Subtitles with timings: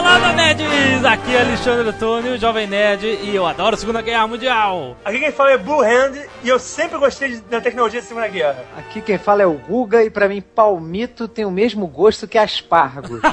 [0.00, 1.04] Landa, nerds!
[1.04, 4.96] Aqui é Alexandre Antônio, Jovem Nerd, e eu adoro a Segunda Guerra Mundial.
[5.04, 6.12] Aqui quem fala é Blue Hand
[6.42, 8.64] e eu sempre gostei da tecnologia da Segunda Guerra.
[8.76, 12.38] Aqui quem fala é o Guga e pra mim palmito tem o mesmo gosto que
[12.38, 13.20] aspargos.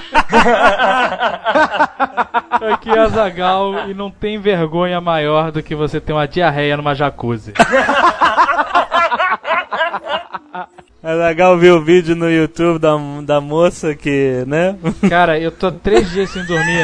[2.74, 6.96] Aqui é Azagal e não tem vergonha maior do que você ter uma diarreia numa
[6.96, 7.54] jacuzzi.
[11.05, 14.75] É legal ver o vídeo no YouTube da, da moça que, né?
[15.07, 16.83] Cara, eu tô três dias sem dormir.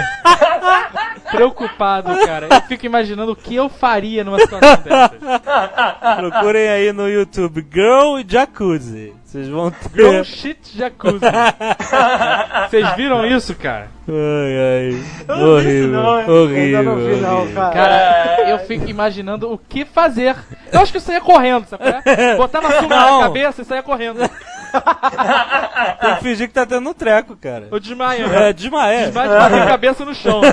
[1.32, 2.48] Preocupado, cara.
[2.52, 6.18] Eu fico imaginando o que eu faria numa situação dessa.
[6.18, 9.12] Procurem aí no YouTube Girl Jacuzzi.
[9.32, 9.90] Vocês vão ter.
[9.96, 11.20] Girl shit jacuzzi.
[12.70, 13.88] Vocês viram isso, cara?
[14.06, 15.04] Ai, ai.
[15.26, 15.88] Eu não vi isso, horrível.
[15.88, 16.30] não, hein?
[16.30, 16.80] horrível.
[16.80, 17.56] Ainda não vi não, horrível.
[17.56, 17.74] cara.
[17.74, 20.36] Cara, eu fico imaginando o que fazer.
[20.70, 21.84] Eu acho que eu saia correndo, sabe?
[22.06, 22.36] é?
[22.36, 23.20] Botar na Não.
[23.20, 24.20] na cabeça e saia correndo.
[26.02, 27.70] Tem que fingir que tá tendo um treco, cara.
[27.72, 28.34] Eu desmaio.
[28.34, 29.06] É, desmaé.
[29.06, 30.52] Desmaio de bater a cabeça no chão, né?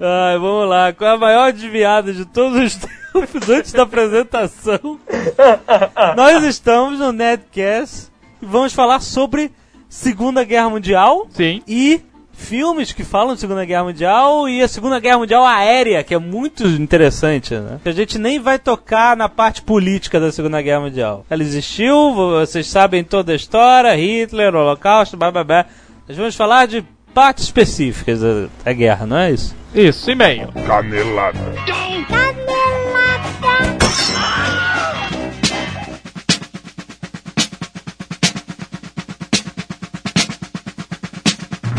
[0.00, 0.92] Ai, vamos lá.
[0.92, 2.76] Qual é a maior desviada de todos os
[3.12, 4.98] tempos antes da apresentação?
[6.16, 8.08] Nós estamos no Nedcast
[8.42, 9.50] e vamos falar sobre
[9.88, 11.62] Segunda Guerra Mundial Sim.
[11.66, 16.14] e filmes que falam de Segunda Guerra Mundial e a Segunda Guerra Mundial aérea, que
[16.14, 17.80] é muito interessante, né?
[17.84, 21.24] A gente nem vai tocar na parte política da Segunda Guerra Mundial.
[21.30, 25.66] Ela existiu, vocês sabem toda a história, Hitler, Holocausto, blá blá blá.
[26.08, 26.84] Nós vamos falar de
[27.14, 29.54] partes específicas da, da guerra, não é isso?
[29.72, 30.52] Isso, e-mail.
[30.66, 31.38] Canelada.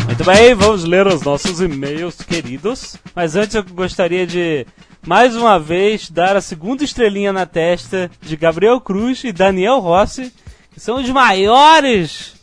[0.06, 2.96] Muito bem, vamos ler os nossos e-mails queridos.
[3.14, 4.66] Mas antes eu gostaria de
[5.06, 10.32] mais uma vez dar a segunda estrelinha na testa de Gabriel Cruz e Daniel Rossi,
[10.72, 12.35] que são os maiores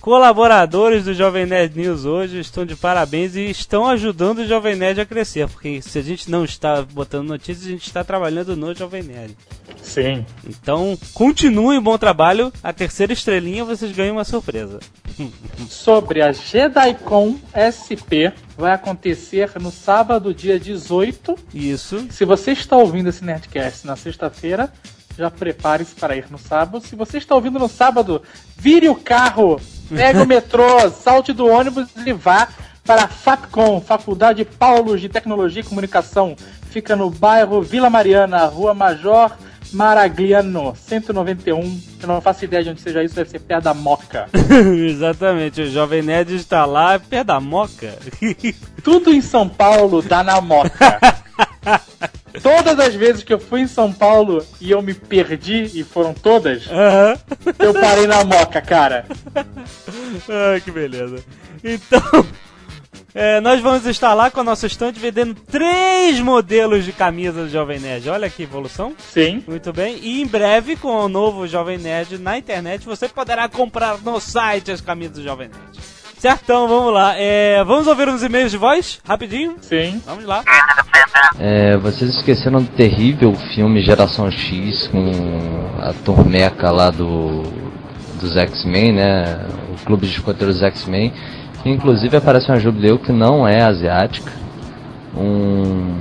[0.00, 5.00] colaboradores do Jovem Nerd News hoje, estão de parabéns e estão ajudando o Jovem Nerd
[5.00, 8.74] a crescer, porque se a gente não está botando notícias, a gente está trabalhando no
[8.74, 9.36] Jovem Nerd.
[9.82, 10.24] Sim.
[10.46, 12.52] Então, continuem bom trabalho.
[12.62, 14.80] A terceira estrelinha vocês ganham uma surpresa.
[15.68, 21.36] sobre a JediCon SP vai acontecer no sábado, dia 18.
[21.54, 22.06] Isso.
[22.10, 24.72] Se você está ouvindo esse Nerdcast na sexta-feira,
[25.18, 26.80] já prepare-se para ir no sábado.
[26.80, 28.22] Se você está ouvindo no sábado,
[28.56, 32.48] vire o carro, pegue o metrô, salte do ônibus e vá
[32.84, 36.36] para a FAPCOM, Faculdade Paulos de Tecnologia e Comunicação.
[36.70, 39.32] Fica no bairro Vila Mariana, Rua Major
[39.72, 41.80] Maragliano, 191.
[42.00, 44.28] Eu não faço ideia de onde seja isso, deve ser perto da Moca.
[44.88, 47.98] Exatamente, o Jovem Nerd está lá perto da moca.
[48.82, 50.98] Tudo em São Paulo dá na moca.
[52.42, 56.14] Todas as vezes que eu fui em São Paulo e eu me perdi, e foram
[56.14, 57.18] todas, Aham.
[57.58, 59.04] eu parei na moca, cara.
[60.28, 61.22] Ai, que beleza.
[61.62, 62.00] Então,
[63.14, 67.48] é, nós vamos estar lá com a nossa estante vendendo três modelos de camisa do
[67.48, 68.08] Jovem Nerd.
[68.08, 68.94] Olha que evolução.
[68.98, 69.42] Sim.
[69.46, 69.98] Muito bem.
[70.02, 74.70] E em breve, com o novo Jovem Nerd na internet, você poderá comprar no site
[74.70, 75.97] as camisas do Jovem Nerd.
[76.18, 77.14] Certão, vamos lá.
[77.16, 79.00] É, vamos ouvir uns e-mails de voz?
[79.06, 79.54] Rapidinho?
[79.60, 80.02] Sim.
[80.04, 80.42] Vamos lá.
[81.38, 85.10] É, vocês esqueceram do terrível filme Geração X com
[85.80, 87.42] a turmeca lá do
[88.20, 89.46] dos X-Men, né?
[89.72, 91.12] O clube de escoteiros X-Men.
[91.62, 94.32] Que inclusive aparece uma Jubileu que não é asiática.
[95.16, 95.94] Um.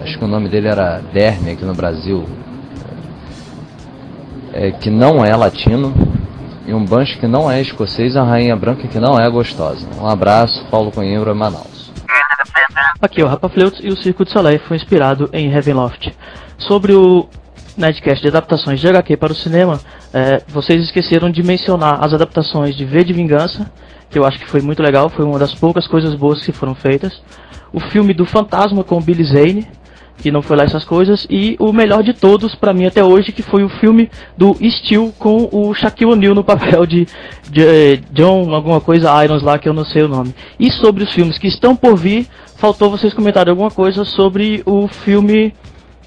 [0.00, 2.26] Acho que o nome dele era Derme aqui no Brasil.
[4.54, 5.92] É, que não é latino.
[6.70, 9.88] E um Bancho que não é escocês, a Rainha Branca que não é gostosa.
[10.00, 11.90] Um abraço, Paulo Coimbra, Manaus.
[13.02, 16.14] Aqui é o Rafa Fleuts e o Circo de Soleil foi inspirado em Heavenloft.
[16.58, 17.28] Sobre o
[17.76, 19.80] Nerdcast de adaptações de HQ para o cinema,
[20.14, 23.68] é, vocês esqueceram de mencionar as adaptações de V de Vingança,
[24.08, 26.76] que eu acho que foi muito legal, foi uma das poucas coisas boas que foram
[26.76, 27.20] feitas.
[27.72, 29.66] O filme do Fantasma com Billy Zane,
[30.20, 33.32] que não foi lá essas coisas, e o melhor de todos para mim até hoje,
[33.32, 37.06] que foi o filme do Steel com o Shaquille O'Neal no papel de,
[37.50, 40.34] de eh, John alguma coisa Irons lá que eu não sei o nome.
[40.58, 42.26] E sobre os filmes que estão por vir,
[42.56, 45.52] faltou vocês comentarem alguma coisa sobre o filme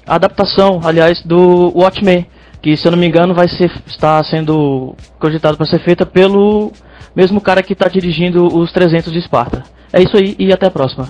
[0.06, 2.26] a adaptação, aliás, do Watchmen,
[2.60, 6.72] que se eu não me engano vai ser está sendo cogitado para ser feita pelo
[7.14, 9.62] mesmo cara que está dirigindo os 300 de Esparta.
[9.92, 11.08] É isso aí e até a próxima.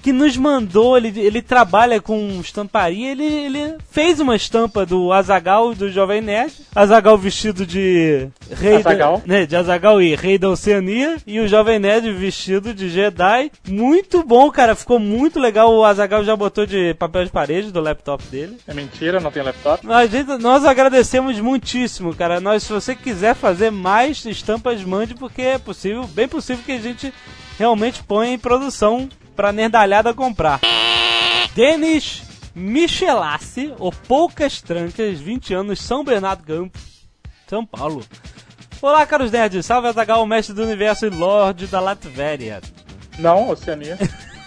[0.01, 5.73] que nos mandou, ele, ele trabalha com estamparia, ele, ele fez uma estampa do Azagal
[5.73, 9.17] do Jovem Nerd, Azagal vestido de rei Azaghal.
[9.17, 13.51] Da, né, de Azagal e rei da Oceania, e o Jovem Nerd vestido de Jedi.
[13.67, 15.73] Muito bom, cara, ficou muito legal.
[15.73, 18.57] O Azagal já botou de papel de parede do laptop dele.
[18.67, 19.85] É mentira, não tem laptop.
[19.91, 22.39] A gente, nós agradecemos muitíssimo, cara.
[22.39, 26.79] Nós, se você quiser fazer mais estampas, mande, porque é possível, bem possível que a
[26.79, 27.13] gente
[27.57, 30.59] realmente ponha em produção pra nerdalhada comprar.
[31.55, 32.21] Denis
[32.53, 36.77] Michelassi, ou Poucas Trancas, 20 anos, São Bernardo Campo,
[37.47, 38.03] São Paulo.
[38.81, 39.65] Olá, caros nerds.
[39.65, 42.59] Salve Azagal, mestre do universo e lorde da Latvéria.
[43.17, 43.97] Não, Oceania.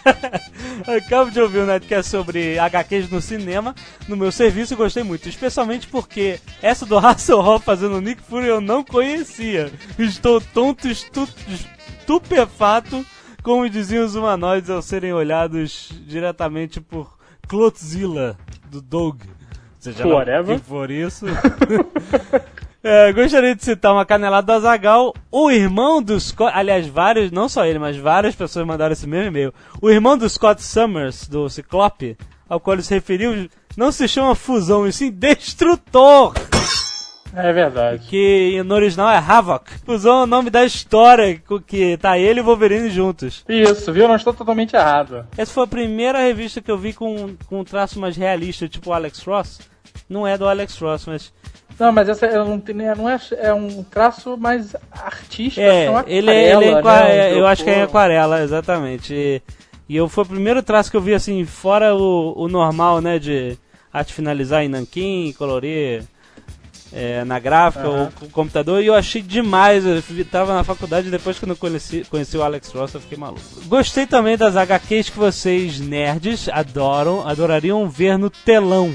[0.86, 3.74] Acabo de ouvir um Nerdcast sobre HQs no cinema
[4.06, 8.60] no meu serviço e gostei muito, especialmente porque essa do Hasselhoff fazendo Nick Fury eu
[8.60, 9.72] não conhecia.
[9.98, 13.06] Estou tonto, estu estupefato,
[13.42, 17.18] como diziam os humanoides ao serem olhados diretamente por
[17.48, 18.36] Clotzilla,
[18.70, 19.22] do Doug.
[19.78, 21.26] Seja o que for isso.
[22.84, 27.48] É, gostaria de citar uma canelada do Azagal, o irmão do Scott, aliás, vários, não
[27.48, 29.54] só ele, mas várias pessoas mandaram esse mesmo e-mail.
[29.80, 32.16] O irmão do Scott Summers, do Ciclope,
[32.48, 36.34] ao qual ele se referiu, não se chama Fusão, e sim Destrutor,
[37.34, 38.06] É verdade.
[38.08, 39.70] que no original é Havoc.
[39.86, 43.44] Fusão é o nome da história, co- que tá ele e o Wolverine juntos.
[43.48, 44.06] Isso, viu?
[44.06, 45.26] Não estou totalmente errado.
[45.36, 48.90] Essa foi a primeira revista que eu vi com, com um traço mais realista, tipo
[48.90, 49.60] o Alex Ross.
[50.08, 51.32] Não é do Alex Ross, mas
[51.78, 52.60] Não, mas essa é um,
[52.96, 55.60] não é, é um traço mais artístico.
[55.66, 57.30] É, é uma ele, é- ele é né?
[57.30, 57.90] é, Um eu acho que é em isopor.
[58.00, 59.14] aquarela, exatamente.
[59.14, 59.42] E,
[59.88, 63.18] e eu foi o primeiro traço que eu vi assim, fora o, o normal, né,
[63.18, 63.56] de
[63.92, 66.02] arte finalizar em nanquim, colorir
[66.92, 68.02] é, na gráfica Aham.
[68.04, 69.84] ou com o computador, e eu achei demais.
[69.84, 73.40] Eu tava na faculdade depois que eu conheci, conheci o Alex Ross, eu fiquei maluco.
[73.66, 78.92] Gostei também das HQs que vocês, nerds, adoram, adorariam ver no telão.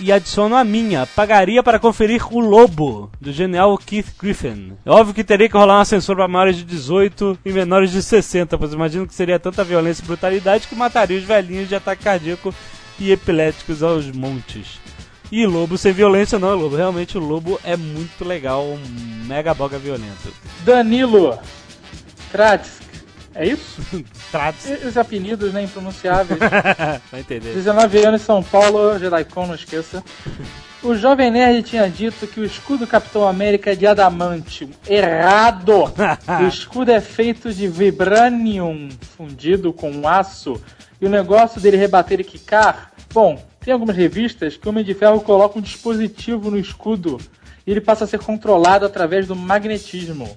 [0.00, 1.06] E adiciono a minha.
[1.06, 4.72] Pagaria para conferir O Lobo, do genial Keith Griffin.
[4.84, 8.02] É óbvio que teria que rolar uma censura para maiores de 18 e menores de
[8.02, 12.02] 60, pois imagino que seria tanta violência e brutalidade que mataria os velhinhos de ataque
[12.02, 12.52] cardíaco
[12.98, 14.80] e epiléticos aos montes.
[15.32, 16.76] E Lobo sem violência não é Lobo.
[16.76, 18.78] Realmente o Lobo é muito legal, um
[19.26, 20.30] mega boga violento.
[20.62, 21.38] Danilo
[22.30, 22.82] Kratsk.
[23.34, 23.80] É isso?
[24.30, 24.68] Tratos.
[24.68, 26.38] Esses apelidos, né, impronunciáveis.
[27.10, 27.54] Vai entender.
[27.54, 30.04] 19 anos, São Paulo, JediCon, não esqueça.
[30.82, 34.68] O Jovem Nerd tinha dito que o escudo Capitão América é de adamantium.
[34.86, 35.84] Errado!
[36.42, 40.60] o escudo é feito de vibranium fundido com aço.
[41.00, 42.92] E o negócio dele rebater e quicar...
[43.14, 47.18] Bom, tem algumas revistas que o Homem de Ferro coloca um dispositivo no escudo
[47.66, 50.36] e ele passa a ser controlado através do magnetismo.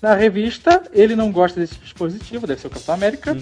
[0.00, 3.36] Na revista, ele não gosta desse dispositivo, deve ser o Capitão América,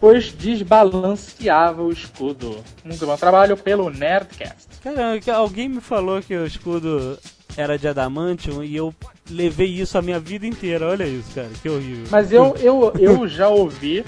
[0.00, 2.58] pois desbalanceava o escudo.
[2.84, 4.66] Muito bom trabalho pelo Nerdcast.
[4.82, 7.16] Cara, que alguém me falou que o escudo
[7.56, 8.92] era de adamantium e eu
[9.30, 10.88] levei isso a minha vida inteira.
[10.88, 12.06] Olha isso, cara, que horrível.
[12.10, 14.04] Mas eu, eu, eu já ouvi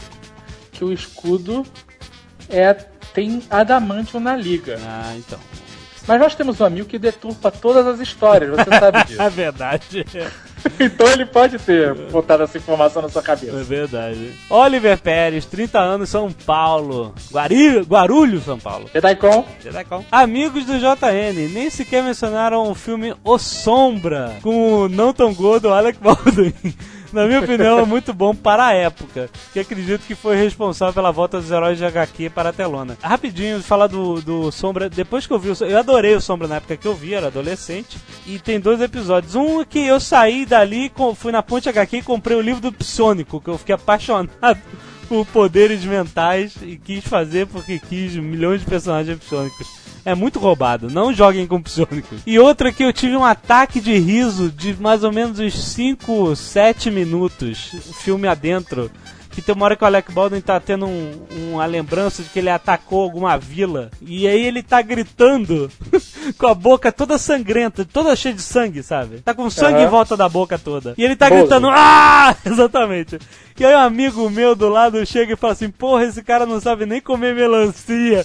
[0.73, 1.64] que o escudo
[2.49, 2.75] é
[3.14, 4.79] tem adamantium na liga.
[4.85, 5.38] Ah, então.
[6.09, 9.23] Mas nós temos um amigo que deturpa todas as histórias, você sabe disso.
[9.23, 10.05] É verdade.
[10.81, 13.52] então ele pode ter botado essa informação na sua É cabeça.
[13.62, 14.33] verdade.
[14.49, 17.14] Oliver Pérez, 30 anos, São Paulo.
[17.31, 17.81] Guari...
[17.83, 18.90] Guarulhos, São Paulo.
[18.93, 20.05] JediCon, Jedacom.
[20.11, 25.73] Amigos do JN, nem sequer mencionaram o filme O Sombra, com o não tão gordo
[25.73, 26.52] Alec Baldwin.
[27.12, 31.11] Na minha opinião, é muito bom para a época, que acredito que foi responsável pela
[31.11, 32.97] volta dos heróis de HQ para a telona.
[33.02, 36.47] Rapidinho, falar do, do Sombra, depois que eu vi o Sombra, eu adorei o Sombra
[36.47, 39.35] na época que eu vi, era adolescente, e tem dois episódios.
[39.35, 43.40] Um que eu saí dali, fui na Ponte HQ e comprei o livro do Psônico,
[43.40, 44.31] que eu fiquei apaixonado
[45.11, 49.67] por poderes mentais e quis fazer porque quis milhões de personagens psônicos.
[50.05, 50.88] É muito roubado.
[50.88, 52.21] Não joguem com psionicos.
[52.25, 56.37] E outra que eu tive um ataque de riso de mais ou menos uns 5,
[56.37, 57.75] 7 minutos,
[58.05, 58.88] filme adentro.
[59.41, 62.39] Que tem uma hora que o Alec Baldwin tá tendo um, uma lembrança de que
[62.41, 63.91] ele atacou alguma vila.
[64.03, 65.71] E aí ele tá gritando
[66.37, 69.23] com a boca toda sangrenta, toda cheia de sangue, sabe?
[69.23, 69.87] Tá com sangue Aham.
[69.87, 70.93] em volta da boca toda.
[70.99, 71.41] E ele tá Bozo.
[71.41, 72.37] gritando, ah!
[72.45, 73.19] Exatamente.
[73.59, 76.61] E aí um amigo meu do lado chega e fala assim, porra, esse cara não
[76.61, 78.25] sabe nem comer melancia.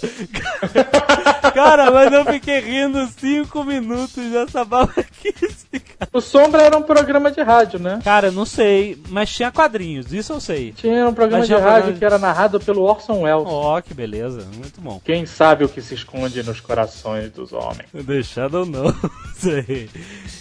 [1.54, 5.95] cara, mas eu fiquei rindo cinco minutos dessa babaquice, cara.
[6.12, 8.00] O Sombra era um programa de rádio, né?
[8.04, 10.72] Cara, não sei, mas tinha quadrinhos, isso eu sei.
[10.72, 13.48] Tinha um programa Mas de rádio programa que era narrado pelo Orson Welles.
[13.48, 15.02] Ó, que beleza, muito bom.
[15.04, 17.88] Quem sabe o que se esconde nos corações dos homens.
[17.94, 18.94] Deixado ou não,
[19.36, 19.90] sei.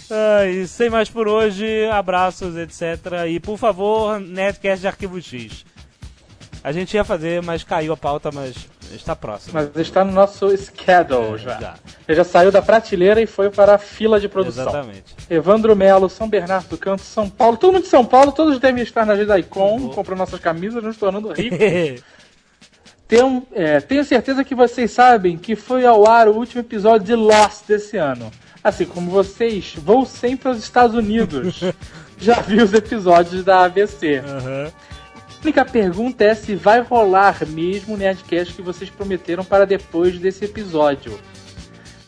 [0.09, 3.27] Ah, e sem mais por hoje, abraços, etc.
[3.29, 5.65] E por favor, Netcast de Arquivo X.
[6.65, 8.55] A gente ia fazer, mas caiu a pauta, mas
[8.91, 9.51] está próximo.
[9.53, 11.59] Mas está no nosso schedule É, já.
[11.59, 11.75] já.
[12.07, 14.63] Ele já saiu da prateleira e foi para a fila de produção.
[14.69, 15.03] Exatamente.
[15.29, 17.55] Evandro Melo, São Bernardo do Campo, São Paulo.
[17.55, 19.89] Todo mundo de São Paulo, todos devem estar na Jidaicon, Uhum.
[19.89, 22.03] comprando nossas camisas, nos tornando ricos.
[23.07, 27.13] Tenho, é, tenho certeza que vocês sabem que foi ao ar o último episódio de
[27.13, 28.31] Lost desse ano.
[28.63, 31.61] Assim como vocês, vou sempre aos Estados Unidos.
[32.17, 34.23] Já vi os episódios da ABC.
[34.25, 34.71] Aham.
[35.45, 40.17] A única pergunta é se vai rolar mesmo o Nerdcast que vocês prometeram para depois
[40.17, 41.19] desse episódio.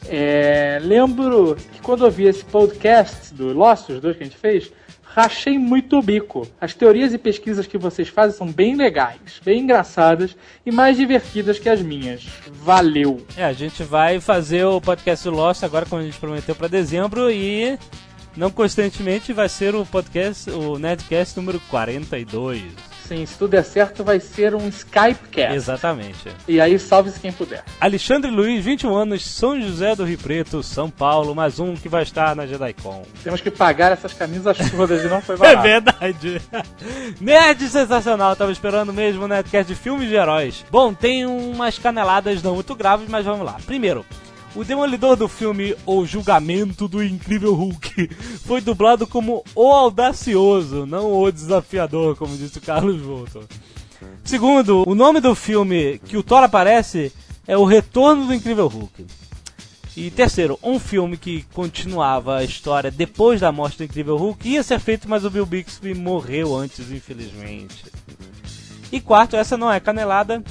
[0.08, 4.39] É, lembro que quando eu vi esse podcast do Lost, os dois que a gente
[4.39, 4.72] fez,
[5.03, 6.48] rachei muito o bico.
[6.60, 11.60] As teorias e pesquisas que vocês fazem são bem legais, bem engraçadas e mais divertidas
[11.60, 12.25] que as minhas.
[12.63, 13.24] Valeu!
[13.38, 17.29] É, a gente vai fazer o podcast Lost agora, como a gente prometeu, para dezembro
[17.29, 17.77] e
[18.36, 22.87] não constantemente vai ser o podcast, o Nerdcast número 42.
[23.08, 25.56] Sim, se tudo der certo, vai ser um Skypecast.
[25.56, 26.30] Exatamente.
[26.48, 27.64] E aí, salve-se quem puder.
[27.80, 32.04] Alexandre Luiz, 21 anos, São José do Rio Preto, São Paulo, mais um que vai
[32.04, 33.04] estar na JediCon.
[33.24, 35.64] Temos que pagar essas camisas todas e não foi É barato.
[35.64, 36.42] verdade.
[37.22, 40.66] Nerd sensacional, tava esperando mesmo o Nerdcast de filmes de heróis.
[40.70, 43.56] Bom, tem umas caneladas não muito graves, mas vamos lá.
[43.66, 44.06] Primeiro,
[44.58, 48.10] o demolidor do filme O Julgamento do Incrível Hulk
[48.44, 53.44] foi dublado como O Audacioso, não O Desafiador, como disse o Carlos Volton.
[54.24, 57.14] Segundo, o nome do filme que o Thor aparece
[57.48, 59.06] é O Retorno do Incrível Hulk.
[59.96, 64.64] E terceiro, um filme que continuava a história depois da morte do Incrível Hulk ia
[64.64, 67.86] ser feito, mas o Bill Bixby morreu antes, infelizmente.
[68.92, 70.44] E quarto, essa não é canelada.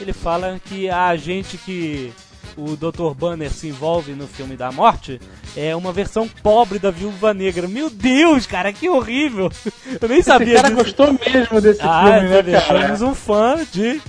[0.00, 2.12] Ele fala que a agente que
[2.58, 3.14] o Dr.
[3.16, 5.20] Banner se envolve no filme da morte
[5.56, 7.68] é uma versão pobre da Viúva Negra.
[7.68, 9.50] Meu Deus, cara, que horrível!
[10.00, 10.82] Eu nem Esse sabia cara disso.
[10.84, 12.80] gostou mesmo desse Ah, filme, né, cara?
[12.86, 14.00] temos um fã de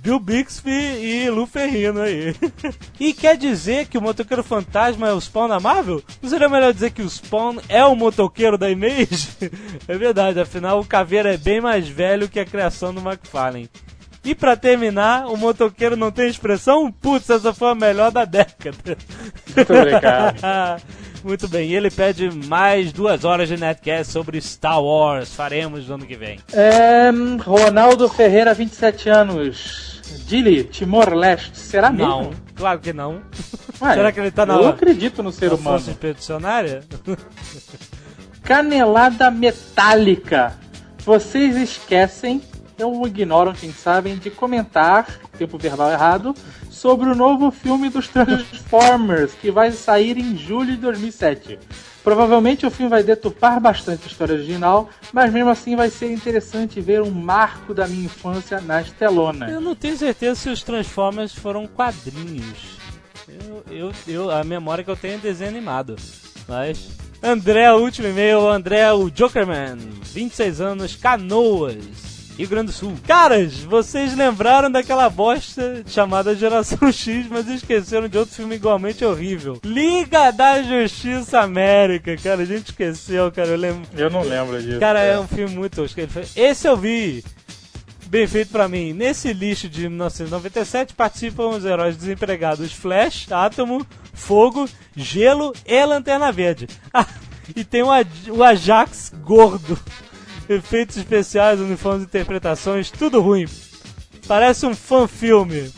[0.00, 2.34] Bill Bixby e Lu Ferrino aí.
[2.98, 6.02] e quer dizer que o motoqueiro fantasma é o Spawn da Marvel?
[6.20, 9.28] Não seria melhor dizer que o Spawn é o motoqueiro da Image?
[9.86, 13.70] é verdade, afinal o Caveira é bem mais velho que a criação do McFarlane.
[14.24, 16.92] E pra terminar, o motoqueiro não tem expressão?
[16.92, 18.96] Putz, essa foi a melhor da década.
[19.56, 20.36] Muito obrigado.
[21.24, 25.32] Muito bem, e ele pede mais duas horas de netcast sobre Star Wars.
[25.34, 26.40] Faremos no ano que vem.
[26.52, 27.10] É,
[27.44, 30.00] Ronaldo Ferreira, 27 anos.
[30.26, 31.56] Dili, Timor-Leste.
[31.58, 32.34] Será Não, mesmo?
[32.56, 33.22] claro que não.
[33.80, 35.76] Ué, Será que ele tá na, Eu acredito no ser na humano.
[35.78, 36.82] força expedicionária?
[38.42, 40.54] Canelada metálica.
[41.04, 42.40] Vocês esquecem,
[42.82, 45.06] ou ignoram, quem sabem, de comentar,
[45.38, 46.34] tempo verbal errado,
[46.70, 51.58] sobre o novo filme dos Transformers, que vai sair em julho de 2007.
[52.02, 56.80] Provavelmente o filme vai deturpar bastante a história original, mas mesmo assim vai ser interessante
[56.80, 59.52] ver um marco da minha infância nas telonas.
[59.52, 62.80] Eu não tenho certeza se os Transformers foram quadrinhos.
[63.28, 65.94] Eu, eu, eu- a memória que eu tenho é desenho animado.
[66.48, 66.88] Mas.
[67.22, 69.76] André, o último e-mail, André, o Jokerman,
[70.12, 71.76] 26 anos, Canoas,
[72.38, 72.94] Rio Grande do Sul.
[73.06, 79.60] Caras, vocês lembraram daquela bosta chamada Geração X, mas esqueceram de outro filme igualmente horrível.
[79.64, 83.82] Liga da Justiça América, cara, a gente esqueceu, cara, eu lembro.
[83.96, 84.80] Eu não lembro disso.
[84.80, 86.00] Cara, é um filme muito tosco.
[86.34, 87.22] Esse eu vi.
[88.06, 88.92] Bem feito pra mim.
[88.92, 96.66] Nesse lixo de 1997 participam os heróis desempregados Flash, Átomo, Fogo, Gelo e Lanterna Verde.
[96.92, 97.06] Ah,
[97.56, 99.78] e tem o, Aj- o Ajax gordo.
[100.48, 103.46] Efeitos especiais, uniformes, interpretações, tudo ruim.
[104.26, 105.72] Parece um fã-filme.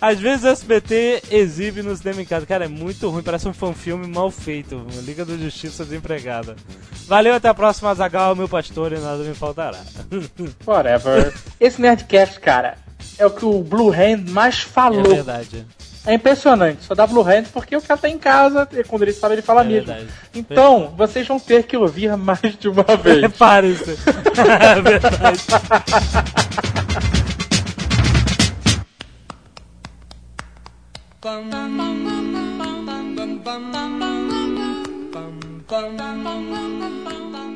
[0.00, 2.44] Às vezes o SBT exibe no cinema em casa.
[2.44, 4.86] Cara, é muito ruim, parece um fã-filme mal feito.
[5.04, 6.54] Liga da Justiça Desempregada.
[7.06, 9.78] Valeu, até a próxima, Azagal, meu pastor, e nada me faltará.
[10.66, 11.32] Whatever.
[11.58, 12.76] Esse Nerdcast, cara,
[13.16, 15.02] é o que o Blue Hand mais É falou.
[15.04, 15.64] verdade.
[16.06, 16.84] É impressionante.
[16.84, 19.42] Só dá Blue Hand porque o cara tá em casa, e quando ele fala, ele
[19.42, 19.86] fala É mesmo.
[19.86, 20.08] verdade.
[20.34, 23.20] Então, vocês vão ter que ouvir mais de uma vez.
[23.22, 23.90] Repare isso.
[23.90, 25.40] É verdade.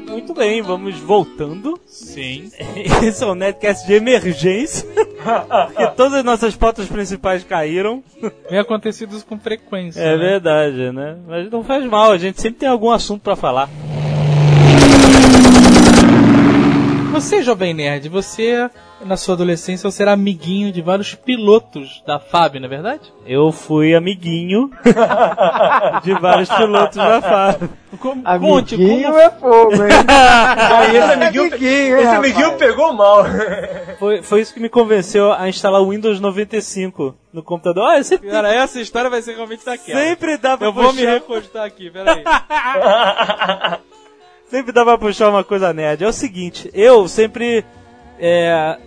[0.06, 1.80] Muito bem, vamos voltando.
[1.86, 2.50] Sim.
[3.02, 4.86] Esse é o Netcast de emergência.
[5.66, 8.02] Porque todas as nossas pautas principais caíram.
[8.48, 10.00] Vem acontecido isso com frequência.
[10.00, 10.18] É né?
[10.18, 11.16] verdade, né?
[11.26, 13.68] Mas não faz mal, a gente sempre tem algum assunto pra falar.
[17.12, 18.70] Você, Jovem Nerd, você,
[19.04, 23.12] na sua adolescência, você era amiguinho de vários pilotos da FAB, não é verdade?
[23.26, 24.70] Eu fui amiguinho
[26.04, 27.70] de vários pilotos da FAB.
[27.98, 29.18] Como, conte, Amiguinho como...
[29.18, 29.90] é fogo, hein?
[30.78, 33.24] Aí esse amiguinho, Amiguinho, hein, esse amiguinho pegou mal.
[33.98, 37.84] Foi, foi isso que me convenceu a instalar o Windows 95 no computador.
[37.84, 40.00] Ah, sempre, Cara, essa história vai ser realmente daquela.
[40.00, 42.22] sempre dá pra Eu vou me puxar, recostar aqui, peraí.
[44.46, 46.04] sempre dá pra puxar uma coisa nerd.
[46.04, 47.64] É o seguinte, eu sempre
[48.20, 48.78] é,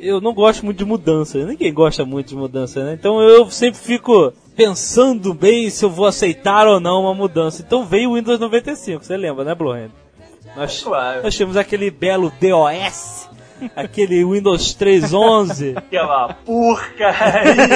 [0.00, 1.38] eu não gosto muito de mudança.
[1.44, 2.94] Ninguém gosta muito de mudança, né?
[2.94, 7.62] Então eu sempre fico pensando bem se eu vou aceitar ou não uma mudança.
[7.66, 9.90] Então veio o Windows 95, você lembra, né, Blowhand?
[10.56, 11.22] Nós, Claro.
[11.22, 13.28] nós tínhamos aquele belo DOS,
[13.74, 15.76] aquele Windows 3.11.
[15.76, 17.66] Aquela porcaria.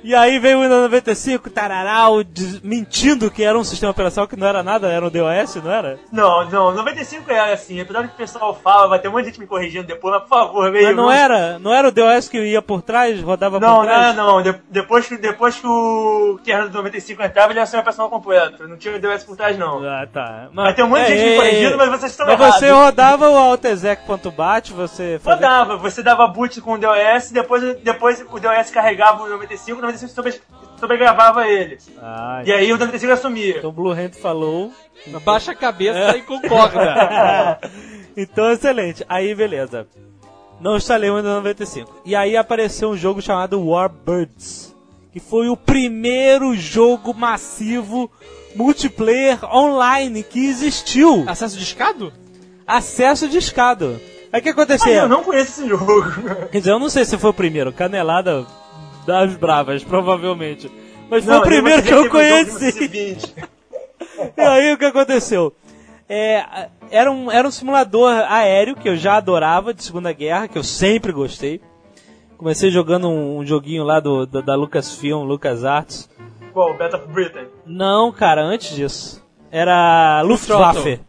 [0.03, 4.35] E aí veio o Windows 95, tararau, diz- mentindo que era um sistema operacional que
[4.35, 5.99] não era nada, era um DOS, não era?
[6.11, 7.79] Não, não, 95 era assim.
[7.79, 10.13] Apesar do que o pessoal fala, vai ter um monte de gente me corrigindo depois,
[10.13, 10.87] mas por favor, veio.
[10.87, 13.91] Mas não era, não era o DOS que ia por trás, rodava Não, por não
[13.91, 14.15] era trás?
[14.15, 14.41] não.
[14.41, 18.09] De- depois, que, depois que o kernel do 95 entrava, ele ia ser uma pessoa
[18.09, 18.67] completa.
[18.67, 19.83] Não tinha DOS por trás, não.
[19.87, 20.49] Ah, tá.
[20.53, 22.59] Vai ter um monte de gente me corrigindo, mas vocês estão Mas errados.
[22.59, 25.47] você rodava o altexec.bat, você fazia...
[25.47, 29.81] Rodava, você dava boot com o DOS, depois, depois o DOS carregava o 95, o
[29.91, 30.41] 95 sobre,
[30.79, 31.77] sobregravava ele.
[32.01, 33.57] Ah, E aí o 95 assumia.
[33.57, 34.71] então o Blue Hand falou...
[35.25, 37.59] Baixa a cabeça e concorda.
[38.15, 39.03] então, excelente.
[39.09, 39.87] Aí, beleza.
[40.59, 42.01] Não instalei o Windows 95.
[42.05, 44.75] E aí apareceu um jogo chamado Warbirds.
[45.11, 48.11] Que foi o primeiro jogo massivo
[48.55, 51.23] multiplayer online que existiu.
[51.27, 52.13] Acesso discado?
[52.67, 53.99] Acesso discado.
[54.31, 54.93] Aí o que Mas acontecia?
[55.01, 56.03] eu não conheço esse jogo.
[56.51, 57.73] Quer dizer, eu não sei se foi o primeiro.
[57.73, 58.45] Canelada
[59.05, 60.71] das bravas, provavelmente.
[61.09, 62.71] Mas foi Não, o primeiro que eu conheci.
[62.71, 63.35] jogo de 20.
[64.37, 65.53] E aí o que aconteceu?
[66.07, 70.57] É, era, um, era um simulador aéreo que eu já adorava de Segunda Guerra, que
[70.57, 71.61] eu sempre gostei.
[72.37, 76.09] Comecei jogando um, um joguinho lá do, da, da Lucasfilm, LucasArts.
[76.53, 76.77] Qual?
[76.77, 77.45] Battle of Britain.
[77.65, 79.23] Não, cara, antes disso.
[79.51, 80.99] Era Luftwaffe.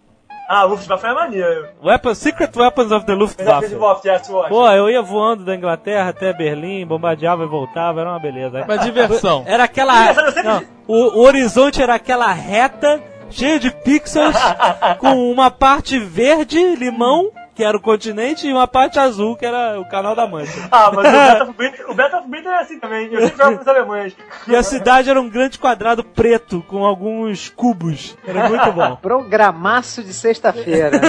[0.55, 1.69] Ah, Luftwaffe é maneiro.
[1.83, 3.69] Weapons, Secret Weapons of the Luftwaffe.
[3.69, 4.51] Just Watch.
[4.51, 8.63] Pô, eu ia voando da Inglaterra até Berlim, bombardeava e voltava, era uma beleza.
[8.63, 9.45] Uma diversão.
[9.49, 10.13] Era aquela.
[10.45, 14.37] Não, o, o horizonte era aquela reta, cheia de pixels,
[15.01, 19.79] com uma parte verde, limão, que era o continente, e uma parte azul, que era
[19.79, 20.53] o canal da Mancha.
[20.73, 23.13] Ah, mas o Battle of Britain, o Battle of Britain é assim também.
[23.13, 24.17] Eu sempre jogo com os alemães.
[24.49, 28.17] E a cidade era um grande quadrado preto, com alguns cubos.
[28.27, 28.97] Era muito bom.
[29.03, 30.99] Programaço de sexta-feira.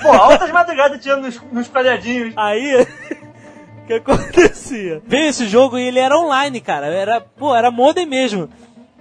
[0.00, 2.32] Pô, altas madrugadas tirando nos, nos quadradinhos.
[2.36, 2.86] Aí.
[3.82, 5.02] O que acontecia?
[5.06, 6.86] Veio esse jogo e ele era online, cara.
[6.86, 8.48] Era, pô, era modem mesmo.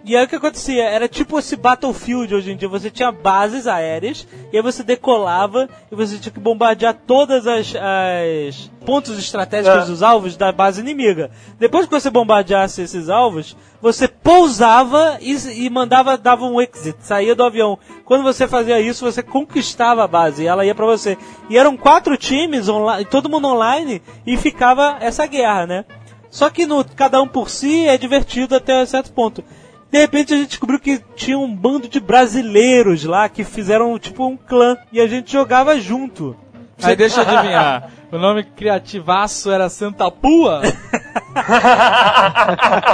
[0.07, 0.83] E aí o que acontecia?
[0.83, 2.69] Era tipo esse Battlefield hoje em dia.
[2.69, 7.73] Você tinha bases aéreas, e aí você decolava e você tinha que bombardear todas as,
[7.75, 9.85] as pontos estratégicos É.
[9.87, 11.31] dos alvos da base inimiga.
[11.57, 15.33] Depois que você bombardeasse esses alvos, você pousava e,
[15.65, 17.79] e mandava, dava um exit, saía do avião.
[18.05, 21.17] Quando você fazia isso, você conquistava a base e ela ia pra você.
[21.49, 25.85] E eram quatro times, online, todo mundo online, e ficava essa guerra, né?
[26.29, 29.43] Só que no cada um por si é divertido até um certo ponto.
[29.91, 34.25] De repente a gente descobriu que tinha um bando de brasileiros lá que fizeram tipo
[34.25, 36.35] um clã e a gente jogava junto.
[36.81, 37.89] Aí deixa eu adivinhar.
[38.11, 40.61] O nome criativaço era Santa Pua?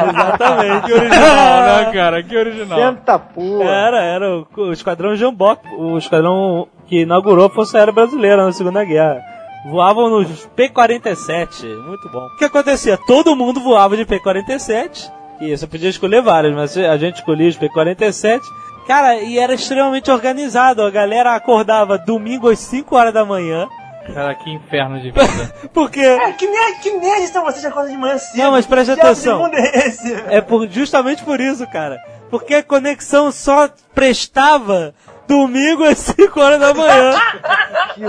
[0.10, 0.86] Exatamente.
[0.88, 2.24] Que original, né, cara?
[2.24, 2.80] Que original.
[2.80, 3.64] Senta pua.
[3.64, 8.52] Era, era o, o esquadrão Jambok, o esquadrão que inaugurou a Força Aérea Brasileira na
[8.52, 9.22] Segunda Guerra.
[9.70, 12.26] Voavam nos P-47, muito bom.
[12.26, 12.98] O que acontecia?
[13.06, 17.58] Todo mundo voava de P-47, e você podia escolher vários, mas a gente escolhia os
[17.58, 18.40] P-47.
[18.88, 23.68] Cara, e era extremamente organizado, a galera acordava domingo às 5 horas da manhã,
[24.14, 25.54] Cara, que inferno de vida.
[25.74, 26.00] porque...
[26.00, 26.90] É, que nerd, que
[27.24, 28.38] estão vocês acordam de manhã cedo?
[28.44, 29.40] Não, mas presta Que diabo de atenção.
[29.40, 30.14] mundo é esse?
[30.28, 32.02] É por, justamente por isso, cara.
[32.30, 34.94] Porque a conexão só prestava
[35.32, 37.14] domingo às 5 horas da manhã.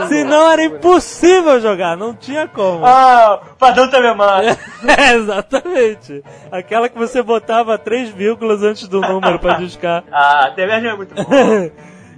[0.09, 2.85] Senão era impossível jogar, não tinha como.
[2.85, 4.57] Ah, padrão também mano.
[4.99, 6.25] É, exatamente.
[6.51, 10.03] Aquela que você botava três vírgulas antes do número pra discar.
[10.13, 11.23] Ah, TV é muito bom.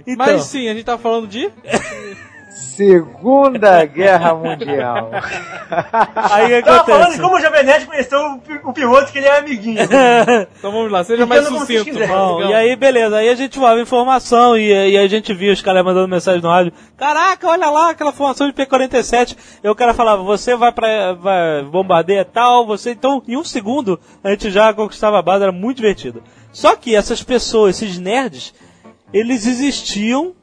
[0.07, 1.49] Então, Mas sim, a gente tá falando de.
[2.55, 5.11] Segunda Guerra Mundial.
[6.15, 7.21] aí Tava falando de acontece?
[7.21, 9.81] como o Jovem Nerd conheceu o, pi- o piloto que ele é amiguinho.
[10.57, 11.99] Então vamos lá, seja mais sucinto.
[12.07, 15.51] Bom, e aí, beleza, aí a gente voava informação e, e aí a gente via
[15.53, 16.71] os caras mandando mensagem no rádio.
[16.97, 19.35] Caraca, olha lá aquela formação de P-47.
[19.63, 21.13] E o cara falava, você vai pra.
[21.13, 22.91] Vai, bombardeia tal, você.
[22.91, 26.23] Então, em um segundo, a gente já conquistava a base, era muito divertido.
[26.51, 28.53] Só que essas pessoas, esses nerds,
[29.13, 30.33] eles existiam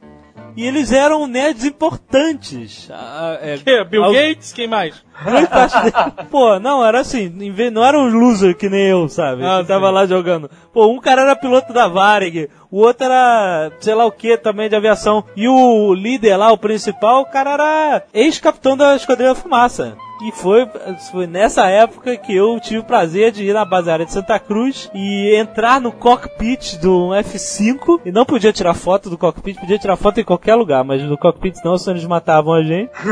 [0.55, 2.89] e eles eram nerds importantes.
[2.91, 3.83] Ah, é, Que?
[3.83, 4.53] Bill Gates?
[4.53, 5.03] Quem mais?
[6.29, 7.29] Pô, não, era assim,
[7.71, 9.45] não era um loser que nem eu, sabe?
[9.45, 10.49] Ah, que tava lá jogando.
[10.71, 14.69] Pô, um cara era piloto da Varig, o outro era, sei lá o que, também
[14.69, 15.23] de aviação.
[15.35, 19.95] E o líder lá, o principal, o cara era ex-capitão da Esquadrilha Fumaça.
[20.23, 20.65] E foi,
[21.11, 24.39] foi nessa época que eu tive o prazer de ir na base aérea de Santa
[24.39, 27.99] Cruz e entrar no cockpit do F5.
[28.05, 31.17] E não podia tirar foto do cockpit, podia tirar foto em qualquer lugar, mas no
[31.17, 32.89] cockpit não, senão eles matavam a gente.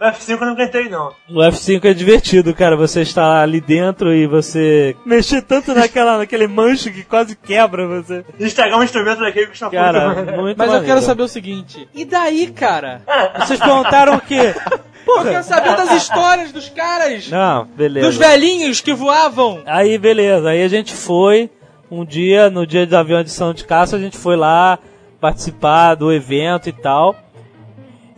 [0.00, 1.12] o F5 eu não aguentei, não.
[1.30, 2.76] O F5 é divertido, cara.
[2.76, 8.24] Você está ali dentro e você mexer tanto naquela, naquele mancho que quase quebra você.
[8.40, 10.84] Estragar um instrumento daquele que custa Cara, Mas eu maneiro.
[10.84, 13.02] quero saber o seguinte: e daí, cara?
[13.38, 14.54] Vocês perguntaram o quê?
[15.08, 18.06] Eu quero saber das histórias dos caras, Não, beleza.
[18.06, 19.62] dos velhinhos que voavam.
[19.66, 20.50] Aí, beleza.
[20.50, 21.50] Aí a gente foi,
[21.90, 24.78] um dia, no dia do avião de São de Caça, a gente foi lá
[25.20, 27.16] participar do evento e tal.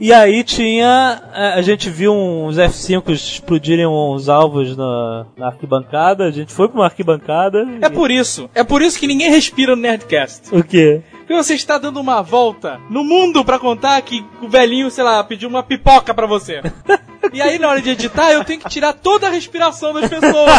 [0.01, 1.23] E aí tinha.
[1.33, 6.25] A a gente viu uns F5 explodirem uns alvos na, na arquibancada.
[6.25, 7.69] A gente foi pra uma arquibancada.
[7.83, 10.55] É por isso, é por isso que ninguém respira no Nerdcast.
[10.55, 11.03] O quê?
[11.11, 15.23] Porque você está dando uma volta no mundo pra contar que o velhinho, sei lá,
[15.23, 16.63] pediu uma pipoca pra você.
[17.33, 20.51] E aí, na hora de editar, eu tenho que tirar toda a respiração das pessoas.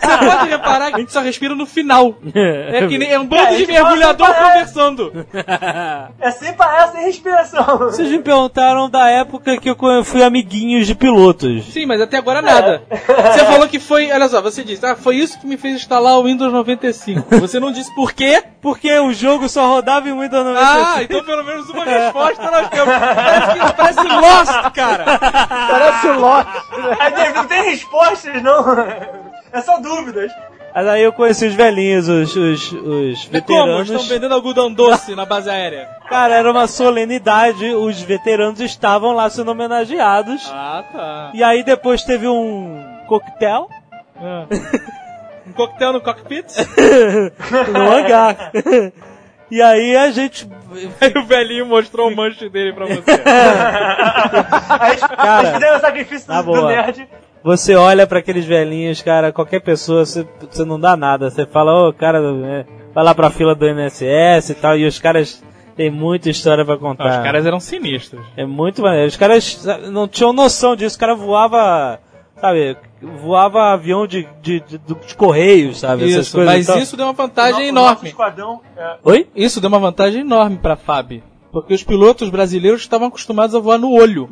[0.00, 2.16] Você pode reparar que a gente só respira no final.
[2.34, 5.26] É que nem é um bando É, de mergulhador conversando.
[6.20, 7.78] É sem parar, sem respiração.
[7.78, 11.64] Vocês me perguntaram da época que eu fui amiguinhos de pilotos.
[11.72, 12.82] Sim, mas até agora nada.
[12.90, 16.18] Você falou que foi, olha só, você disse, ah, foi isso que me fez instalar
[16.18, 17.38] o Windows 95.
[17.40, 18.42] Você não disse por quê?
[18.60, 20.56] Porque o jogo só rodava em Windows 95.
[20.66, 22.94] Ah, então pelo menos uma resposta nós temos.
[22.94, 24.85] Parece, que, parece Lost, cara.
[25.70, 26.26] Parece o.
[27.00, 28.64] Aí tem- não tem respostas, não.
[29.52, 30.30] É só dúvidas.
[30.74, 33.60] Mas aí eu conheci os velhinhos, os, os, os É como?
[33.62, 33.90] veteranos.
[33.90, 35.88] Estão vendendo algodão doce na base aérea.
[36.06, 40.46] Cara, era uma solenidade, os veteranos estavam lá sendo homenageados.
[40.52, 41.30] Ah, tá.
[41.32, 43.68] E aí depois teve um coquetel
[45.46, 46.44] Um coquetel no cockpit?
[47.72, 48.50] no hangar.
[49.50, 50.48] E aí a gente.
[51.00, 53.02] Aí o velhinho mostrou o manche dele pra você.
[54.80, 56.66] Aí eles, Cara, fizeram o sacrifício do, boa.
[56.68, 57.08] nerd.
[57.44, 61.30] Você olha pra aqueles velhinhos, cara, qualquer pessoa, você, você não dá nada.
[61.30, 64.98] Você fala, ô, cara, é, vai lá pra fila do INSS e tal, e os
[64.98, 65.44] caras
[65.76, 67.08] têm muita história pra contar.
[67.08, 68.24] Os caras eram sinistros.
[68.36, 69.06] É muito maneiro.
[69.06, 70.96] Os caras não tinham noção disso.
[70.96, 72.00] O cara voava,
[72.40, 72.76] sabe,
[73.20, 76.04] voava avião de, de, de, de correios, sabe?
[76.10, 76.54] essas Isso, coisas.
[76.54, 78.08] mas Então- isso deu uma vantagem nosso enorme.
[78.08, 79.28] esquadrão, é, Oi?
[79.34, 81.22] Isso deu uma vantagem enorme pra FAB.
[81.52, 84.28] Porque os pilotos brasileiros estavam acostumados a voar no olho.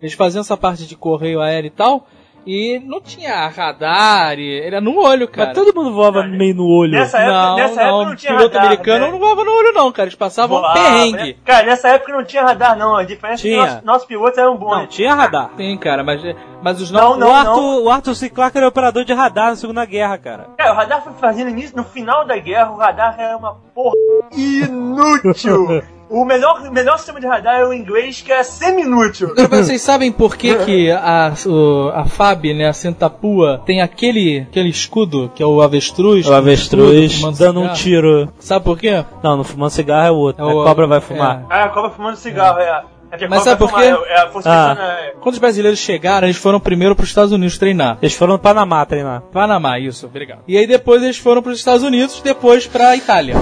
[0.00, 2.06] Eles faziam essa parte de correio aéreo e tal.
[2.46, 5.48] E não tinha radar, e era no olho, cara.
[5.48, 6.92] Mas todo mundo voava meio no olho.
[6.92, 9.10] Nessa época não, nessa não, época não tinha piloto radar, americano né?
[9.10, 10.06] não voava no olho não, cara.
[10.08, 11.16] Eles passavam um Voava, perrengue.
[11.16, 11.34] né?
[11.44, 12.94] Cara, nessa época não tinha radar, não.
[12.94, 13.60] A diferença é Tinha.
[13.62, 14.70] que nossos, nossos pilotos eram bons.
[14.76, 15.50] Não, tinha radar.
[15.56, 16.22] Tem, cara, mas,
[16.62, 17.24] mas os Não, novos...
[17.26, 18.30] o, Arthur, o Arthur C.
[18.30, 20.46] Clarke era operador de radar na Segunda Guerra, cara.
[20.56, 23.94] Cara, o radar foi fazendo início, no final da guerra, o radar era uma porra
[24.36, 25.82] inútil.
[26.08, 29.34] O melhor, o melhor sistema de radar era o inglês, que era semi-inútil.
[29.50, 34.68] Vocês sabem por que, que a, o- a FAB, né, a Sentapua, tem aquele, aquele
[34.68, 36.26] escudo, que é o avestruz?
[36.26, 38.32] O avestruz escudo, dando um tiro.
[38.38, 39.04] Sabe por quê?
[39.22, 40.44] Não, no fumando cigarro é o outro.
[40.44, 40.54] É né?
[40.54, 41.44] o- a cobra vai fumar.
[41.50, 42.82] Ah, a cobra fumando cigarro, é.
[43.10, 43.84] é que a Mas sabe por quê?
[43.84, 44.72] É, é a Ah.
[44.78, 45.10] ah.
[45.20, 47.98] Quando os brasileiros chegaram, eles foram primeiro para os Estados Unidos treinar.
[48.00, 49.22] Eles foram no Panamá treinar.
[49.32, 50.40] Panamá, isso, obrigado.
[50.46, 53.34] E aí depois eles foram para os Estados Unidos, depois para Itália.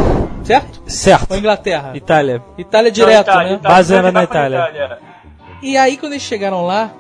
[0.45, 0.83] Certo?
[0.87, 1.31] Certo.
[1.31, 1.93] Ou Inglaterra.
[1.95, 2.43] Itália.
[2.59, 3.57] Itália direto, Itália, né?
[3.57, 4.99] Itália, Base era na pra Itália.
[5.63, 6.91] E aí quando eles chegaram lá,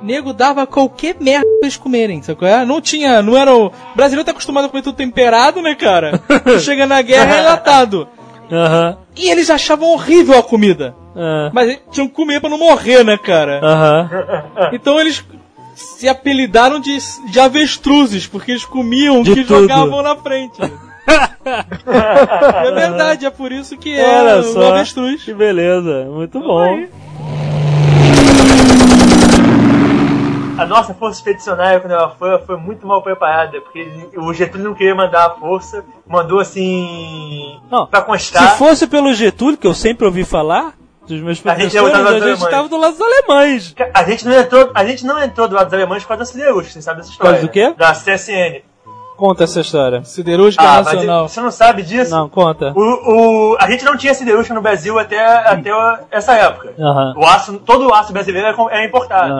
[0.00, 2.64] nego dava qualquer merda pra eles comerem, sabe qual é?
[2.64, 3.66] Não tinha, não era o...
[3.66, 6.20] o brasileiro tá acostumado a comer tudo temperado, né, cara?
[6.60, 8.08] Chega na guerra é enlatado.
[8.50, 8.98] Aham.
[9.16, 10.94] E eles achavam horrível a comida.
[11.16, 11.50] Ah.
[11.52, 13.60] Mas eles tinham que comer pra não morrer, né, cara?
[13.62, 14.10] Aham.
[14.72, 15.24] Então eles
[15.74, 16.98] se apelidaram de,
[17.30, 19.62] de avestruzes, porque eles comiam o que tudo.
[19.62, 20.58] jogavam na frente.
[21.44, 24.72] É verdade, é por isso que é Olha o só.
[24.72, 25.24] avestruz.
[25.24, 26.86] Que beleza, muito bom.
[30.58, 34.68] A nossa força expedicionária, quando ela foi, ela foi muito mal preparada, porque o Getúlio
[34.68, 37.58] não queria mandar a força, mandou assim.
[37.70, 38.52] Não, pra constar.
[38.52, 40.74] Se fosse pelo Getúlio, que eu sempre ouvi falar,
[41.06, 43.74] dos meus professores, a gente estava do lado dos alemães.
[43.92, 46.26] A gente não entrou, a gente não entrou do lado dos alemães por causa da
[46.26, 47.32] siderúrgica, você sabe dessa história.
[47.32, 47.74] causa do quê?
[47.76, 48.62] Da CSN.
[49.22, 50.02] Conta essa história.
[50.02, 51.28] Siderúrgica Ah, mas Nacional.
[51.28, 52.10] você não sabe disso?
[52.10, 52.72] Não, conta.
[52.74, 55.70] O, o, a gente não tinha siderúrgica no Brasil até, até
[56.10, 56.74] essa época.
[57.16, 59.32] O aço, todo o aço brasileiro era, com- era importado.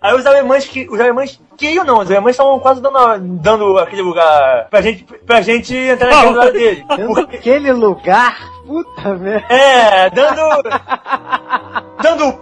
[0.00, 0.86] Aí os alemães que.
[0.88, 2.96] Os alemães queriam não, os alemães estavam quase dando,
[3.42, 6.84] dando aquele lugar pra gente, pra gente entrar na guerra do lado dele.
[7.34, 9.52] Aquele lugar, puta merda.
[9.52, 10.62] É, dando.
[12.00, 12.38] dando.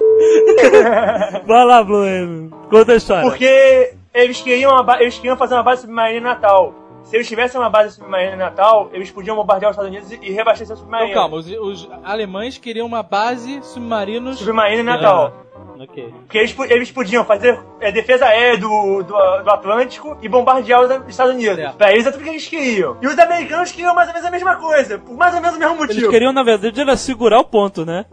[1.46, 2.50] Vai lá, Blue.
[2.68, 3.22] Conta a história.
[3.22, 6.74] Porque eles queriam, ba- eles queriam fazer uma base submarina em Natal.
[7.04, 10.18] Se eles tivessem uma base submarina em Natal, eles podiam bombardear os Estados Unidos e,
[10.28, 11.10] e reabastecer o submarino.
[11.10, 14.38] Então calma, os, os alemães queriam uma base submarinos.
[14.40, 15.32] Submarino em Natal.
[15.78, 16.12] Ok.
[16.22, 21.08] Porque eles, eles podiam fazer é, defesa aérea do, do, do Atlântico e bombardear os
[21.08, 21.54] Estados Unidos.
[21.56, 21.76] Certo.
[21.76, 22.96] Pra eles é tudo que eles queriam.
[23.02, 25.60] E os americanos queriam mais ou menos a mesma coisa, por mais ou menos o
[25.60, 26.10] mesmo Eles motivo.
[26.10, 28.06] queriam, na verdade, era segurar o ponto, né?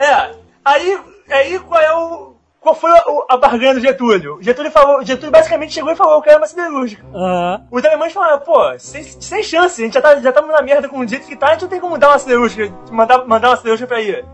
[0.00, 0.98] É, aí,
[1.30, 2.33] aí qual é o.
[2.64, 4.38] Qual foi a, a barganha do Getúlio?
[4.40, 7.04] Getúlio falou, Getúlio basicamente chegou e falou que era uma siderúrgica.
[7.14, 7.60] Aham.
[7.70, 10.88] Os alemães falaram, pô, sem, sem chance, a gente já tá, já estamos na merda
[10.88, 13.50] com o jeito que tá, a gente não tem como dar uma siderúrgica, mandar, mandar
[13.50, 14.24] uma siderúrgica pra ir.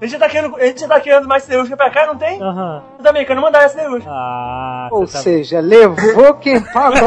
[0.00, 2.40] A gente, já tá querendo, a gente tá querendo mais siderúrgica pra cá, não tem?
[2.40, 2.82] Aham.
[3.00, 4.10] Os americanos mandaram a siderúrgica.
[4.12, 6.98] Ah, Ou tá- seja, levou quem pagou.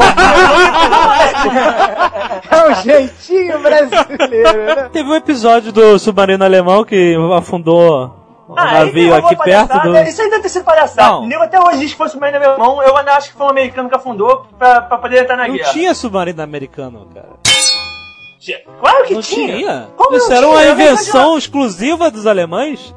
[2.50, 4.88] é o jeitinho brasileiro, né?
[4.92, 8.15] Teve um episódio do submarino alemão que afundou
[8.48, 9.96] um Ah, navio tem aqui perto do.
[9.98, 11.08] Isso aí deve ter sido palhaçada.
[11.08, 11.26] Não.
[11.26, 13.88] Nem até hoje diz que foi submarino alemão, eu ainda acho que foi um americano
[13.88, 15.72] que afundou pra, pra poder entrar na Não guerra.
[15.72, 17.28] tinha submarino americano, cara.
[18.80, 19.56] Claro que Não tinha.
[19.56, 19.88] tinha.
[19.96, 20.52] Como Isso não era tinha?
[20.56, 22.94] uma invenção exclusiva dos alemães.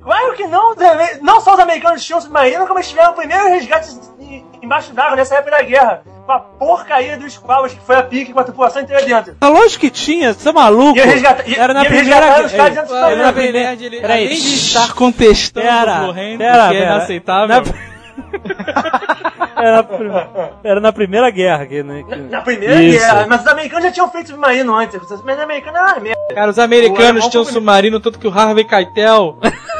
[0.00, 0.74] Claro que não,
[1.20, 3.88] não só os americanos tinham submarino, como eles tiveram o primeiro resgate
[4.62, 6.02] embaixo d'água nessa época da guerra.
[6.24, 9.36] Com a porcaria dos Squaws, que foi a pique com a tripulação inteira dentro.
[9.40, 10.96] É lógico que tinha, você é maluco?
[10.96, 12.56] E resgata- e- Era na e primeira os guerra.
[12.56, 14.28] caras dentro do Era na primeira- Nerd, ele, Peraí.
[14.28, 17.48] de estar contestando Pera, o Blue Hand, pera, que é inaceitável.
[17.48, 17.92] Na-
[19.56, 19.86] Era,
[20.64, 22.98] era na primeira guerra que, né, que- Na primeira Isso.
[22.98, 25.00] guerra, mas os americanos já tinham feito submarino antes.
[25.00, 26.34] Os submarinos americanos eram uma merda.
[26.34, 29.38] Cara, os americanos tinham submarino, tanto que o Harvey Keitel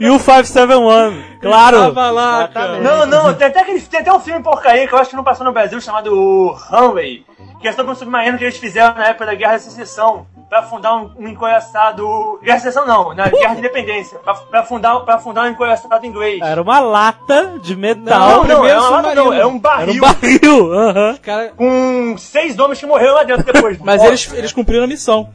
[0.00, 1.78] E o 571, claro.
[1.94, 2.78] tava lá, cara.
[2.80, 5.24] Não, não, tem até, aquele, tem até um filme porcaria que eu acho que não
[5.24, 7.24] passou no Brasil chamado Runway,
[7.60, 10.58] que é sobre um submarino que eles fizeram na época da Guerra da Secessão pra
[10.60, 12.38] afundar um, um encoraçado.
[12.42, 14.18] Guerra da Secessão não, na Guerra de Independência.
[14.18, 16.40] Pra, pra, afundar, pra afundar um encoraçado inglês.
[16.42, 18.04] Era uma lata de metal.
[18.28, 20.72] Não, não, é uma lata, não, é um Era um barril barril.
[20.74, 21.16] aham.
[21.22, 23.78] Cara, com seis homens que morreram lá dentro depois.
[23.78, 25.28] mas eles, eles cumpriram a missão.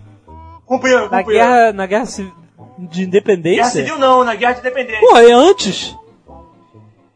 [0.65, 1.45] cumpriram, Na cumpriram.
[1.47, 2.05] guerra, na guerra
[2.77, 3.57] de independência?
[3.63, 4.99] Guerra Civil não, na Guerra de Independência.
[5.01, 5.95] Pô, é antes.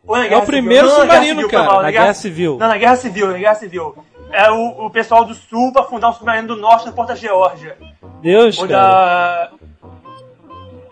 [0.07, 0.99] Ou na É o Guerra primeiro Civil.
[0.99, 1.63] Não, na submarino, Civil, cara.
[1.65, 2.57] mal, Na Guerra Civil.
[2.59, 3.95] Não, na Guerra Civil, na Guerra Civil.
[4.31, 7.15] É o, o pessoal do Sul pra fundar um submarino do Norte no Porto da
[7.15, 7.77] Geórgia.
[8.21, 8.67] Deus, cara.
[8.69, 9.49] da...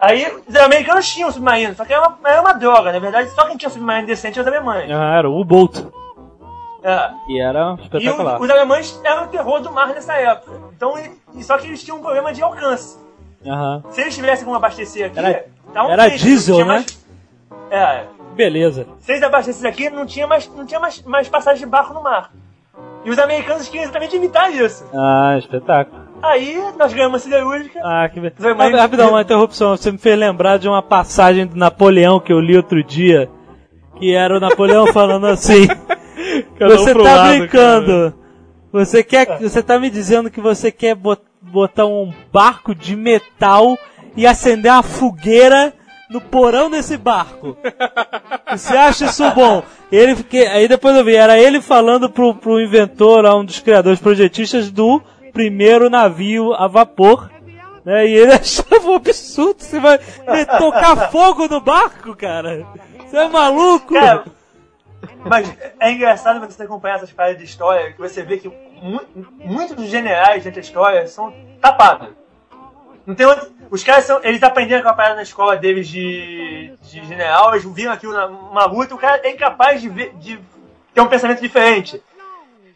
[0.02, 3.46] Aí, os americanos tinham submarino, só que era uma, era uma droga, na verdade, só
[3.46, 4.90] quem tinha submarino decente eram os alemães.
[4.92, 5.86] Ah, era o U-Boat.
[6.82, 7.10] É.
[7.28, 8.42] E era E o- espetacular.
[8.42, 10.54] os alemães eram o terror do mar nessa época.
[10.76, 10.94] Então,
[11.36, 12.98] e- só que eles tinham um problema de alcance.
[13.46, 13.84] Aham.
[13.92, 16.64] Se eles tivessem como abastecer aqui, Era- tavam era diesel, né?
[16.66, 17.06] mais-
[17.72, 18.04] É.
[18.36, 18.86] Beleza.
[19.00, 22.02] Se eles abastecessem aqui, não tinha mais, não tinha mais, mais passagem de barco no
[22.02, 22.32] mar.
[23.04, 24.86] E os americanos queriam exatamente imitar isso.
[24.94, 26.02] Ah, espetáculo.
[26.22, 27.80] Aí, nós ganhamos uma siderúrgica.
[27.84, 28.34] Ah, que be...
[28.38, 29.76] Vai, mas- Rapidão, uma interrupção.
[29.78, 33.30] Você me fez lembrar de uma passagem do Napoleão que eu li outro dia.
[33.98, 35.66] Que era o Napoleão falando assim.
[36.60, 38.14] Você tá lado, brincando.
[38.72, 39.40] Você quer.
[39.40, 43.78] Você tá me dizendo que você quer bot- botar um barco de metal
[44.16, 45.74] e acender uma fogueira
[46.10, 47.58] no porão desse barco.
[48.52, 49.64] Você acha isso bom?
[49.92, 54.00] Ele, que, aí depois eu vi, era ele falando pro, pro inventor, um dos criadores
[54.00, 57.30] projetistas do primeiro navio a vapor.
[57.86, 59.56] Né, e ele achava um absurdo.
[59.60, 60.00] Você vai
[60.58, 62.66] tocar fogo no barco, cara?
[63.06, 63.94] Você é maluco?
[63.94, 64.26] Cara,
[65.18, 69.02] mas é engraçado você acompanhar essas paradas de história, que você vê que mu
[69.40, 72.10] muitos dos generais dentro da história são tapados.
[73.06, 74.20] Não tem outro- Os caras são.
[74.24, 78.66] Eles aprenderam com a parada na escola deles de, de general, eles viram aquilo numa
[78.66, 80.40] luta, o cara é incapaz de, ver, de
[80.94, 82.02] ter um pensamento diferente.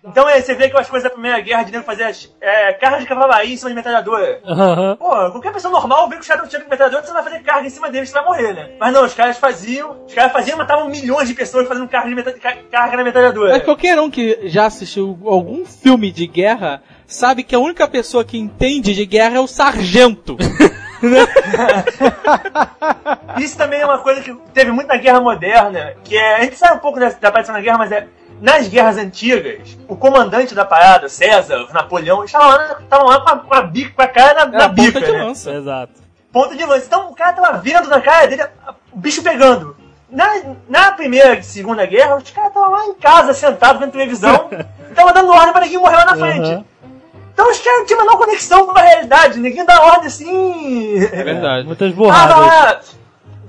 [0.06, 3.00] Então é, você vê aquelas coisas da Primeira Guerra de nego fazer as, é, cargas
[3.02, 4.42] de cavalaria em cima de metralhadora.
[4.46, 4.98] Aham.
[4.98, 7.66] Pô, qualquer pessoa normal vê que os caras não de metralhadora, você vai fazer carga
[7.68, 8.70] em cima deles, você vai morrer, né?
[8.80, 12.40] Mas não, os caras faziam, os caras faziam, matavam milhões de pessoas fazendo carga, de
[12.40, 13.54] ca- carga na metralhadora.
[13.54, 18.26] Mas qualquer um que já assistiu algum filme de guerra sabe que a única pessoa
[18.26, 20.36] que entende de guerra é o sargento.
[23.38, 26.36] Isso também é uma coisa que teve muito na Guerra Moderna, que é.
[26.38, 28.08] A gente sabe um pouco da, da aparição na guerra, mas é.
[28.42, 33.38] Nas guerras antigas, o comandante da parada, César, Napoleão, estavam lá, estavam lá com a,
[33.38, 35.24] com a bica, com a cara na, na Era a ponta bica, de né?
[35.24, 35.52] lança.
[35.52, 35.94] Exato.
[36.32, 36.86] Ponta de lança.
[36.86, 38.44] Então o cara tava vendo na cara dele
[38.92, 39.78] o bicho pegando.
[40.10, 40.28] Na,
[40.70, 44.94] na primeira e segunda guerra, os caras estavam lá em casa, sentados, vendo televisão, e
[44.94, 46.52] tava dando ordem pra ninguém morrer lá na frente.
[46.52, 46.66] Aham.
[47.34, 50.98] Então os caras não tinham a menor conexão com a realidade, ninguém dá ordem assim.
[51.06, 51.66] É verdade.
[51.66, 52.38] Muitas Ah, vai borradas.
[52.38, 52.80] lá,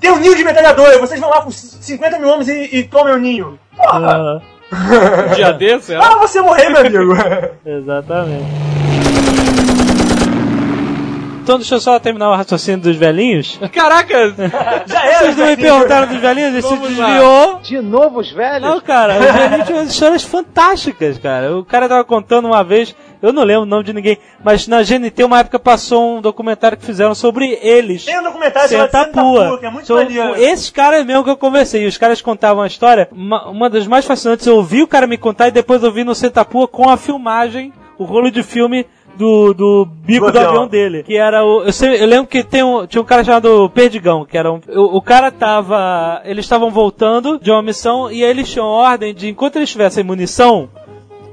[0.01, 3.13] tem um ninho de metralhadora, vocês vão lá com 50 mil homens e, e tomem
[3.15, 3.59] o ninho.
[3.77, 3.99] Porra!
[3.99, 4.43] Aham.
[4.73, 6.05] Um dia desse, era.
[6.05, 7.13] Ah, você morrer, meu amigo.
[7.65, 8.45] Exatamente.
[11.43, 13.61] Então deixa eu só terminar o raciocínio dos velhinhos.
[13.71, 14.33] Caraca!
[14.87, 15.19] Já era.
[15.19, 17.07] Vocês não me perguntaram dos velhinhos, ele se Vamos lá.
[17.07, 17.61] desviou.
[17.63, 18.63] De novo os velhos?
[18.67, 21.55] Não, cara, os velhinhos tinham umas histórias fantásticas, cara.
[21.55, 22.97] O cara tava contando uma vez,
[23.27, 26.77] eu não lembro o nome de ninguém, mas na GNT uma época passou um documentário
[26.79, 28.05] que fizeram sobre eles.
[28.05, 29.49] Tem um documentário chamado Senta Senta Pua.
[29.49, 30.37] Pua, que é muito São maneiro.
[30.37, 31.87] esses caras mesmo que eu conversei.
[31.87, 33.09] Os caras contavam a história.
[33.13, 36.05] Uma, uma das mais fascinantes, eu ouvi o cara me contar e depois eu vi
[36.05, 40.67] no Senta Pua com a filmagem, o rolo de filme do, do bico Do avião
[40.67, 41.05] dele.
[41.05, 41.63] Que era o.
[41.63, 44.61] Eu, sei- eu lembro que tem um, tinha um cara chamado Perdigão, que era um.
[44.69, 46.21] O, o cara tava.
[46.25, 50.03] Eles estavam voltando de uma missão e aí eles tinham ordem de, enquanto eles tivessem
[50.03, 50.69] munição.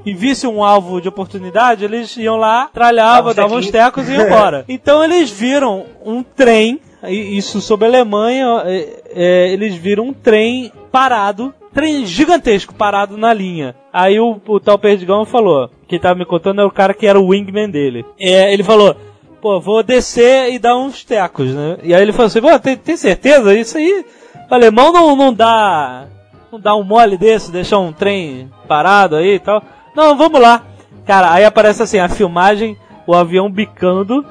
[0.04, 4.12] E visse um alvo de oportunidade, eles iam lá, tralhavam, Dava davam uns tecos e
[4.12, 4.64] iam embora.
[4.68, 10.72] Então eles viram um trem, isso sobre a Alemanha, é, é, eles viram um trem
[10.90, 13.74] parado, trem gigantesco parado na linha.
[13.92, 17.20] Aí o, o tal Perdigão falou, quem tava me contando era o cara que era
[17.20, 18.04] o wingman dele.
[18.18, 18.96] É, ele falou,
[19.42, 21.78] pô, vou descer e dar uns tecos, né?
[21.82, 23.52] E aí ele falou assim, pô, tem, tem certeza?
[23.54, 24.06] Isso aí,
[24.48, 26.06] o alemão não, não dá,
[26.50, 29.62] não dá um mole desse, deixar um trem parado aí e tal.
[29.94, 30.62] Não, vamos lá.
[31.06, 32.76] Cara, aí aparece assim, a filmagem,
[33.06, 34.24] o avião bicando,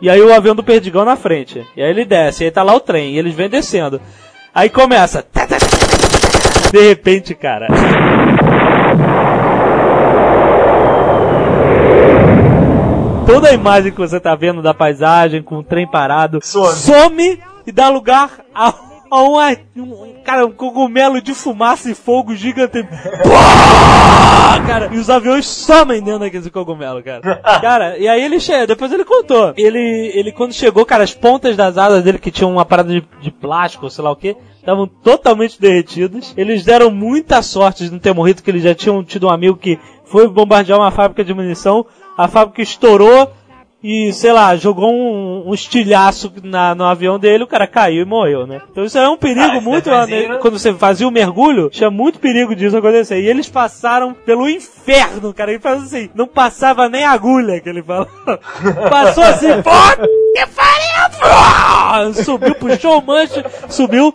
[0.00, 1.66] e aí o avião do Perdigão na frente.
[1.76, 4.00] E aí ele desce, e aí tá lá o trem, e eles vêm descendo.
[4.54, 5.24] Aí começa.
[6.72, 7.68] De repente, cara.
[13.26, 17.40] Toda a imagem que você tá vendo da paisagem, com o trem parado, Some.
[17.66, 18.72] e dá lugar a,
[19.16, 22.82] a uma- um, cara, um cogumelo de fumaça e fogo gigante.
[22.82, 24.66] Pá!
[24.66, 27.36] Cara, e os aviões somem dentro daquele cogumelo, cara.
[27.60, 29.52] Cara, e aí ele chega, depois ele contou.
[29.56, 33.04] Ele, ele quando chegou, cara, as pontas das asas dele, que tinham uma parada de,
[33.20, 36.34] de plástico, sei lá o que, estavam totalmente derretidas.
[36.36, 39.56] Eles deram muita sorte de não ter morrido, que eles já tinham tido um amigo
[39.56, 41.84] que foi bombardear uma fábrica de munição,
[42.16, 43.30] a fábrica estourou
[43.86, 48.04] e, sei lá, jogou um, um estilhaço na, no avião dele, o cara caiu e
[48.04, 48.60] morreu, né?
[48.68, 50.38] Então isso é um perigo Ah, muito, detalhezinho, né?
[50.38, 53.20] quando você fazia o mergulho, tinha muito perigo disso acontecer.
[53.20, 55.52] E eles passaram pelo inferno, cara.
[55.52, 58.08] Ele falou assim, não passava nem agulha, que ele falou.
[58.90, 59.70] Passou assim, pô,
[60.34, 62.24] que?
[62.24, 64.12] Subiu, puxou o manche, subiu.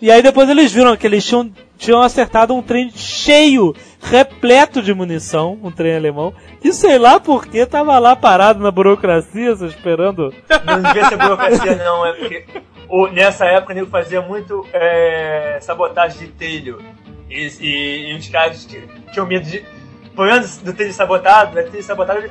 [0.00, 4.94] E aí depois eles viram que eles tinham, tinham acertado um trem cheio, repleto de
[4.94, 6.32] munição, um trem alemão,
[6.64, 10.32] e sei lá por que tava lá parado na burocracia, esperando.
[10.64, 12.06] Não devia ser burocracia, não.
[12.06, 12.46] É porque
[12.88, 16.82] o- nessa época o nego fazia muito é, sabotagem de telho.
[17.28, 18.82] E, e- e os caras que
[19.12, 19.58] tinham medo de.
[20.06, 21.62] O problema do telho sabotado, né?
[21.62, 22.28] Telho sabotado.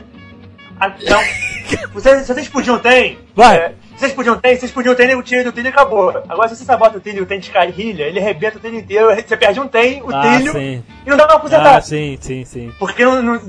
[0.79, 1.19] Ah, Não.
[1.93, 3.19] Vocês, vocês podiam ter.
[3.35, 3.55] Vai.
[3.57, 6.09] É, vocês podiam ter, vocês podiam ter, o tiro do telho e acabou.
[6.27, 9.07] Agora, se você sabota o telho e o telho descarrilha, ele arrebenta o telho inteiro,
[9.13, 10.83] você perde um telho, o Ah, sim.
[11.05, 11.75] e não dá pra consertar.
[11.77, 12.71] Ah, sim, sim, sim.
[12.79, 13.39] Porque não, não,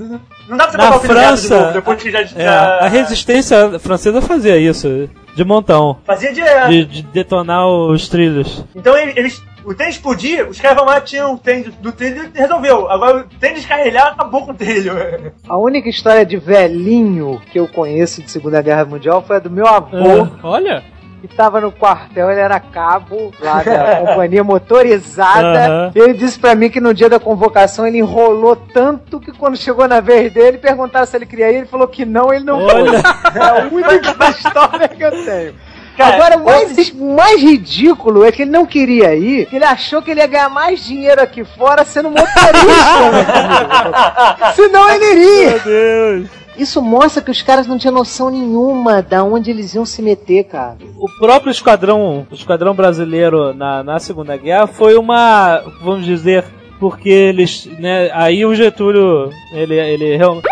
[0.49, 2.77] não dá pra você Na botar o de França, novo, depois que já, É, já-
[2.79, 5.97] a resistência francesa fazia isso, de montão.
[6.05, 6.69] Fazia direto.
[6.69, 8.65] De, de detonar os trilhos.
[8.75, 9.41] Então ele- eles.
[9.63, 12.89] O trem explodia, os caras vão lá, tinham o trem do, trilho e resolveu.
[12.89, 14.93] Agora o trem descarrilhar acabou com o trilho.
[15.47, 19.49] A única história de velhinho que eu conheço de Segunda Guerra Mundial foi a do
[19.49, 20.29] meu avô, Ah.
[20.43, 20.83] Olha,
[21.21, 25.91] que tava no quartel, ele era cabo lá da companhia motorizada.
[25.95, 29.55] E ele disse pra mim que no dia da convocação ele enrolou tanto que quando
[29.55, 32.63] chegou na vez dele, perguntaram se ele queria ir, ele falou que não, ele não
[32.63, 33.01] Olha.
[33.03, 33.41] foi.
[33.41, 35.53] É a única história que eu tenho.
[35.97, 40.01] Cara, Agora, o mais, mais ridículo é que ele não queria ir, que ele achou
[40.01, 42.39] que ele ia ganhar mais dinheiro aqui fora sendo motorista,
[43.03, 44.53] amigo.
[44.55, 45.49] Senão ele iria.
[45.49, 46.41] Meu Deus!
[46.57, 50.43] Isso mostra que os caras não tinham noção nenhuma da onde eles iam se meter,
[50.43, 50.77] cara.
[50.97, 56.45] O próprio esquadrão, o esquadrão brasileiro na, na Segunda Guerra foi uma, vamos dizer,
[56.79, 60.47] porque eles, né, aí o Getúlio, ele, ele realmente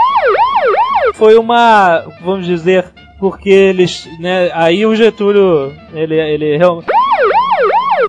[1.16, 2.86] foi uma, vamos dizer,
[3.20, 6.88] porque eles, né, aí o Getúlio, ele, ele realmente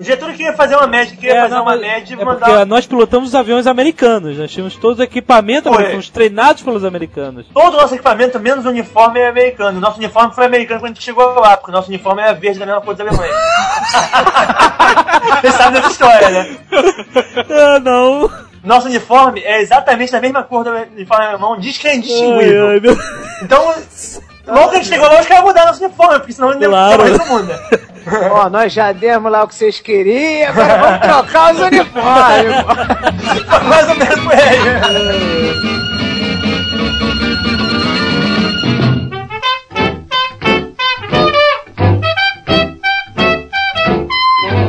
[0.00, 2.46] Getúlio queria fazer uma média, queria É, fazer não, uma média e é mandar.
[2.46, 6.84] porque nós pilotamos os aviões americanos, nós tínhamos todos o equipamento, nós fomos treinados pelos
[6.84, 7.46] americanos.
[7.52, 9.78] Todo o nosso equipamento, menos o uniforme, é americano.
[9.78, 12.58] Nosso uniforme foi americano quando a gente chegou lá, porque o nosso uniforme era verde
[12.58, 13.30] da mesma cor dos alemães.
[15.42, 16.56] Você sabe dessa história, né?
[17.50, 18.30] Ah, não.
[18.64, 21.92] Nosso uniforme é exatamente da mesma cor do uniforme alemão, diz que é.
[21.92, 22.96] Ai, ai, meu...
[23.42, 23.74] Então,
[24.46, 27.18] logo que a gente chegou lá, os caras mudaram nosso uniforme, porque senão ele Claro.
[27.18, 27.60] não muda.
[28.32, 32.64] Ó, nós já demos lá o que vocês queriam, agora vamos trocar os uniformes.
[33.68, 35.70] Mais ou menos por aí.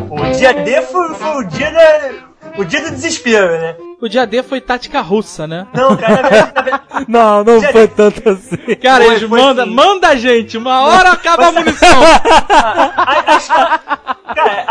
[0.09, 2.11] O dia D foi, foi o dia da.
[2.57, 3.75] O dia do desespero, né?
[4.01, 5.67] O dia D foi tática russa, né?
[5.73, 8.57] Não, cara, na verdade, na verdade Não, não foi tanto assim.
[8.81, 9.73] Cara, Foi, eles foi mandam, sim.
[9.73, 11.87] manda a gente, uma hora acaba a munição.
[12.49, 14.00] a, a cara,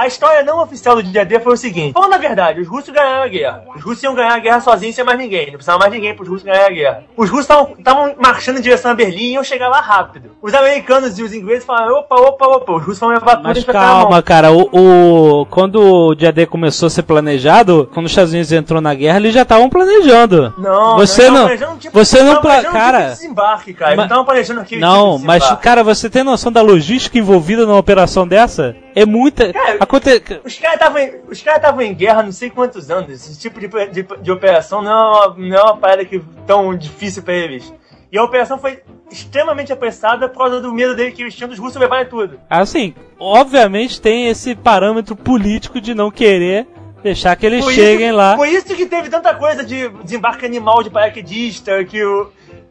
[0.01, 2.91] a história não oficial do dia D foi o seguinte: falando na verdade, os russos
[2.93, 3.65] ganharam a guerra.
[3.77, 5.47] Os russos iam ganhar a guerra sozinhos sem mais ninguém.
[5.47, 7.05] Não precisava mais ninguém para os russos ganharem a guerra.
[7.17, 7.49] Os russos
[7.79, 10.31] estavam marchando em direção a Berlim e iam chegar lá rápido.
[10.43, 13.65] Os americanos e os ingleses falaram: opa, opa, opa, os russos vão levar tudo Mas
[13.65, 18.33] calma, cara, o, o- quando o dia D começou a ser planejado, quando os Estados
[18.33, 20.53] Unidos entrou na guerra, eles já estavam planejando.
[20.59, 23.97] Não, você não, não, tipo- você não, planejando cara, tipo de desembarque, cara.
[23.97, 27.67] mas- Não planejando aquele não, tipo de mas cara, você tem noção da logística envolvida
[27.67, 28.75] numa operação dessa?
[29.01, 29.53] É muita.
[29.53, 30.23] Cara, Aconte...
[30.45, 33.11] Os caras estavam os estavam em guerra não sei quantos anos.
[33.11, 36.77] Esse tipo de, de, de operação não é, uma, não é uma parada que, tão
[36.77, 37.73] difícil pra eles.
[38.13, 38.81] E a operação foi
[39.11, 42.39] extremamente apressada por causa do medo dele que eles tinham dos russos levarem tudo.
[42.49, 46.67] Assim, obviamente tem esse parâmetro político de não querer
[47.03, 48.37] deixar que eles Por cheguem isso, lá.
[48.37, 52.31] Por isso que teve tanta coisa de desembarque animal de paraquedista, que o.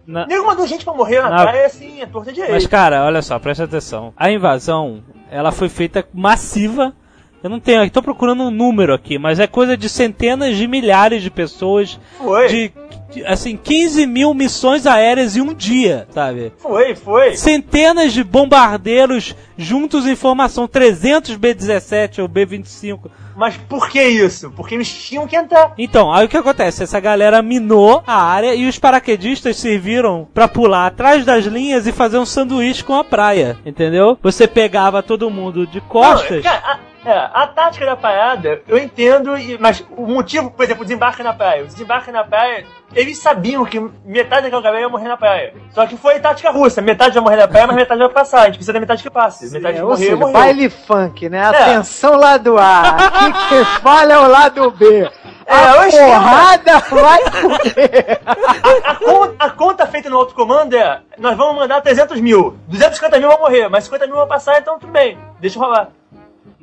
[0.10, 3.06] na- Nego mandou gente pra morrer na Na- praia assim, a torta de Mas, cara,
[3.06, 4.14] olha só, presta atenção.
[4.18, 6.94] A invasão, ela foi feita massiva.
[7.42, 11.24] Eu não tenho, tô procurando um número aqui, mas é coisa de centenas de milhares
[11.24, 11.98] de pessoas.
[12.18, 12.48] Foi.
[12.48, 12.74] De,
[13.12, 16.52] de, assim, 15 mil missões aéreas em um dia, sabe?
[16.58, 17.38] Foi, foi.
[17.38, 23.10] Centenas de bombardeiros juntos em formação, 300 B-17 ou B-25.
[23.40, 24.52] Mas por que isso?
[24.52, 25.74] Porque eles tinham que entrar.
[25.78, 26.84] Então, aí o que acontece?
[26.84, 31.94] Essa galera minou a área e os paraquedistas serviram pra pular atrás das linhas e
[31.94, 34.18] fazer um sanduíche com a praia, entendeu?
[34.22, 36.44] Você pegava todo mundo de costas.
[36.44, 40.82] Não, cara, a, é, a tática da parada, eu entendo, mas o motivo, por exemplo,
[40.82, 41.64] o desembarque na praia.
[41.64, 42.66] O desembarque na praia,
[42.96, 45.54] eles sabiam que metade daquela galera ia morrer na praia.
[45.72, 46.82] Só que foi tática russa.
[46.82, 48.42] Metade vai morrer na praia, mas metade vai passar.
[48.42, 49.52] A gente precisa da metade que passe.
[49.52, 50.34] Metade que É, morrer, seja, morreu.
[50.34, 51.40] baile funk, né?
[51.40, 51.48] É.
[51.48, 52.82] Atenção lado A.
[52.82, 55.10] Aqui quem fala é o lado B.
[55.46, 58.22] É, A o porrada vai comer.
[58.26, 62.58] A, a conta, a conta feita no alto comando é: nós vamos mandar 300 mil.
[62.68, 65.18] 250 mil vão morrer, mas 50 mil vão passar, então tudo bem.
[65.40, 65.90] Deixa rolar.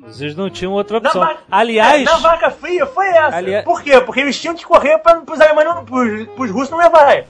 [0.06, 1.20] Vocês não tinham outra Na, opção.
[1.22, 3.62] va- Aliás, é, na vaca fria foi essa.
[3.64, 4.00] Por quê?
[4.00, 7.24] Porque eles tinham que correr para os alemães, pros, pros russos não levarem.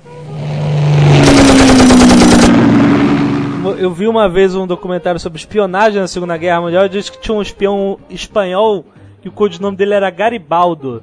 [3.78, 7.34] eu vi uma vez um documentário sobre espionagem na Segunda Guerra Mundial disse que tinha
[7.36, 8.84] um espião espanhol
[9.24, 11.02] e o codinome dele era Garibaldo.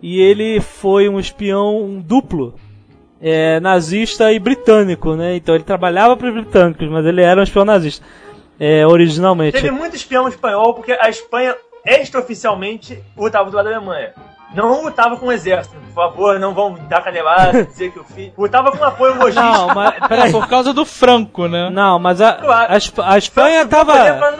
[0.00, 2.54] E ele foi um espião duplo.
[3.20, 5.34] é, nazista e britânico, né?
[5.34, 8.06] Então ele trabalhava para os britânicos, mas ele era um espião nazista.
[8.58, 9.52] É, originalmente.
[9.52, 11.54] Teve muito espião espanhol, porque a Espanha,
[12.12, 14.12] extraoficialmente, lutava do lado da Alemanha.
[14.54, 15.76] Não lutava com o exército.
[15.88, 18.32] Por favor, não vão dar canelada, dizer que eu fiz.
[18.36, 19.44] Lutava com apoio logístico.
[19.46, 20.32] Não, mas É peraí.
[20.32, 21.68] por causa do Franco, né?
[21.70, 22.72] Não, mas a, Claro.
[22.72, 23.92] a, a Espanha Franco tava.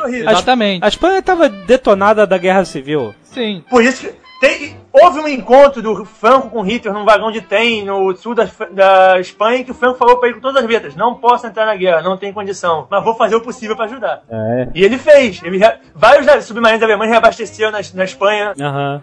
[0.07, 0.83] a, Exatamente.
[0.85, 3.15] a Espanha tava detonada da Guerra Civil.
[3.23, 3.63] Sim.
[3.69, 7.85] Por isso que tem, houve um encontro do Franco com Hitler num vagão de trem
[7.85, 10.95] no sul da, da Espanha que o Franco falou pra ele com todas as letras:
[10.95, 14.23] Não posso entrar na guerra, não tem condição, mas vou fazer o possível pra ajudar.
[14.31, 14.69] É.
[14.75, 15.41] E ele fez.
[15.43, 15.59] Ele,
[15.95, 18.53] vários da- submarinos alemães reabasteceram na, na Espanha,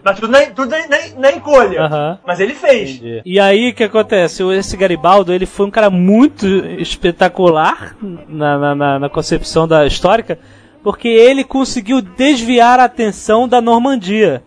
[0.04, 2.20] mas tudo na, tudo na, na, na encolha.
[2.26, 3.02] Mas ele fez.
[3.26, 4.44] E aí o que acontece?
[4.54, 6.46] Esse Garibaldo ele foi um cara muito
[6.80, 7.96] espetacular
[8.28, 10.40] na, na, na- na concepção da histórica,
[10.84, 14.44] porque ele conseguiu desviar a atenção da Normandia.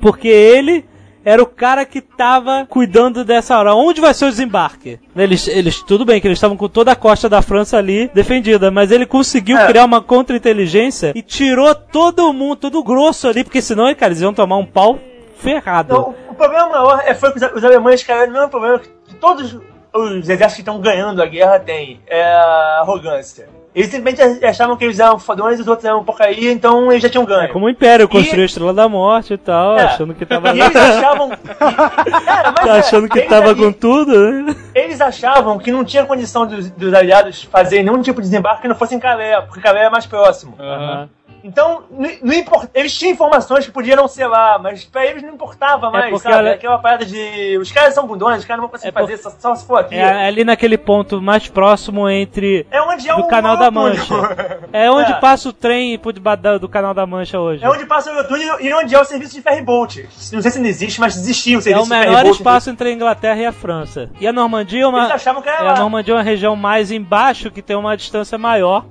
[0.00, 0.84] Porque ele
[1.24, 3.74] era o cara que tava cuidando dessa hora.
[3.74, 4.98] Onde vai ser o desembarque?
[5.14, 8.70] Eles, eles tudo bem que eles estavam com toda a costa da França ali defendida,
[8.70, 9.66] mas ele conseguiu É.
[9.66, 14.32] criar uma contra-inteligência e tirou todo mundo, todo grosso ali, porque senão, cara, eles iam
[14.32, 14.98] tomar um pau
[15.36, 15.92] ferrado.
[15.92, 18.88] Então, o problema maior é, foi que os, os alemães caíram no mesmo problema que
[19.16, 19.58] todos
[19.92, 23.48] os exércitos que estão ganhando a guerra têm: é a arrogância.
[23.78, 27.08] Eles simplesmente achavam que eles eram fodões e os outros eram porcaria, então eles já
[27.08, 27.44] tinham ganho.
[27.44, 29.84] É como o Império construiu E- a Estrela da Morte e tal, É.
[29.84, 30.48] achando que tava.
[30.54, 31.30] E eles achavam.
[32.24, 34.12] Cara, mas é, achando que tava com tudo,
[34.42, 34.56] né?
[34.74, 38.68] Eles achavam que não tinha condição dos, dos aliados fazerem nenhum tipo de desembarque que
[38.68, 40.54] não fosse em Calais, porque Calais é mais próximo.
[40.58, 41.08] Aham.
[41.44, 42.70] Então, não, não importa.
[42.74, 46.28] Eles tinham informações que podiam não ser lá, mas pra eles não importava mais, porque
[46.28, 46.36] sabe?
[46.36, 47.56] olha- Aquela parada de.
[47.58, 49.66] Os caras são bundões, os caras não vão conseguir É por- fazer só, só se
[49.66, 49.94] for aqui.
[49.94, 52.66] É ali naquele ponto mais próximo entre.
[52.70, 53.70] É onde é do o Canal da.
[53.70, 54.14] Mancha.
[54.72, 55.14] É onde É.
[55.16, 57.64] passa o trem por do Canal da Mancha hoje.
[57.64, 60.08] É onde passa o túnel e onde é o serviço de ferryboat.
[60.32, 62.36] Não sei se ainda existe, mas existia o É serviço o de menor ferryboat.
[62.36, 64.10] espaço entre a Inglaterra e a França.
[64.20, 65.00] E a Normandia é uma.
[65.00, 67.96] Eles achavam que era é, a Normandia é uma região mais embaixo que tem uma
[67.96, 68.84] distância maior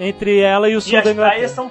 [0.00, 1.70] entre ela e o E sul as da praias Inglaterra.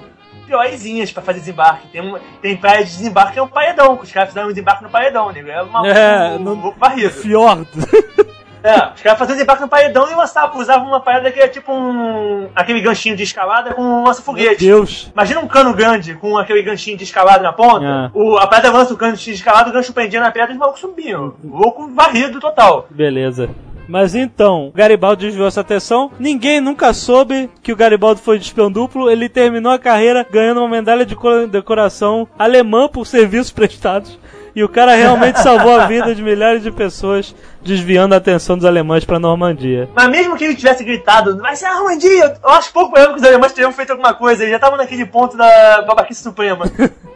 [0.56, 1.86] piorzinhas pra fazer desembarque.
[1.88, 4.50] Tem, um, tem praia de desembarque que é um paredão, que os caras fizeram um
[4.52, 5.48] desembarque no paredão, nego.
[5.48, 7.10] É uma É, um, no- um varrido.
[7.10, 7.66] Fiordo.
[8.64, 11.72] É, os caras faziam desembarque no paredão e lançavam, usavam uma parada que é tipo
[11.72, 12.48] um.
[12.54, 14.64] aquele ganchinho de escalada com um lança-foguete.
[14.64, 15.10] Deus.
[15.12, 17.84] Imagina um cano grande com aquele ganchinho de escalada na ponta.
[17.84, 18.10] É.
[18.16, 20.58] O, a pedra lança o ganchinho de escalada, o gancho prendia na pedra e os
[20.60, 21.34] malucos subiam.
[21.42, 22.86] Louco varrido total.
[22.88, 23.50] Beleza.
[23.92, 26.10] Mas então, o Garibaldi desviou essa atenção.
[26.18, 29.10] Ninguém nunca soube que o Garibaldi foi de espião duplo.
[29.10, 34.18] Ele terminou a carreira ganhando uma medalha de co- decoração alemã por serviços prestados.
[34.56, 38.64] E o cara realmente salvou a vida de milhares de pessoas, desviando a atenção dos
[38.64, 39.90] alemães pra Normandia.
[39.94, 43.20] Mas mesmo que ele tivesse gritado, vai ser a Normandia, eu acho pouco provável que
[43.20, 44.42] os alemães teriam feito alguma coisa.
[44.42, 46.64] Eles já estavam naquele ponto da babaquice suprema.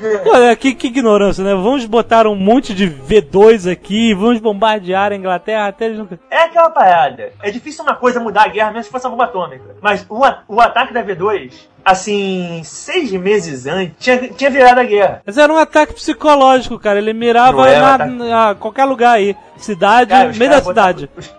[0.26, 1.54] Olha, que, que ignorância, né?
[1.54, 6.18] Vamos botar um monte de V2 aqui, vamos bombardear a Inglaterra até eles nunca.
[6.30, 7.30] É aquela parada.
[7.42, 9.76] É difícil uma coisa mudar a guerra, mesmo se fosse uma bomba atômica.
[9.80, 11.52] Mas o, o ataque da V2,
[11.84, 15.22] assim, seis meses antes, tinha, tinha virado a guerra.
[15.24, 16.98] Mas era um ataque psicológico, cara.
[16.98, 19.36] Ele mirava é um na, ataque- na- qualquer lugar aí.
[19.56, 21.10] Cidade, Cara, meio da botaram- cidade.
[21.16, 21.34] os-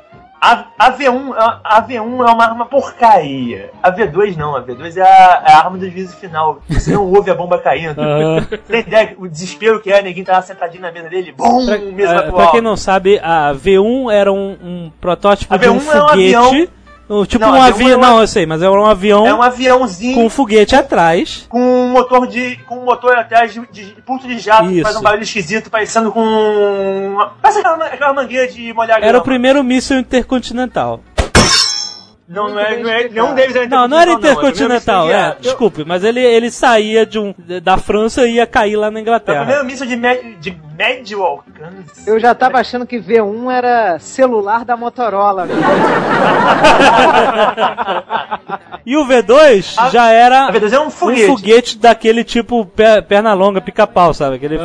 [0.48, 3.72] A, a V1, a, a V1 é uma arma porcaria.
[3.82, 6.62] A V2 não, a V2 é a, é a arma do juízo final.
[6.70, 8.00] Você não ouve a bomba caindo.
[8.00, 8.46] Aham.
[8.68, 11.78] Tem ideia o desespero que é, ninguém tá lá sentadinho na mesa dele, bum, Pra,
[11.80, 12.36] mesa ah, atual.
[12.44, 15.82] pra quem não sabe, a V1 era um, um protótipo A de um V1 é
[15.82, 16.36] um foguete.
[16.36, 16.68] avião-
[17.28, 17.90] tipo Não, um a V1 avião.
[17.92, 20.76] é uma- Não, eu sei, mas era um avião É um aviãozinho com um foguete
[20.76, 21.46] atrás.
[21.50, 22.56] com um motor de.
[22.68, 24.84] com um motor atrás de, de ponto de jato, que Isso.
[24.84, 27.18] faz um barulho esquisito, parecendo com.
[27.42, 29.24] Parece aquela, aquela mangueira de molhar Era o grama.
[29.24, 31.02] primeiro míssil intercontinental.
[32.28, 35.06] Não, não é, não é, nenhum deles era Não, não era é o primeiro intercontinental,
[35.06, 38.76] míssil é, de- desculpe, mas ele, ele saía de um, da França e ia cair
[38.76, 39.40] lá na É o Inglaterra.
[39.42, 42.08] primeiro míssil de, med, de médio alcance.
[42.10, 45.48] Eu já tava achando que V1 era celular da Motorola.
[48.86, 51.26] E o V2 A- já era A V2 é um um foguete.
[51.28, 54.36] foguete daquele tipo pe- perna longa, pica-pau, sabe?
[54.36, 54.64] Aquele fu-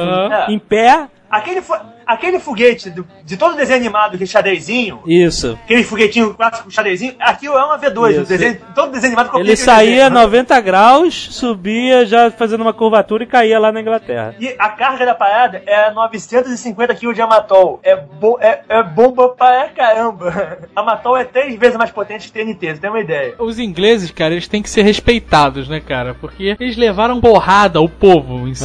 [0.51, 5.57] em pé, Aquele, fo- aquele foguete do- de todo desenho animado, aquele xadrezinho, isso.
[5.65, 8.11] aquele foguetinho clássico xadrezinho, aquilo é uma V2.
[8.11, 8.21] Isso.
[8.23, 10.11] O desenho, todo desenho animado Ele saía desenho.
[10.11, 14.35] 90 graus, subia já fazendo uma curvatura e caía lá na Inglaterra.
[14.41, 17.79] E a carga da parada é 950 kg de amatol.
[17.85, 20.59] É, bo é, é bomba pra caramba.
[20.75, 23.35] Amatol é três vezes mais potente que TNT, você tem uma ideia.
[23.39, 26.15] Os ingleses, cara, eles têm que ser respeitados, né, cara?
[26.21, 28.65] Porque eles levaram porrada, o povo em si.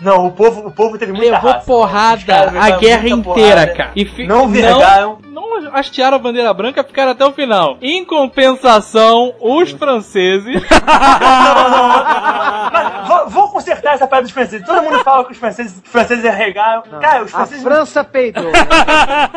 [0.00, 1.64] Não, o povo, o povo teve muita Levou raça.
[1.66, 3.74] Porrada caras a guerra inteira, porrada.
[3.74, 3.90] cara.
[3.96, 5.18] E fi- Não vergaram.
[5.26, 7.76] Não, não hastearam a bandeira branca, ficaram até o final.
[7.82, 10.62] Em compensação, os franceses.
[12.72, 14.66] Mas vou, vou consertar essa parada dos franceses.
[14.66, 16.82] Todo mundo fala que os franceses, os franceses arregaram.
[17.00, 18.44] Cara, os A franceses França peidou.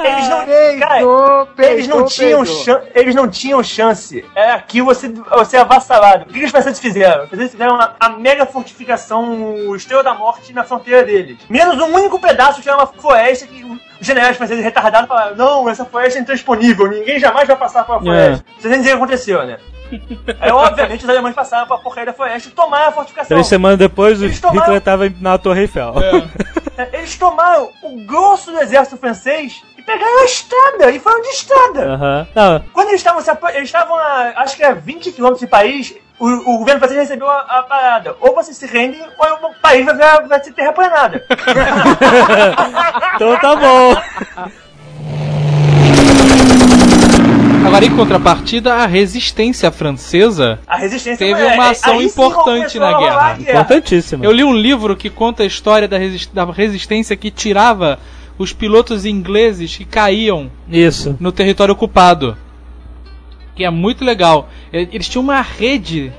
[0.03, 0.45] eles não,
[0.79, 4.23] cara, Peidou, eles não tinham chan- eles não tinham chance.
[4.35, 6.23] É aqui você você é avassalado.
[6.23, 7.23] O que, que os franceses fizeram?
[7.23, 11.37] Os franceses fizeram a, a mega fortificação Estrela da Morte na fronteira deles.
[11.49, 15.69] Menos um único pedaço que era uma floresta que os generais franceses retardados falaram: "Não,
[15.69, 18.45] essa floresta é intransponível, ninguém jamais vai passar pela floresta".
[18.59, 19.57] Vocês entendem o que aconteceu, né?
[20.41, 23.29] Aí, obviamente, os alemães passaram pra porcaria da floresta e tomaram a fortificação.
[23.29, 25.93] Três semanas depois, o Eles tomaram- Hitler tava na Torre Eiffel.
[26.77, 31.29] É, Eles tomaram o grosso do exército francês e pegaram a estrada e foram de
[31.29, 32.27] estrada.
[32.35, 35.47] Não, Quando eles estavam se apro- eles estavam a, acho que é 20 km de
[35.47, 38.15] país, o, o governo francês recebeu a, a parada.
[38.19, 41.21] Ou você se rende, ou o país vai, virar- vai ser terraplanado.
[43.15, 43.95] então tá bom.
[47.65, 50.59] Agora, em contrapartida, a resistência francesa.
[50.65, 53.33] A resistência Teve é- uma é- ação importante na guerra.
[53.33, 54.23] a Importantíssimo.
[54.23, 57.99] Eu li um livro que conta a história da, resist- da resistência que tirava
[58.37, 61.17] os pilotos ingleses que caíam Isso.
[61.19, 62.37] no território ocupado.
[63.57, 64.47] Que é muito legal.
[64.71, 66.13] E- Eles tinham uma rede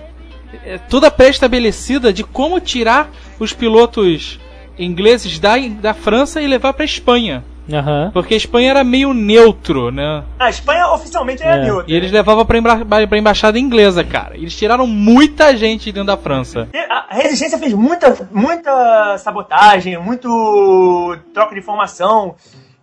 [0.67, 3.09] eh, toda pré-estabelecida de como tirar
[3.39, 4.39] os pilotos
[4.79, 7.45] ingleses da, da França e levar para Espanha.
[7.71, 8.11] Aham.
[8.15, 10.25] Porque a Espanha era meio neutro, né?
[10.39, 11.63] A Espanha oficialmente é, É.
[11.65, 11.85] neutra.
[11.87, 14.37] E eles levavam pra, embra pra embaixada inglesa, cara.
[14.37, 16.67] Eles tiraram muita gente dentro da França.
[16.89, 22.35] A resistência fez muita, muita sabotagem, muito troca de informação.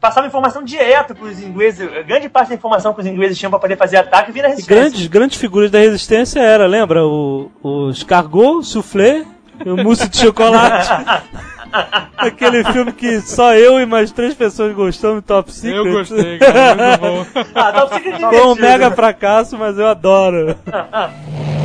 [0.05, 1.89] Passava informação direto pros ingleses.
[2.05, 4.51] Grande parte da informação que os ingleses tinham pra poder fazer ataque vinha da E
[4.51, 4.81] resistência.
[4.83, 7.03] grandes, grandes figuras da resistência era, lembra?
[7.03, 9.25] O, o escargot, o soufflé,
[9.65, 10.91] e o mousse de chocolate.
[12.15, 15.75] Aquele filme que só eu e mais três pessoas gostamos, Top Secret.
[15.75, 16.99] Eu gostei, cara.
[16.99, 17.25] Muito bom.
[17.55, 20.55] Ah, Top Secret Foi um mega fracasso, mas eu adoro.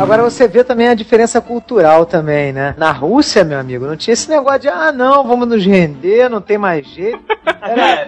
[0.00, 2.74] Agora você vê também a diferença cultural também, né?
[2.78, 6.40] Na Rússia, meu amigo, não tinha esse negócio de, ah, não, vamos nos render, não
[6.40, 7.20] tem mais jeito.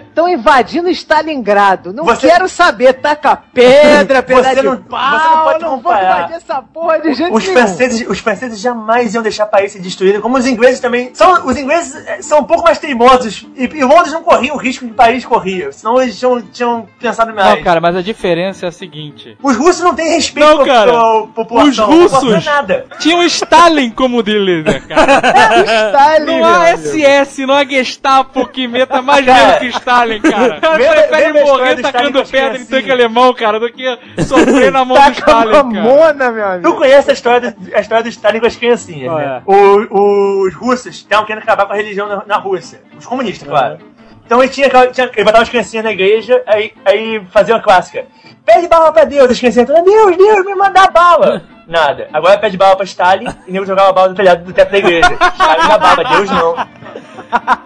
[0.09, 1.93] Estão invadindo Stalingrado.
[1.93, 5.73] Não Você- quero saber, taca pedra, pedaço Você de não- pau, você não pode vou
[5.75, 6.17] comparar.
[6.19, 7.57] invadir essa porra de jeito Os nenhum.
[7.57, 11.11] franceses, os franceses jamais iam deixar o país ser destruído, como os ingleses também.
[11.13, 14.59] São, os ingleses eh, são um pouco mais teimosos e, e Londres não corriam o
[14.59, 17.55] risco que o país corria, senão eles tinham, tinham pensado mais.
[17.57, 19.37] Não, cara, mas a diferença é a seguinte.
[19.43, 20.91] Os russos não têm respeito Não, cara.
[20.91, 21.69] pela população.
[21.69, 22.85] Os russos é nada.
[22.99, 25.13] tinham Stalin como líder, cara.
[25.13, 26.77] É o Stalin, Não há.
[26.77, 30.59] SS, não há Gestapo que meta mais Cara, medo que Stalin, cara.
[30.59, 33.83] Prefere morrer tacando pedra em tanque alemão, cara, do que
[34.25, 35.63] sofrer na mão do Stalin, cara.
[35.63, 36.69] mamona, meu amigo.
[36.71, 39.23] Tu conhece a história, do, a história do Stalin com as criancinhas, né?
[39.25, 39.41] é?
[39.45, 42.81] O- os russos estavam querendo acabar com a religião na, na Rússia.
[42.97, 43.77] Os comunistas, claro.
[44.25, 48.05] Então ele tinha, tinha ele botava as criancinhas na igreja, aí, aí fazia uma clássica.
[48.45, 51.43] Pede bala pra Deus, as criancinhas falando, Deus, Deus, me manda bala.
[51.67, 52.09] Nada.
[52.11, 55.13] Agora pede bala pra Stalin e nego jogava bala do telhado do teto da igreja.
[55.13, 56.55] Stalin dá bala, Deus não.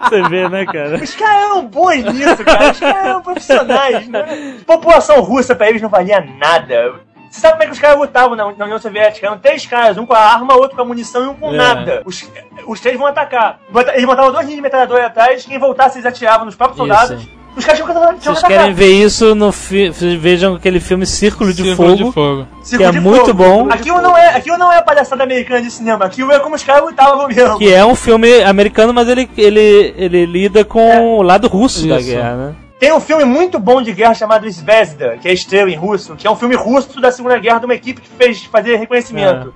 [0.02, 0.96] Você vê, né, cara?
[0.96, 2.70] Os caras eram bons nisso, cara.
[2.70, 4.08] Os caras eram profissionais.
[4.08, 4.56] Né?
[4.66, 6.94] População russa pra eles não valia nada.
[7.30, 9.26] Você sabe como é que os caras lutavam na, na União Soviética?
[9.26, 11.56] Eram três caras, um com a arma, outro com a munição e um com É.
[11.56, 12.02] nada.
[12.04, 12.28] Os,
[12.66, 13.60] os três vão atacar.
[13.94, 16.96] Eles montavam dois linhas de metralhadora atrás, quem voltasse eles atiravam nos próprios Isso.
[16.96, 17.38] soldados.
[17.56, 21.64] Os caras tinham que Vocês querem ver isso no fi vejam aquele filme Círculo de
[21.64, 22.04] Círculo Fogo.
[22.08, 22.48] de fogo.
[22.62, 23.34] Círculo que é de muito fogo.
[23.34, 23.68] bom.
[23.68, 26.84] Aquilo não, é, aquilo não é palhaçada americana de cinema, aquilo é como os caras
[26.84, 27.58] lutavam mesmo.
[27.58, 31.98] Que é um filme americano, mas ele, ele, ele lida com o lado russo da
[31.98, 32.08] Isso.
[32.10, 32.54] guerra, né?
[32.78, 36.26] Tem um filme muito bom de guerra chamado Zvezda, que é estrela em russo, que
[36.26, 39.52] é um filme russo da Segunda Guerra de uma equipe que fez fazer reconhecimento.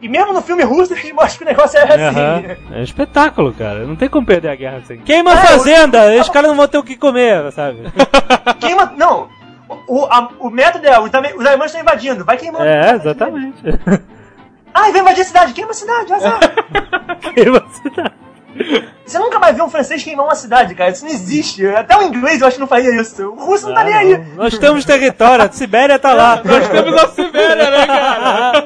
[0.00, 2.20] E mesmo no filme russo eles mostram que o negócio é assim.
[2.72, 3.84] É um espetáculo, cara.
[3.86, 4.98] Não tem como perder a guerra assim.
[4.98, 6.20] Queima a É, fazenda!
[6.20, 7.78] Os caras não vão ter o que comer, sabe?
[8.60, 8.92] Queima.
[8.96, 9.28] Não!
[9.88, 12.64] O, a- o método é: os, os alemães estão invadindo, vai queimando.
[12.64, 13.62] É, exatamente.
[14.74, 16.40] Ah, vai invadir a cidade, queima a cidade, azar.
[17.34, 18.12] Queima a cidade.
[19.04, 20.90] Você nunca vai ver um francês queimar uma cidade, cara.
[20.90, 21.66] Isso não existe.
[21.66, 23.30] Até o inglês eu acho que não faria isso.
[23.30, 24.24] O russo não tá nem aí.
[24.36, 26.40] Nós temos território, a Sibéria tá lá.
[26.44, 28.62] Nós temos a Sibéria, né, cara?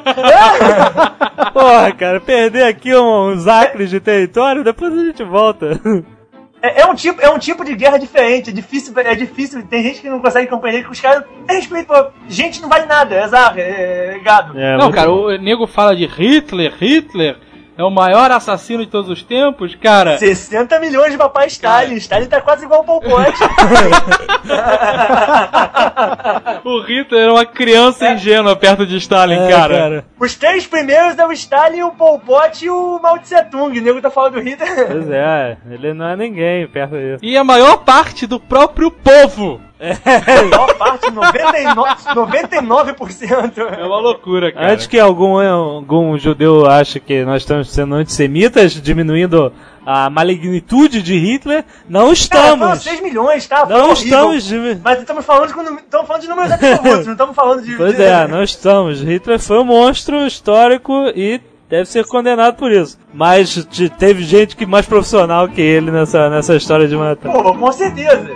[1.53, 5.81] Porra, cara, perder aqui uns acres de território, depois a gente volta.
[6.63, 9.67] É, é um tipo, é um tipo de guerra diferente, é difícil, é difícil.
[9.67, 11.93] Tem gente que não consegue compreender que os caras têm respeito.
[12.29, 14.59] Gente não vale nada, é azar, é, é gado.
[14.59, 17.37] É, Não, cara, o nego fala de Hitler, Hitler
[17.79, 20.17] é o maior assassino de todos os tempos, cara.
[20.19, 21.95] 60 milhões de papai Stalin.
[21.97, 23.37] Stalin tá quase igual o Pol Pot.
[26.65, 30.05] O Hitler era uma criança ingênua perto de Stalin, É, cara.
[30.19, 33.79] Os três primeiros é o Stalin, o Pol Pot e o Mao Tse Tung.
[33.79, 34.87] O nego tá falando do Hitler.
[34.87, 37.19] Pois é, ele não é ninguém perto disso.
[37.23, 39.61] E a maior parte do próprio povo.
[39.79, 42.15] A maior parte, 99%.
[42.15, 43.79] 99%.
[43.79, 44.73] É uma loucura, cara.
[44.73, 49.53] Antes que algum, algum judeu ache que nós estamos sendo antissemitas, diminuindo
[49.85, 52.83] a malignitude de Hitler, não Cara, estamos.
[52.83, 53.67] 6 milhões, tá?
[53.67, 54.33] Não horrível.
[54.35, 54.81] estamos.
[54.83, 57.77] Mas estamos falando, de, estamos falando de números absolutos, não estamos falando de.
[57.77, 59.01] Pois é, não estamos.
[59.03, 62.99] Hitler foi um monstro histórico e deve ser condenado por isso.
[63.15, 67.31] Mas te- teve gente que mais profissional que ele nessa, nessa história de matar.
[67.33, 68.27] Pô, com certeza.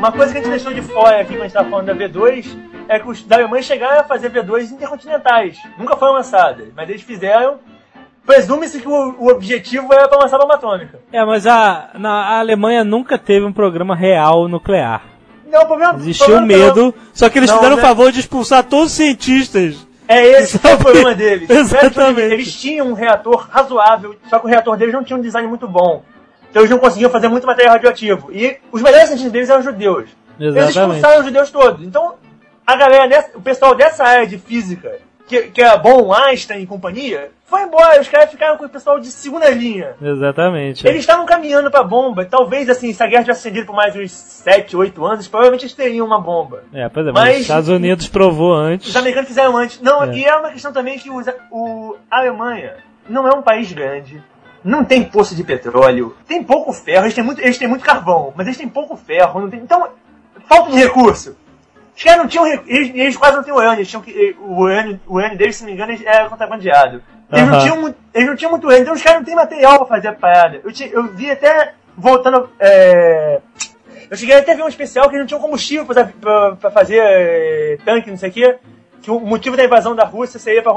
[0.00, 1.94] Uma coisa que a gente deixou de fora aqui quando a gente tava falando da
[1.94, 2.56] V2
[2.88, 5.58] é que os da Alemanha chegaram a fazer V2 intercontinentais.
[5.76, 7.58] Nunca foram lançadas, mas eles fizeram.
[8.24, 11.00] Presume-se que o, o objetivo era pra lançar bomba atômica.
[11.12, 15.02] É, mas a, na, a Alemanha nunca teve um programa real nuclear.
[15.46, 17.82] Não, o problema Existia o o problema medo, só que eles Não, fizeram o né?
[17.82, 19.86] favor de expulsar todos os cientistas.
[20.08, 21.48] É esse que é o problema deles.
[21.48, 22.32] Exatamente.
[22.34, 25.68] Eles tinham um reator razoável, só que o reator deles não tinha um design muito
[25.68, 26.02] bom.
[26.50, 28.30] Então eles não conseguiam fazer muito material radioativo.
[28.32, 30.10] E os melhores cientistas deles eram judeus.
[30.38, 30.96] Eles Exatamente.
[30.96, 31.86] expulsaram os judeus todos.
[31.86, 32.14] Então,
[32.66, 34.98] a galera dessa, o pessoal dessa área de física,
[35.28, 38.00] que, que era bom, Einstein e companhia, foi embora.
[38.00, 39.90] Os caras ficaram com o pessoal de segunda linha.
[40.02, 40.86] Exatamente.
[40.86, 42.24] Eles estavam caminhando pra bomba.
[42.24, 45.74] Talvez, assim, se a guerra tivesse acendido por mais uns 7, 8 anos, provavelmente eles
[45.74, 46.64] teriam uma bomba.
[46.72, 48.88] É, pois é, mas, Mas- os Estados Unidos provou antes.
[48.88, 49.80] Os americanos fizeram antes.
[49.80, 50.14] Não, É.
[50.14, 52.74] e é uma questão também que os, o, a Alemanha
[53.08, 54.22] não é um país grande.
[54.62, 56.16] Não tem poço de petróleo.
[56.26, 57.04] Tem pouco ferro.
[57.04, 59.40] Eles têm muito, eles têm muito carvão, mas eles têm pouco ferro.
[59.40, 59.88] Não tem, então,
[60.48, 61.36] falta de recurso.
[61.96, 62.46] Os caras não tinham.
[62.46, 63.78] Eles, eles quase não tinham urânio.
[63.78, 67.02] Eles tinham que, o, urânio o urânio deles, se não me engano, era contrabandeado.
[67.32, 67.62] Eles, não Aham.
[67.62, 68.82] tinham, eles não tinham muito urânio.
[68.82, 70.60] Então os caras não têm material pra fazer a parada.
[70.62, 71.74] Eu, eu vi até.
[71.96, 72.48] Voltando.
[72.58, 73.40] É,
[74.10, 76.70] eu cheguei até a ver um especial que eles não tinham combustível pra, pra, pra
[76.70, 78.58] fazer é, tanque, não sei o quê.
[79.02, 80.72] Que o motivo da invasão da Rússia seria pra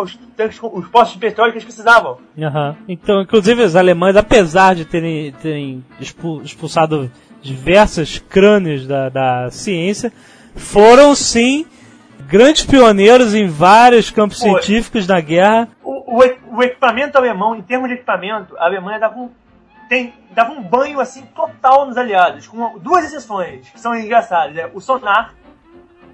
[0.00, 2.18] os tanques, os postos de petróleo que eles precisavam.
[2.38, 2.76] Aham.
[2.86, 7.10] Então, inclusive, os alemães, apesar de terem, terem expu- expulsado
[7.40, 10.12] diversos crânios da, da ciência,
[10.54, 11.64] foram sim
[12.28, 14.44] grandes pioneiros em vários campos Pô.
[14.44, 15.68] científicos na guerra.
[15.82, 19.30] O, o, o equipamento alemão, em termos de equipamento, a Alemanha dava um,
[19.88, 24.56] tem, dava um banho assim total nos aliados, com duas exceções que são engraçadas.
[24.56, 25.34] É o sonar.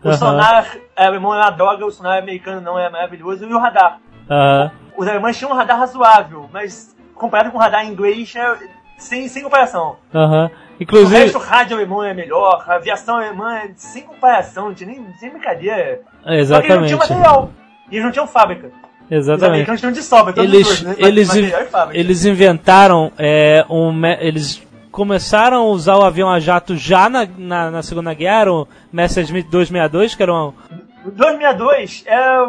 [0.03, 0.17] O Aham.
[0.17, 3.99] sonar alemão é uma droga, o sonar americano não é maravilhoso, e o radar.
[4.31, 4.71] Aham.
[4.97, 8.57] Os alemães tinham um radar razoável, mas comparado com o radar inglês, é
[8.97, 9.97] sem, sem comparação.
[10.15, 10.51] Aham.
[10.79, 14.75] O Inclusive, resto, o rádio alemão é melhor, a aviação alemã é sem comparação, não
[14.75, 16.01] tinha nem sem brincadeira.
[16.23, 16.87] Só que eles não exatamente.
[16.87, 17.51] tinham material.
[17.91, 18.71] E eles não tinham fábrica.
[19.07, 19.47] Os Exatamente.
[19.47, 20.95] americanos tinham de sobra, todos Eles, dois, né?
[20.99, 21.31] eles,
[21.93, 24.05] eles inventaram é, um.
[24.21, 24.63] Eles
[24.99, 28.67] começaram a usar o avião a jato já na, na, na Segunda Guerra, era o
[28.93, 30.53] Messerschmitt 262, que era um,
[31.05, 32.41] O 262 é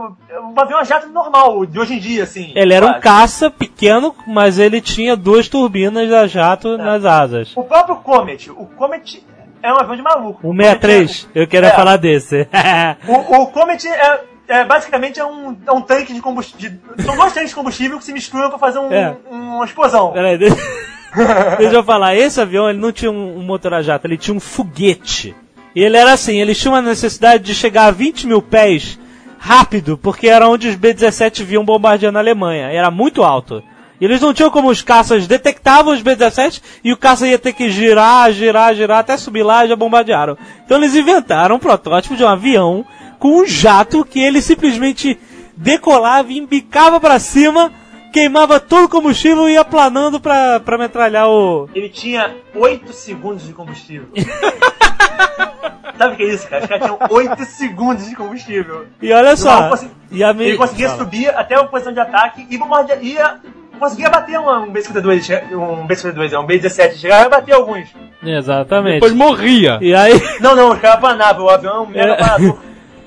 [0.41, 2.52] um avião a jato normal, de hoje em dia, assim.
[2.56, 3.02] Ele era um quase.
[3.04, 7.54] caça pequeno, mas ele tinha duas turbinas a jato nas asas.
[7.56, 9.24] O próprio Comet, o Comet
[9.62, 10.39] é um avião de maluco.
[10.50, 11.76] O 63, eu queria É.
[11.76, 12.47] falar desse.
[13.08, 16.80] O, o Comet é, é basicamente é um, é um tanque de combustível.
[17.06, 19.16] São dois tanques de combustível que se misturam pra fazer um- É.
[19.30, 20.12] uma explosão.
[20.14, 20.56] Peraí, deixa,
[21.57, 22.16] deixa eu falar.
[22.16, 25.36] Esse avião ele não tinha um, um motor a jato, ele tinha um foguete.
[25.76, 28.99] E ele era assim, ele tinha uma necessidade de chegar a 20 mil pés
[29.38, 32.68] rápido, porque era onde os B-17 vinham bombardeando a Alemanha.
[32.68, 33.64] Era muito alto.
[33.99, 37.53] E eles não tinham como os caças detectavam os B-17 e o caça ia ter
[37.53, 40.38] que girar, girar, girar até subir lá e já bombardearam.
[40.66, 42.86] Então eles inventaram um protótipo de um avião
[43.18, 45.20] com um jato que ele simplesmente
[45.55, 47.74] decolava e embicava pra cima,
[48.12, 51.70] queimava todo o combustível e ia planando pra, pra metralhar o.
[51.74, 54.07] Ele tinha 8 segundos de combustível.
[55.97, 56.64] Sabe o que é isso, cara?
[56.64, 58.86] Os caras tinham 8 segundos de combustível.
[59.01, 59.70] E olha só.
[59.70, 60.45] consegui- E a me...
[60.45, 60.99] Ele conseguia Fala.
[60.99, 63.03] subir até a posição de ataque e bombardear.
[63.03, 63.36] Ia,
[63.78, 67.89] conseguia bater uma- um B-52, che- um B-52, é um B-17, chegava a bater alguns.
[68.24, 68.93] Exatamente.
[68.95, 69.78] Depois morria.
[69.82, 70.14] E aí.
[70.39, 72.16] Não, não, os caras planavam, o avião é um É.
[72.16, 72.57] planador.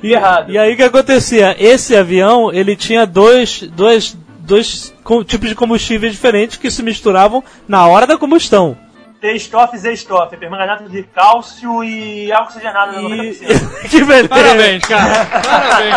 [0.02, 0.50] E, Errado.
[0.50, 1.54] e aí o que acontecia?
[1.58, 4.94] Esse avião, ele tinha dois, dois, dois
[5.26, 8.76] tipos de combustíveis diferentes que se misturavam na hora da combustão.
[9.20, 12.32] T-Stoff e Z-Stoff, permanganato de cálcio e
[12.72, 13.38] na E...
[13.38, 13.86] 90%.
[13.88, 14.28] que beleza!
[14.28, 15.24] Parabéns, cara.
[15.26, 15.94] Parabéns.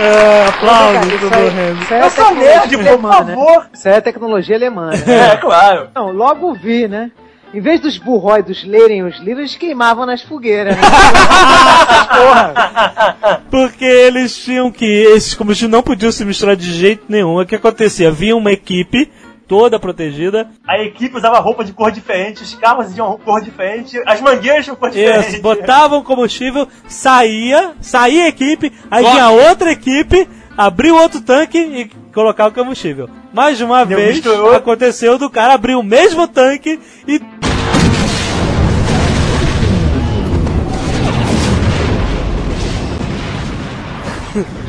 [0.00, 1.48] É, aplausos do aí
[1.90, 3.34] é Eu sou tecnologia nerd, por alemã, né?
[3.34, 3.66] favor.
[3.74, 5.32] Isso é tecnologia alemã, né?
[5.32, 5.88] É, claro.
[5.92, 7.10] Não, logo vi, né?
[7.54, 10.76] Em vez dos burróidos lerem os livros, eles queimavam nas fogueiras.
[10.76, 10.82] Né?
[13.48, 14.84] Porque eles tinham que.
[14.84, 17.40] Esses combustíveis não podiam se misturar de jeito nenhum.
[17.40, 18.10] O que acontecia?
[18.10, 19.08] Vinha uma equipe
[19.46, 20.48] toda protegida.
[20.66, 24.76] A equipe usava roupa de cor diferente, os carros tinham cor diferente, as mangueiras tinham
[24.76, 25.34] cor diferente.
[25.34, 29.14] Isso, botavam combustível, saía, saía a equipe, aí Corre.
[29.14, 33.08] vinha outra equipe, abriu outro tanque e colocava o combustível.
[33.34, 34.54] Mais de uma Meu, vez misturou.
[34.54, 37.20] aconteceu do cara abrir o mesmo tanque e.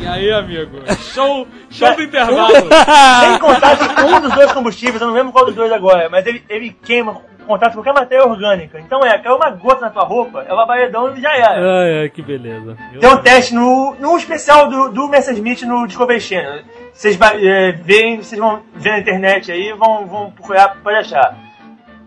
[0.00, 0.78] E aí, amigo?
[1.12, 2.52] Show, show do intervalo.
[2.54, 6.26] Sem contar que um dos dois combustíveis, eu não lembro qual dos dois agora, mas
[6.26, 8.78] ele, ele queima com contato com qualquer matéria orgânica.
[8.80, 11.80] Então é, caiu uma gota na tua roupa, é labaredão e já era.
[11.80, 12.76] Ai, ai, que beleza.
[13.00, 16.62] Tem um teste no, no especial do, do Messerschmitt no Discovery Channel.
[16.96, 21.36] Vocês é, veem, vocês vão ver na internet aí, vão, vão procurar, pode achar.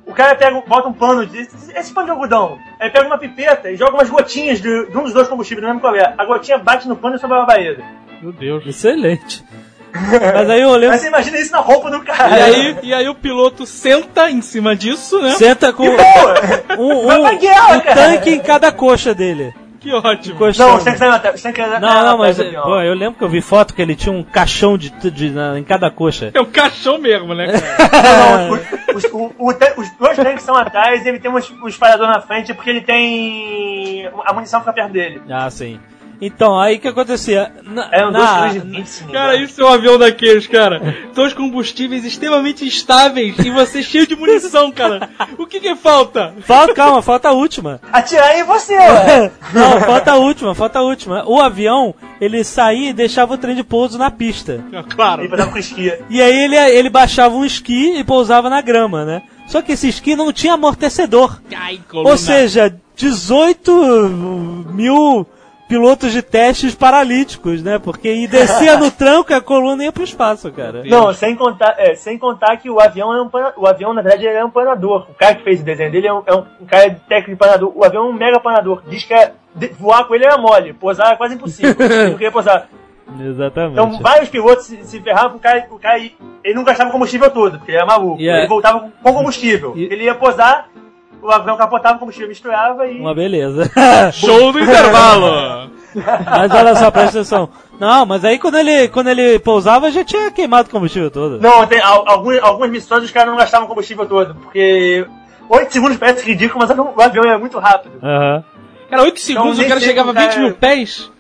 [0.04, 3.70] O cara pega, bota um pano, de, esse pano de algodão, aí pega uma pipeta
[3.70, 6.16] e joga umas gotinhas de, de um dos dois combustíveis, não lembro qual é.
[6.18, 7.84] A gotinha bate no pano e sobe a labareda.
[8.20, 8.66] Meu Deus.
[8.66, 9.46] Excelente.
[9.94, 10.90] Mas aí eu olhei.
[10.90, 12.38] Mas você imagina isso na roupa do cara.
[12.38, 15.32] E aí, e aí o piloto senta em cima disso, né?
[15.32, 16.78] Senta com Boa!
[16.80, 19.54] um, um, guerra, um tanque em cada coxa dele.
[19.80, 20.36] Que ótimo.
[20.36, 20.70] Encostando.
[20.72, 23.30] Não, você tem que estar você que Não, não, mas pô, eu lembro que eu
[23.30, 26.32] vi foto que ele tinha um caixão de, de- na- em cada coxa.
[26.34, 27.90] É um caixão mesmo, né, cara?
[28.50, 29.50] Não, o- os, o- o
[29.82, 34.10] os dois tanques são atrás e ele tem um espalhador na frente porque ele tem.
[34.26, 35.22] A munição fica perto dele.
[35.30, 35.80] Ah, sim.
[36.22, 37.52] Então, aí o que acontecia?
[37.64, 39.98] Na, É um na- 2 de 20, se não me Cara, isso é um avião
[39.98, 40.96] daqueles, cara.
[41.16, 45.10] Dois combustíveis extremamente estáveis e você cheio de munição, cara.
[45.38, 46.34] O que que falta?
[46.42, 47.80] Falta, calma, falta a última.
[47.92, 49.32] Atirar em você, ué.
[49.54, 51.24] Não, falta a última, falta a última.
[51.26, 54.64] O avião, ele saía e deixava o trem de pouso na pista.
[54.90, 55.22] Claro.
[55.24, 56.02] Ele tava com esquia.
[56.10, 59.22] E aí ele, ele baixava um esqui e pousava na grama, né?
[59.48, 61.42] Só que esse esqui não tinha amortecedor.
[61.56, 62.10] Ai, coluna.
[62.12, 63.72] Ou seja, 18
[64.74, 65.26] mil
[65.70, 67.78] pilotos de testes paralíticos, né?
[67.80, 70.84] Porque e descia no tranco e a coluna ia pro espaço, cara.
[70.86, 74.02] Não, sem contar, é, sem contar que o avião é um pana- o avião na
[74.02, 75.08] verdade é um planador.
[75.10, 77.36] O cara que fez o desenho dele é um, é um- cara de técnico de
[77.38, 77.72] planador.
[77.76, 78.82] O avião é um mega planador.
[78.90, 79.32] Diz que é,
[79.80, 81.76] voar com ele era mole, posar é quase impossível.
[81.80, 82.68] ele não queria posar.
[83.20, 83.74] Exatamente.
[83.74, 87.58] Então vários pilotos se, se ferravam, o cara, o cara ele não gastava combustível todo,
[87.58, 88.20] porque ele era maluco.
[88.22, 89.74] E é- Ele voltava com- com combustível.
[89.76, 90.68] E- Ele ia posar,
[91.22, 93.00] o avião capotava, o combustível misturava e.
[93.00, 93.70] Uma beleza.
[94.14, 95.70] Show do intervalo.
[96.26, 97.50] mas olha só, presta atenção.
[97.80, 101.40] Não, mas aí quando ele, quando ele pousava já tinha queimado o combustível todo.
[101.40, 105.06] Não, tem al- algumas, algumas missões os caras não gastavam combustível todo, porque
[105.50, 107.94] 8 segundos parece ridículo, mas o avião é muito rápido.
[108.04, 108.44] Aham.
[108.90, 111.12] Cara, 8 segundos nem o cara chegava a como o 20 cara- mil pés.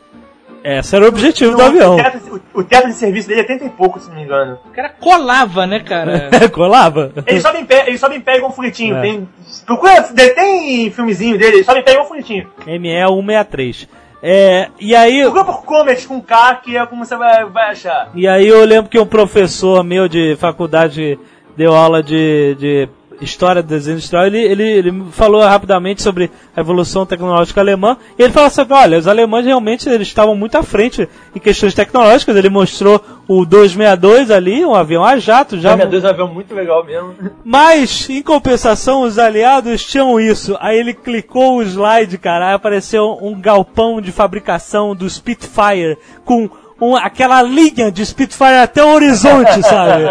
[0.63, 1.95] Esse era o objetivo do avião.
[1.95, 4.23] O teto, o- o teto de serviço dele é 30 e pouco, se não me
[4.23, 4.57] engano.
[4.65, 6.29] O cara colava, né, cara?
[6.51, 7.11] Colava.
[7.25, 8.97] Ele sobe em pé, ele sobe em pé igual um foguetinho.
[8.97, 9.01] É.
[9.01, 9.27] Tem,
[9.65, 12.47] procura, tem filmezinho dele, ele sobe em pé igual um foguetinho.
[12.65, 13.87] ME163.
[14.21, 18.09] É, e aí, Procura por Comet com K, que é como você vai, vai achar.
[18.13, 21.17] e aí eu lembro que um professor meu de faculdade
[21.55, 22.89] deu aula de, de
[23.21, 28.23] história do desenho industrial, ele, ele, ele falou rapidamente sobre a evolução tecnológica alemã, e
[28.23, 32.35] ele falou assim, olha, os alemães realmente eles estavam muito à frente em questões tecnológicas,
[32.35, 36.09] ele mostrou o 262 ali, um avião a jato, já Já meu Deus, é um
[36.09, 37.15] avião muito legal mesmo.
[37.43, 40.57] Mas, em compensação, os aliados tinham isso.
[40.59, 46.49] Aí ele clicou o slide, cara, aí apareceu um galpão de fabricação do Spitfire com
[46.81, 50.03] um- aquela linha de Spitfire até o horizonte, sabe?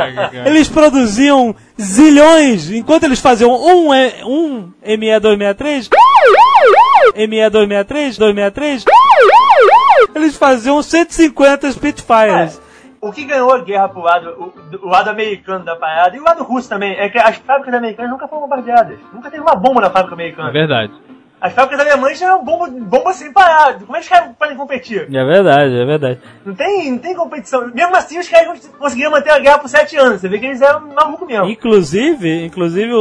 [0.46, 3.90] Eles produziam zilhões, enquanto eles faziam um,
[4.26, 5.88] um ME263,
[7.16, 8.84] ME263, 263,
[10.14, 12.60] eles faziam 150 Spitfires.
[13.00, 14.52] O que ganhou a guerra pro lado,
[14.82, 17.72] o, o lado americano da parada, e o lado russo também, é que as fábricas
[17.74, 18.98] americanas nunca foram bombardeadas.
[19.12, 20.50] Nunca teve uma bomba na fábrica americana.
[20.50, 20.92] verdade.
[21.40, 23.78] As fábricas alemãs tinham bomba, bomba sem parar.
[23.78, 25.02] Como é que os caras podem competir?
[25.02, 26.20] É verdade, é verdade.
[26.44, 27.70] Não tem, não tem competição.
[27.72, 30.20] Mesmo assim, os caras conseguiram manter a guerra por sete anos.
[30.20, 31.46] Você vê que eles eram malucos mesmo.
[31.46, 32.92] Inclusive, inclusive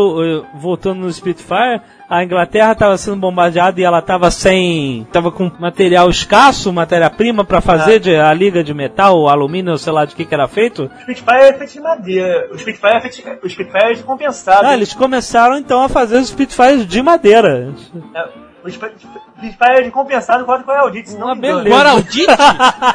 [0.56, 6.10] voltando no Spitfire, a Inglaterra estava sendo bombardeada e ela estava sem, estava com material
[6.10, 10.34] escasso, matéria-prima para fazer de, a liga de metal, alumínio, sei lá de que que
[10.34, 10.90] era feito.
[10.96, 12.48] O Spitfire é feito de madeira.
[12.52, 14.66] O Spitfire é, feito, o Spitfire é de compensado.
[14.66, 17.74] Ah, eles começaram então a fazer os Spitfires de madeira.
[18.16, 18.94] É, o Sp-
[19.38, 21.64] Spitfire é de compensado com a Audit, senão Uma me engano.
[21.64, 21.76] beleza.
[21.82, 22.28] Agora Audite?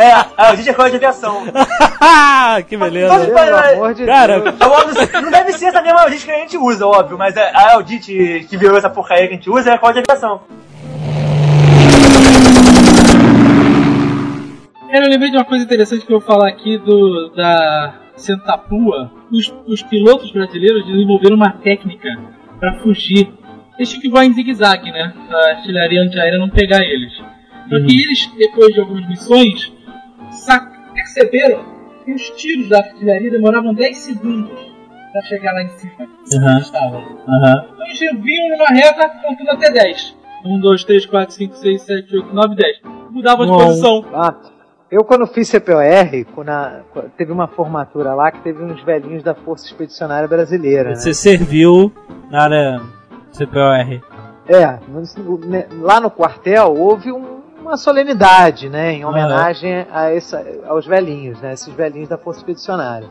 [0.01, 1.43] É, a Audit é coisa de aviação.
[2.69, 3.09] que beleza.
[3.13, 4.55] Mas- Pelo amor de Cara, Deus.
[5.13, 7.75] É não deve ser essa mesma Audit que a gente usa, óbvio, mas a a
[7.75, 10.41] Audit que virou essa porcaria que a gente usa é a código de aviação.
[14.91, 19.11] Cara, eu lembrei de uma coisa interessante que eu vou falar aqui do da Sentapua.
[19.31, 22.09] Os, os pilotos brasileiros desenvolveram uma técnica
[22.61, 23.33] para fugir.
[23.79, 25.13] Eles tinham que voar em zigue-zague, né?
[25.29, 27.13] Pra artilharia antiaérea não pegar eles.
[27.17, 29.73] Só que eles, depois de algumas missões,
[30.95, 31.65] perceberam
[32.05, 34.59] que os tiros da artilharia demoravam 10 segundos
[35.13, 35.93] para chegar lá em cima.
[36.01, 37.03] onde eles estavam.
[37.75, 40.17] Então eles vinham numa reta contando até 10.
[40.45, 42.81] 1, 2, 3, 4, 5, 6, 7, 8, 9, 10.
[43.11, 44.05] Mudavam de posição.
[44.13, 44.35] Ah,
[44.91, 46.83] eu quando fiz CPOR, quando a-
[47.17, 50.91] teve uma formatura lá que teve uns velhinhos da Força Expedicionária Brasileira.
[50.91, 50.95] Né?
[50.97, 51.93] Você serviu
[52.31, 52.81] na área
[53.33, 54.01] CPOR.
[54.49, 54.79] É,
[55.47, 61.41] né, lá no quartel houve um- uma solenidade, né, em homenagem a essa, aos velhinhos,
[61.41, 63.09] né, esses velhinhos da Força Expedicionária.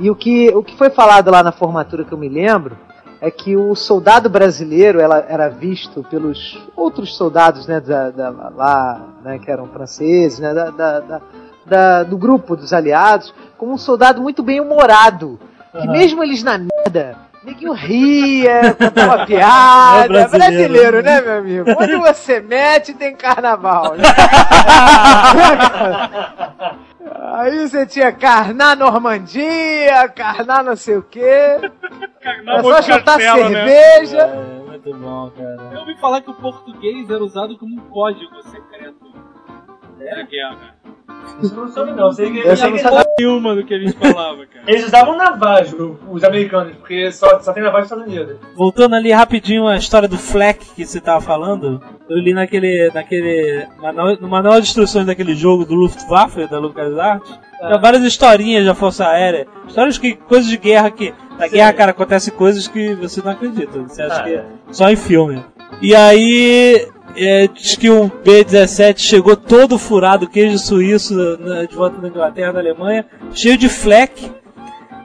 [0.00, 2.76] E o que, o que foi falado lá na formatura que eu me lembro
[3.20, 9.00] é que o soldado brasileiro ela, era visto pelos outros soldados, né, da, da- lá,
[9.22, 10.70] né, que eram franceses, né, da,
[11.66, 15.38] da- do grupo dos aliados, como um soldado muito bem humorado,
[15.70, 20.04] que mesmo eles na merda Neguinho ria, contava piada.
[20.04, 20.48] É brasileiro.
[20.48, 21.02] brasileiro.
[21.02, 21.70] né, meu amigo?
[21.76, 23.96] Onde você mete tem carnaval.
[23.96, 24.04] Né?
[27.34, 31.20] Aí você tinha carnar Normandia, carnar não sei o quê.
[31.20, 31.60] É
[32.62, 34.18] só chutar cerveja.
[34.18, 35.70] É, muito bom, cara.
[35.72, 39.12] Eu ouvi falar que o português era usado como um código secreto.
[39.98, 40.76] Da guerra.
[41.42, 42.12] Isso não soube não.
[42.12, 43.04] Sei que, Eu sei não sabia.
[43.18, 44.64] Nenhuma do que a gente falava, cara.
[44.66, 45.74] eles usavam navagem,
[46.10, 48.36] os americanos, porque só, só tem navagem nos Estados Unidos.
[48.56, 51.80] Voltando ali rapidinho à história do Fleck que você tava falando.
[52.08, 52.90] eu li naquele.
[52.92, 53.66] naquele.
[53.80, 57.30] manual- no manual de instruções daquele jogo do Luftwaffe, da LucasArts.
[57.58, 59.46] Tinha várias historinhas da Força Aérea.
[59.66, 60.14] Histórias que.
[60.14, 61.14] coisas de guerra que.
[61.38, 63.78] Na guerra, cara, acontecem coisas que você não acredita.
[63.82, 64.24] Você acha Ah.
[64.24, 65.42] que é só em filme.
[65.80, 66.86] E aí.
[67.16, 72.52] É, diz que um B-17 chegou todo furado, queijo suíço, na- de volta da Inglaterra,
[72.52, 73.04] da Alemanha,
[73.34, 74.30] cheio de fleck.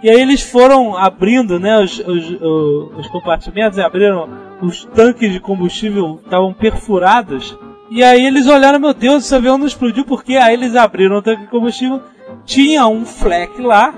[0.03, 4.29] E aí eles foram abrindo, né, os, os, o- os compartimentos, e abriram
[4.61, 7.57] os tanques de combustível, estavam perfurados.
[7.89, 11.21] E aí eles olharam, meu Deus, esse avião não explodiu porque aí eles abriram o
[11.21, 12.01] tanque de combustível,
[12.45, 13.93] tinha um fleck lá,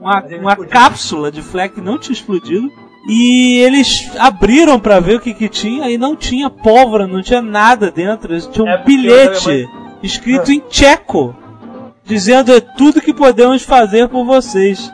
[0.00, 2.70] uma, uma cápsula de fleck não tinha explodido.
[3.08, 7.40] E eles abriram pra ver o que que tinha e não tinha pólvora, não tinha
[7.40, 8.38] nada dentro.
[8.50, 9.68] Tinha um É porque os bilhete alemães-
[10.02, 11.34] escrito em tcheco,
[12.04, 14.92] dizendo é tudo que podemos fazer por vocês.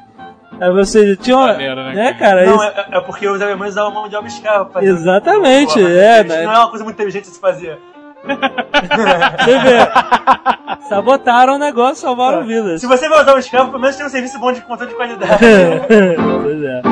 [0.60, 2.46] Aí você tinha uma, Maneiro, né, né, cara?
[2.46, 4.92] Não, isso- é, é porque os alemães usavam mão de obra escrava pra fazer.
[4.92, 6.42] Exatamente, Porra, é, isso né?
[6.44, 7.76] Não é uma coisa muito inteligente de se fazer.
[8.24, 10.88] Você vê.
[10.88, 12.80] Sabotaram o negócio, salvaram vidas.
[12.80, 14.96] Se você vai usar um escravo, pelo menos tem um serviço bom de controle de
[14.96, 15.38] qualidade.
[16.42, 16.82] pois é.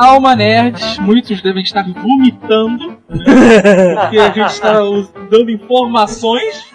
[0.00, 0.98] Calma, nerds.
[0.98, 2.98] Muitos devem estar vomitando.
[3.08, 3.94] né?
[4.00, 4.72] Porque a gente está
[5.30, 6.64] dando informações.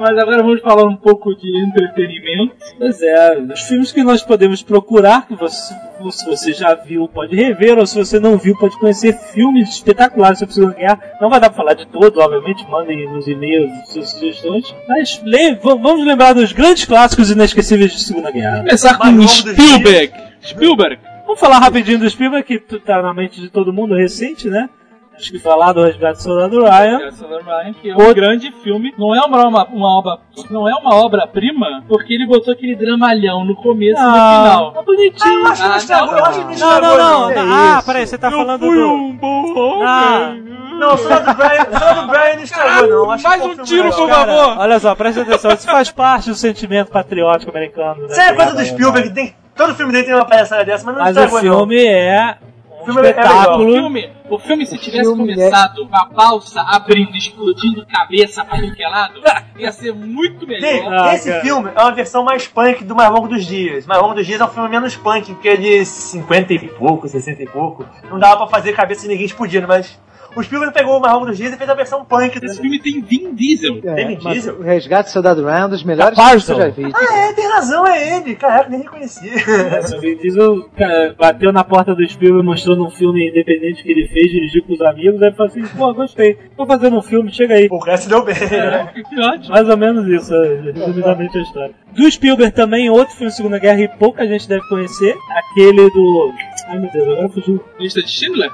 [0.00, 2.54] Mas agora vamos falar um pouco de entretenimento.
[2.76, 5.72] Pois é, os filmes que nós podemos procurar, que você,
[6.10, 10.40] se você já viu, pode rever, ou se você não viu, pode conhecer filmes espetaculares
[10.40, 11.00] sobre a Segunda Guerra.
[11.20, 14.74] Não vai dar pra falar de todo, obviamente, mandem nos e-mails suas sugestões.
[14.88, 18.58] Mas le- vamos lembrar dos grandes clássicos inesquecíveis de Segunda Guerra.
[18.58, 20.12] Começar com Spielberg.
[20.42, 20.98] Spielberg.
[21.34, 24.68] Vamos falar rapidinho do Spielberg, que tá na mente de todo mundo recente, né?
[25.16, 27.00] Acho que falar do Resgate do Soldado Ryan.
[27.08, 28.94] Essa da Ryan, que é um grande filme.
[28.96, 30.18] Não é uma, uma, uma obra,
[30.48, 34.72] não é uma obra-prima, porque ele botou aquele dramalhão no começo e no final.
[34.72, 35.40] tá bonitinho.
[35.40, 36.98] Eu acho que não estragou, eu acho que não Não, estragou.
[36.98, 37.32] não, não.
[37.32, 38.86] Que Ah, peraí, você tá Eu falando fui do.
[38.92, 40.28] um bom Ah.
[40.30, 40.44] homem.
[40.78, 43.10] Não, o soldado do Brian, o soldado do Brian não estragou, não.
[43.10, 44.58] Acho que Mais um tiro, por favor.
[44.58, 48.02] olha só, presta atenção, isso faz parte do sentimento patriótico americano.
[48.02, 48.06] Né?
[48.10, 51.02] Isso é coisa do Spielberg, tem, todo filme dele tem uma palhaçada dessa, mas não
[51.04, 51.58] Mas o estragou, não.
[51.58, 52.36] filme é
[52.80, 53.24] um filme é legal.
[53.24, 53.72] O espetáculo.
[53.72, 58.60] filme, o filme, se tivesse filme é- começado com a balsa abrindo, explodindo cabeça pra
[58.60, 59.20] qualquer lado,
[59.58, 60.92] ia ser muito melhor.
[60.92, 61.40] Ah, esse cara.
[61.42, 63.86] filme é uma versão mais punk do Mais Longo dos Dias.
[63.86, 67.08] Mais Longo dos Dias é um filme menos punk, porque é de 50 e pouco,
[67.08, 67.86] 60 e pouco.
[68.10, 69.98] Não dava pra fazer cabeça de ninguém explodindo, mas
[70.36, 72.38] o Spielberg pegou o Longo dos Dias e fez a versão punk.
[72.42, 73.80] Esse filme tem Vin Diesel.
[73.84, 74.56] É, Tem Vin Diesel?
[74.58, 76.92] o Resgate do Soldado Ryan é um dos melhores filmes que eu já vi.
[76.94, 78.34] Ah, é, tem razão, é ele.
[78.36, 79.28] Caraca, nem reconheci.
[79.28, 84.08] Esse Vin Diesel cara, bateu na porta do Spielberg mostrando um filme independente que ele
[84.08, 87.54] fez, dirigiu com os amigos, aí falou assim, pô, gostei, tô fazendo um filme, chega
[87.54, 87.68] aí.
[87.70, 88.34] o resto deu bem?
[88.34, 89.54] Que ótimo.
[89.54, 91.74] Mais ou menos isso, é, resumidamente a história.
[91.92, 96.32] Do Spielberg também, outro filme de Segunda Guerra e pouca gente deve conhecer, aquele do...
[96.68, 97.62] Ai meu Deus, agora fugiu.
[97.78, 98.50] Lista de Schindler?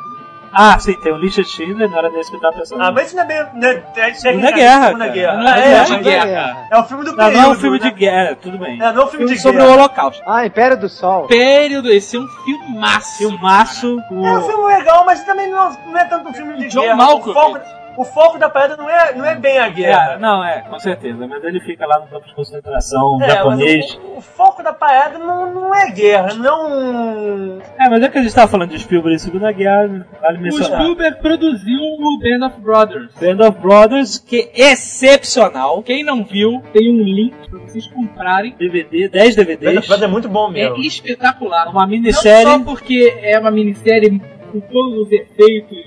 [0.53, 2.83] Ah, sim, tem o Lista Schindler, não era nesse que eu tava pensando.
[2.83, 3.39] Ah, mas isso não é bem.
[3.55, 5.13] Né, te- tecnicamente, Guerra, Segunda cara.
[5.13, 5.37] Guerra.
[5.37, 6.67] Não é Guerra, é, é guerra.
[6.71, 7.37] é o filme do Não, período.
[7.37, 7.91] não é um filme de né?
[7.93, 8.75] guerra, tudo bem.
[8.83, 9.71] É, não é um filme de sobre guerra.
[9.71, 10.23] o Holocausto.
[10.27, 11.27] Ah, Império do Sol.
[11.27, 13.19] Período, esse é um filmaço.
[13.19, 14.27] Filmaço, o...
[14.27, 16.97] É um filme legal, mas também não, não é tanto um filme de John guerra.
[16.97, 17.65] Malkovich.
[17.97, 20.13] O foco, o da parada não é, não é bem a guerra.
[20.15, 21.27] É, não, é, com certeza.
[21.27, 23.85] Mas ele fica lá no campo de concentração É, japonês.
[23.99, 27.61] mas o, o foco da parada não, não é guerra, não.
[27.79, 30.41] É, mas é que a gente tava falando de Spielberg em Segunda Guerra, vale O
[30.41, 30.81] mencionar.
[30.81, 33.13] Spielberg produziu o Band of Brothers.
[33.21, 35.83] Band of Brothers, que é excepcional.
[35.83, 38.55] Quem não viu, tem um link pra vocês comprarem.
[38.59, 39.89] DVD, 10 DVDs.
[39.89, 40.77] Mas é muito bom É mesmo.
[40.79, 41.69] espetacular.
[41.69, 42.45] Uma Não minissérie.
[42.47, 44.21] só porque é uma minissérie
[44.53, 45.79] com todos os efeitos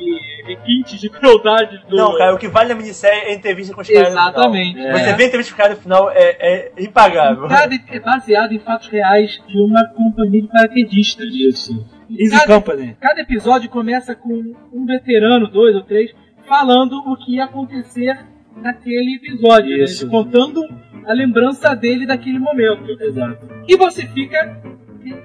[0.00, 1.96] e, e requintes de crueldade do.
[1.96, 4.02] Não, cara, o que vale na minissérie é a entrevista com os caras.
[4.04, 4.30] no final.
[4.30, 4.80] Exatamente.
[4.80, 4.92] É.
[4.92, 7.48] Você vê a entrevista com os caras no final, é, é impagável.
[7.48, 11.26] Cada é baseado em fatos reais de uma companhia de paraquedistas.
[11.28, 11.86] Isso.
[12.10, 12.96] Easy Cada- Company.
[13.00, 14.32] Cada episódio começa com
[14.72, 16.10] um veterano, dois ou três,
[16.48, 18.18] falando o que ia acontecer
[18.56, 19.84] naquele episódio, né?
[19.84, 20.08] Isso.
[20.08, 20.60] contando
[21.06, 22.90] a lembrança dele daquele momento.
[23.00, 23.48] Exato.
[23.68, 24.60] E você fica.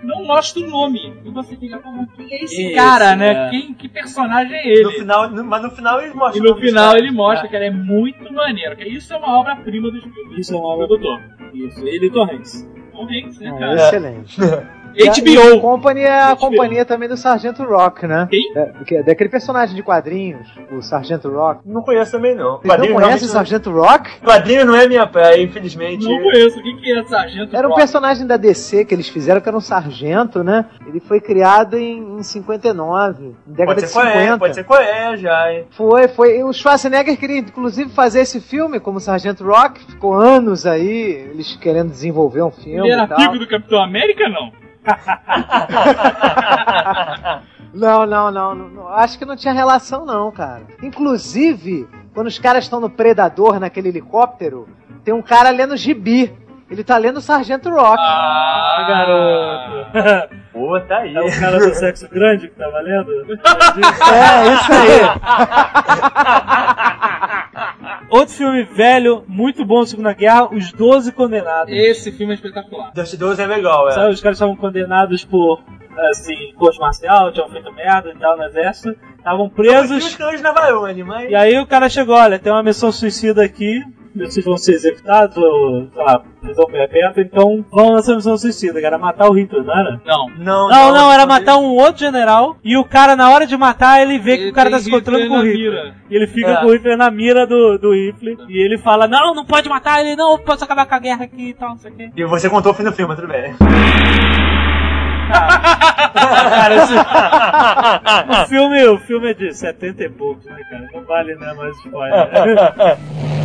[0.03, 1.13] Não mostra o nome.
[1.25, 3.47] E você fica falando, quem é esse Isso, cara, né?
[3.47, 3.49] é.
[3.49, 4.99] Quem, que personagem é No ele?
[4.99, 6.43] final, no- mas no final eles E mostram.
[6.43, 8.75] no o nome dos final ele mostra que ele é muito maneiro.
[8.75, 10.39] que Isso é uma obra-prima do Spielberg.
[10.41, 10.87] Isso é uma obra.
[10.87, 11.21] produtor.
[11.53, 11.87] Isso.
[11.87, 12.69] Ele e Tom Hanks.
[12.91, 13.75] Tom Hanks, né, Ah, cara?
[13.75, 14.37] excelente.
[15.01, 15.57] A- HBO.
[15.57, 16.37] a Company é a HBO.
[16.49, 18.27] companhia também do Sargento Rock, né?
[18.29, 18.51] Quem?
[18.55, 21.61] É, que- daquele personagem de quadrinhos, o Sargento Rock.
[21.65, 22.57] Não conheço também, não.
[22.59, 24.09] Vocês não conhecem o realmente Sargento Rock?
[24.21, 26.05] não- Quadrinho não é minha praia, infelizmente.
[26.05, 26.59] Não conheço.
[26.59, 27.81] O que, que é Sargento Era um Rock?
[27.81, 30.65] personagem da DC que eles fizeram, que era um sargento, né?
[30.87, 34.33] Ele foi criado em, em 59, década Pode de ser qual 50.
[34.33, 35.65] é, pode ser qual é já, hein?
[35.71, 36.43] Foi, foi.
[36.43, 39.79] O Schwarzenegger queria inclusive fazer esse filme como Sargento Rock.
[39.85, 43.17] Ficou anos aí, eles querendo desenvolver um filme Ele era e tal.
[43.19, 44.51] amigo do Capitão América, não?
[47.75, 48.87] Não, não, não, não.
[48.87, 50.63] Acho que não tinha relação, não, cara.
[50.81, 54.69] Inclusive, quando os caras estão no Predador, naquele helicóptero,
[55.03, 56.33] tem um cara lendo gibi.
[56.69, 57.97] Ele tá lendo Sargento Rock.
[57.99, 60.35] Ah, garoto.
[60.51, 61.15] Pô, tá aí.
[61.15, 63.11] É o cara do sexo grande que tá valendo?
[63.11, 65.01] É, isso aí.
[68.09, 71.71] Outro filme velho, muito bom da Segunda Guerra, Os Doze Condenados.
[71.73, 72.91] Esse filme é espetacular.
[72.93, 73.91] Dust 12 é legal, é.
[73.91, 75.61] Sabe, os caras estavam condenados por,
[76.09, 78.95] assim, corte marcial, tinham feito merda e tal no exército.
[79.17, 80.15] Estavam Os presos.
[80.15, 81.29] cães na Varone, mas...
[81.29, 83.83] E aí o cara chegou, olha, tem uma missão suicida aqui,
[84.15, 88.85] vocês vão ser executados, ou, sei lá, prisão perpétua, então vão nessa missão suicida, que
[88.85, 90.01] era matar o Hitler, não era?
[90.05, 90.29] Não.
[90.37, 94.01] Não, Não, não, era matar um outro general, e o cara, na hora de matar,
[94.01, 95.71] ele vê que Ele o cara tá se encontrando Hitler com o Hitler.
[95.83, 95.95] mira.
[96.09, 96.55] E ele fica É.
[96.57, 99.99] com o Hitler na mira do, do Hitler, e ele fala, não, não pode matar
[99.99, 102.09] ele, não, posso acabar com a guerra aqui e tal, não sei o quê.
[102.15, 103.53] E você contou o fim do filme, tudo bem.
[106.13, 106.93] Cara, esse...
[108.43, 110.87] o, filme, o filme é de 70 e poucos, né, cara?
[110.93, 112.29] Não vale, né, mais spoiler.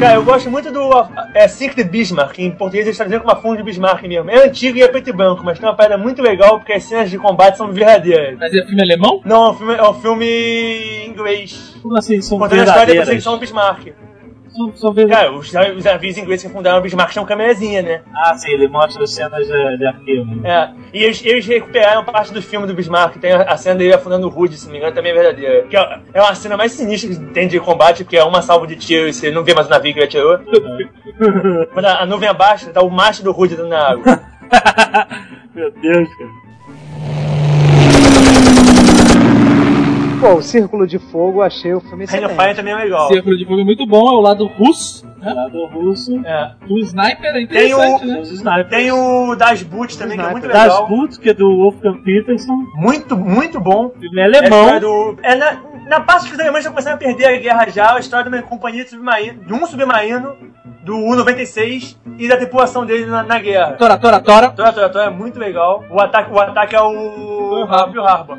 [0.00, 0.90] Cara, eu gosto muito do
[1.34, 4.28] é, Sink de Bismarck, em português eles traduziram como a fundo de Bismarck mesmo.
[4.30, 6.82] É antigo e é preto e branco, mas tem uma parada muito legal porque as
[6.84, 8.36] cenas de combate são verdadeiras.
[8.38, 9.20] Mas é filme alemão?
[9.24, 11.74] Não, é um filme, é um filme inglês.
[11.80, 13.04] Como assim, são Contando a história da verdadeiras?
[13.06, 13.94] perseguição do Bismarck.
[14.54, 15.50] São, são verdadeiras.
[15.50, 18.02] Cara, os, os navios ingleses que fundaram o Bismarck tinham câmerazinha, né?
[18.14, 20.46] Ah, sim, ele mostra cenas de, de arquivo.
[20.46, 20.70] É.
[20.92, 23.18] E eles, eles recuperaram parte do filme do Bismarck.
[23.18, 25.66] Tem a, cena dele afundando o Rude, se não me engano, também é verdadeira.
[25.66, 28.66] Que é, é uma cena mais sinistra que tem de combate, porque é uma salva
[28.66, 30.38] de tiro e você não vê mais o navio que ele atirou.
[31.72, 34.20] Quando a, a nuvem abaixa, tá o macho do Rude dentro da água.
[35.54, 36.43] Meu Deus, cara.
[40.24, 42.40] Pô, o Círculo de Fogo, achei o filme of excelente.
[42.40, 43.08] Fire também é legal.
[43.08, 45.04] Círculo de Fogo é muito bom, é o lado russo.
[45.20, 45.32] Né?
[45.34, 46.18] Lado russo.
[46.24, 46.52] É.
[46.68, 47.42] O Sniper é Tem
[47.74, 48.20] o- interessante, né?
[48.20, 48.68] Os snipers.
[48.70, 50.62] Tem o Das Boot também, que é muito Sniper.
[50.62, 50.88] Das legal.
[50.88, 52.54] Boot, que é do Wolfgang Peterson.
[52.74, 53.90] Muito, muito bom.
[54.00, 54.60] Filme é É, alemão.
[54.62, 57.68] história do, é na, na parte que os alemães estão começando a perder a guerra
[57.68, 60.36] já, a história de uma companhia de submarino, de um submarino,
[60.82, 63.72] do U-96 e da tripulação dele na, na guerra.
[63.72, 64.50] Tora, tora, tora.
[64.50, 65.82] Tora, tora, tora é muito legal.
[65.90, 68.38] O ataque, o ataque é o Pearl Harbor.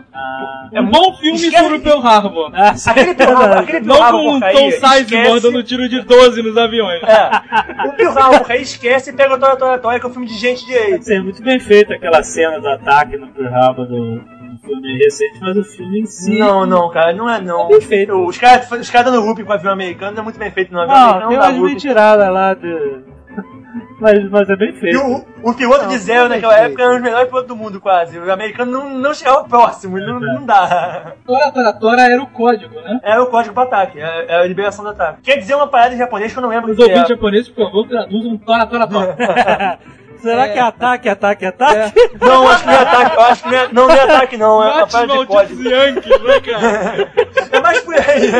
[0.71, 2.51] É um bom filme esquece- sobre o Pearl Harbor.
[2.53, 6.01] Ah, Aquele Pearl Harbor, aquele Pearl Não Harbor com o Tom Sizemore dando tiro de
[6.01, 7.01] 12 nos aviões.
[7.03, 7.87] É.
[7.87, 10.27] O Pearl Harbor aí esquece e pega o Tora, tora, tora, que é um filme
[10.27, 11.09] de gente direito.
[11.11, 14.21] É muito bem feito aquela cena do ataque no Pearl Harbor do
[14.65, 16.37] filme recente, mas o filme em si.
[16.37, 17.65] Não, não, cara, não é não.
[17.65, 18.13] É bem feito.
[18.25, 20.73] Os caras os caras dando loop com o avião americano não é muito bem feito
[20.73, 23.15] no avião Não, americano, tem umas mentiradas lá de.
[23.99, 24.99] Mas, mas é bem E feito.
[24.99, 26.65] o, o piloto Não, de zero é naquela feito.
[26.67, 28.19] época era um dos melhores pilotos do mundo, quase.
[28.19, 31.13] O americano não, não chegava próximo, não, não dá.
[31.25, 32.99] Tora, tora, tora era o código, né?
[33.01, 35.21] Era o código pro ataque, era era a liberação do ataque.
[35.23, 37.07] Quer dizer uma parada em japonês que eu não lembro Os que ouvintes é.
[37.15, 39.15] japoneses, por favor, traduzam tora, tora, tora.
[40.25, 40.53] Será É.
[40.53, 41.99] que é ataque, ataque, ataque?
[42.19, 44.37] Não, acho que não é ataque, eu acho que não é, não, não é ataque
[44.37, 45.61] não, é uma parada de código.
[45.69, 47.11] Yankees, né, cara?
[47.51, 48.31] É mais por aí.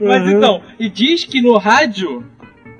[0.00, 0.30] Mas Uhum.
[0.30, 2.24] então, e diz que no rádio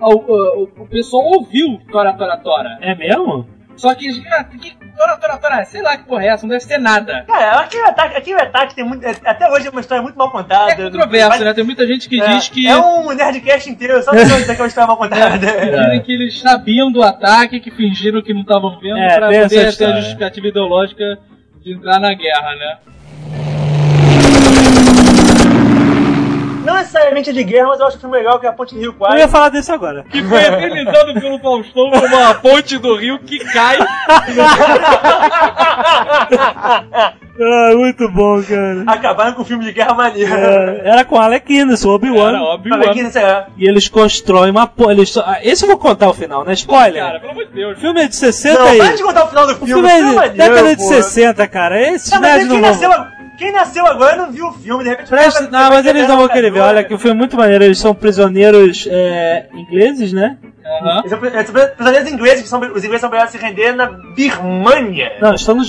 [0.00, 2.78] o, o, o pessoal ouviu Tora, tora, tora.
[2.82, 3.46] É mesmo?
[3.76, 6.64] Só que, ah, que Tora, tora, tora, sei lá que porra é essa, não deve
[6.64, 7.24] ser nada.
[7.26, 9.04] Cara, aquele ataque, aquele ataque tem muito.
[9.06, 10.70] Até hoje é uma história muito mal contada.
[10.72, 11.52] É controverso, né?
[11.52, 12.66] Tem muita gente que É, diz que.
[12.66, 15.38] é um Nerdcast inteiro, só pra dizer que é uma história mal contada.
[15.38, 19.48] Dizem que eles sabiam do ataque, que fingiram que não estavam vendo É, pra poder
[19.48, 19.96] ter a história.
[19.96, 21.18] justificativa ideológica
[21.62, 22.76] de entrar na guerra, né?
[26.74, 28.74] Não necessariamente é de guerra, mas eu acho o filme legal que é a Ponte
[28.74, 29.18] do Rio Eu Quai.
[29.18, 30.04] ia falar desse agora.
[30.10, 33.78] Que foi eternizado pelo Faustão como a ponte do rio que cai.
[37.36, 38.84] Ah, muito bom, cara.
[38.86, 40.32] Acabaram com o filme de guerra maneiro.
[40.32, 42.38] É, era com Alec Guinness, o Era Obi-Wan.
[42.94, 43.46] isso é.
[43.58, 44.92] E eles constroem uma ponte.
[44.92, 45.10] Eles...
[45.10, 46.52] só- ah, Esse eu vou contar o final, né?
[46.52, 47.02] Spoiler.
[47.04, 47.76] Cara, pelo amor de Deus.
[47.76, 48.78] O filme é de 60 Não, e...
[48.78, 49.72] para de contar o final do O filme.
[49.72, 50.88] filme é filme de maneiro, década de pô.
[50.88, 51.80] 60, cara.
[51.90, 52.90] Esses Não, mas não nasceu,
[53.36, 55.08] quem nasceu agora não viu o filme, de repente...
[55.08, 55.46] Presta...
[55.46, 56.60] cara Não, mas eles não vão querer ver.
[56.60, 57.64] Olha, que o filme é muito maneiro.
[57.64, 60.38] Eles são prisioneiros é, ingleses, né?
[61.00, 63.44] Eles são pri- eles são prisioneiros ingleses, que são, os ingleses são obrigados a se
[63.44, 65.12] render na Birmania.
[65.20, 65.62] Não, estão no...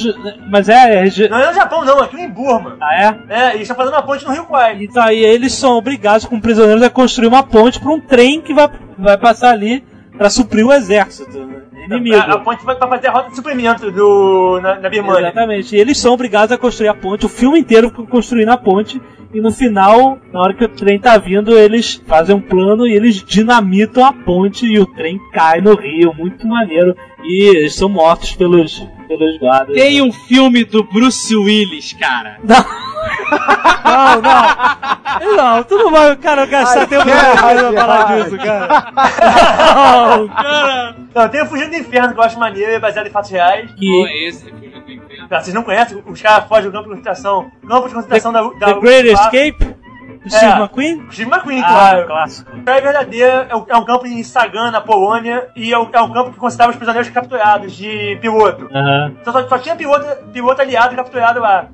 [0.50, 1.06] Mas é...
[1.06, 2.78] é Não é no Japão, não, aqui em Burma.
[2.82, 3.16] Ah, é?
[3.30, 4.78] É, e eles estão fazendo uma ponte no Rio Kwai.
[4.82, 8.54] Então aí eles são obrigados, como prisioneiros, a construir uma ponte para um trem que
[8.54, 9.84] vai, vai passar ali
[10.18, 11.38] para suprir o exército.
[11.40, 11.65] né?
[11.86, 12.16] Inimigo.
[12.16, 15.28] A, a ponte vai pra fazer a rota de suprimento do, na, na Birmania.
[15.28, 15.76] Exatamente.
[15.76, 19.02] E eles são obrigados a construir a ponte, o filme inteiro construindo a ponte.
[19.34, 22.94] E no final, na hora que o trem tá vindo, eles fazem um plano e
[22.94, 26.14] eles dinamitam a ponte e o trem cai no rio.
[26.18, 26.96] Muito maneiro.
[27.24, 29.76] E eles são mortos pelos, pelos guardas.
[29.76, 32.38] Tem um filme do Bruce Willis, cara.
[33.86, 35.36] Não, não.
[35.38, 38.24] Não, tu não vai, cara, gastar Ai, tempo cara, pra falar ai.
[38.24, 38.68] disso, cara.
[40.18, 43.12] Não, Cara, Não, tem o Fugindo do Inferno, que eu acho maneiro, é baseado em
[43.12, 43.70] fatos reais.
[43.72, 45.05] pô, que esse filme do inferno.
[45.30, 46.02] Tá, vocês não conhecem?
[46.06, 47.52] Os caras fogem do campo de concentração.
[47.68, 49.24] Campo de concentração da, da The Great UFA.
[49.24, 49.76] Escape?
[50.26, 51.06] Do Steve McQueen?
[51.12, 52.08] Steve McQueen, Ah, claro.
[52.08, 52.52] clássico.
[52.66, 56.02] É verdadeira, é um, é um campo em Sagan, na Polônia, e é um, é
[56.02, 58.68] um campo que concentrava os prisioneiros capturados de piloto.
[59.22, 60.04] Então só, só tinha piloto,
[60.34, 61.68] piloto aliado capturado lá.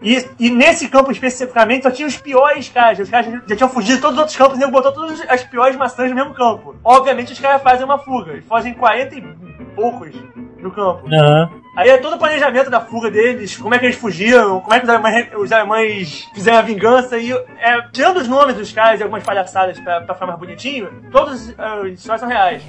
[0.00, 2.98] E, e nesse campo especificamente só tinha os piores caras.
[2.98, 5.42] Os caras já tinham fugido de todos os outros campos e nego botou todas as
[5.44, 6.76] piores maçãs no mesmo campo.
[6.82, 8.32] Obviamente os caras fazem uma fuga.
[8.32, 9.22] Eles fazem 40 e
[9.74, 10.14] poucos
[10.58, 11.06] no campo.
[11.12, 11.50] Aham.
[11.76, 14.80] Aí é todo o planejamento da fuga deles, como é que eles fugiram, como é
[14.80, 18.98] que os alemães, os alemães fizeram a vingança e é, tirando os nomes dos caras
[18.98, 22.62] e algumas palhaçadas pra, pra ficar mais bonitinho, todas as histórias são reais.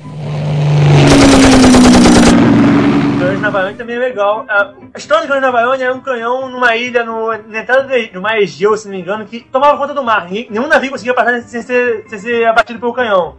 [3.18, 4.46] Canhões de Navarone também é legal.
[4.48, 8.22] A história do Canhão de Navarone era um canhão numa ilha no, na entrada do,
[8.22, 10.30] mar Egeu, se não me engano, que tomava conta do mar.
[10.30, 13.36] Nenhum navio conseguia passar sem ser, sem ser abatido pelo canhão.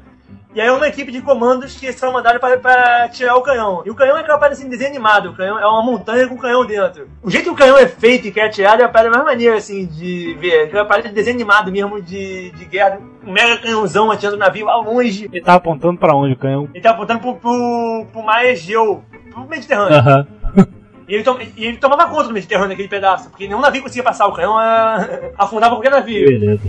[0.54, 3.82] E aí é uma equipe de comandos que são mandados para, para tirar o canhão.
[3.84, 5.30] E o canhão é aquela parada assim, desenho animado.
[5.30, 7.08] O canhão é uma montanha com canhão dentro.
[7.22, 9.24] O jeito que o canhão é feito e que é atirado é a parada mais
[9.24, 10.64] maneira, assim, de ver.
[10.64, 12.98] Aquela parada de desenho animado mesmo, de, de guerra.
[13.24, 15.28] Um mega canhãozão atirando o navio lá longe.
[15.30, 16.68] Ele tava apontando pra onde o canhão?
[16.72, 19.04] Ele tá apontando pro, pro, pro mar Egeu,
[19.42, 20.26] pro Mediterrâneo.
[21.08, 24.02] E ele, tom- e ele tomava conta do Mediterrâneo naquele pedaço, porque nenhum navio conseguia
[24.02, 24.26] passar.
[24.26, 25.06] O canhão ah,
[25.38, 26.26] afundava qualquer navio.
[26.26, 26.62] Beleza.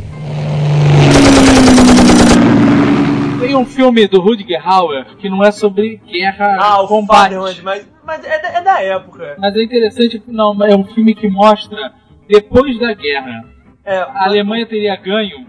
[3.39, 7.33] Tem um filme do Rutger Hauer que não é sobre guerra, Ah, o combate.
[7.35, 9.35] Fatherland, mas, mas é, da, é da época.
[9.39, 11.93] Mas é interessante, não, é um filme que mostra
[12.27, 13.43] depois da guerra.
[13.85, 15.47] É, A Alemanha teria ganho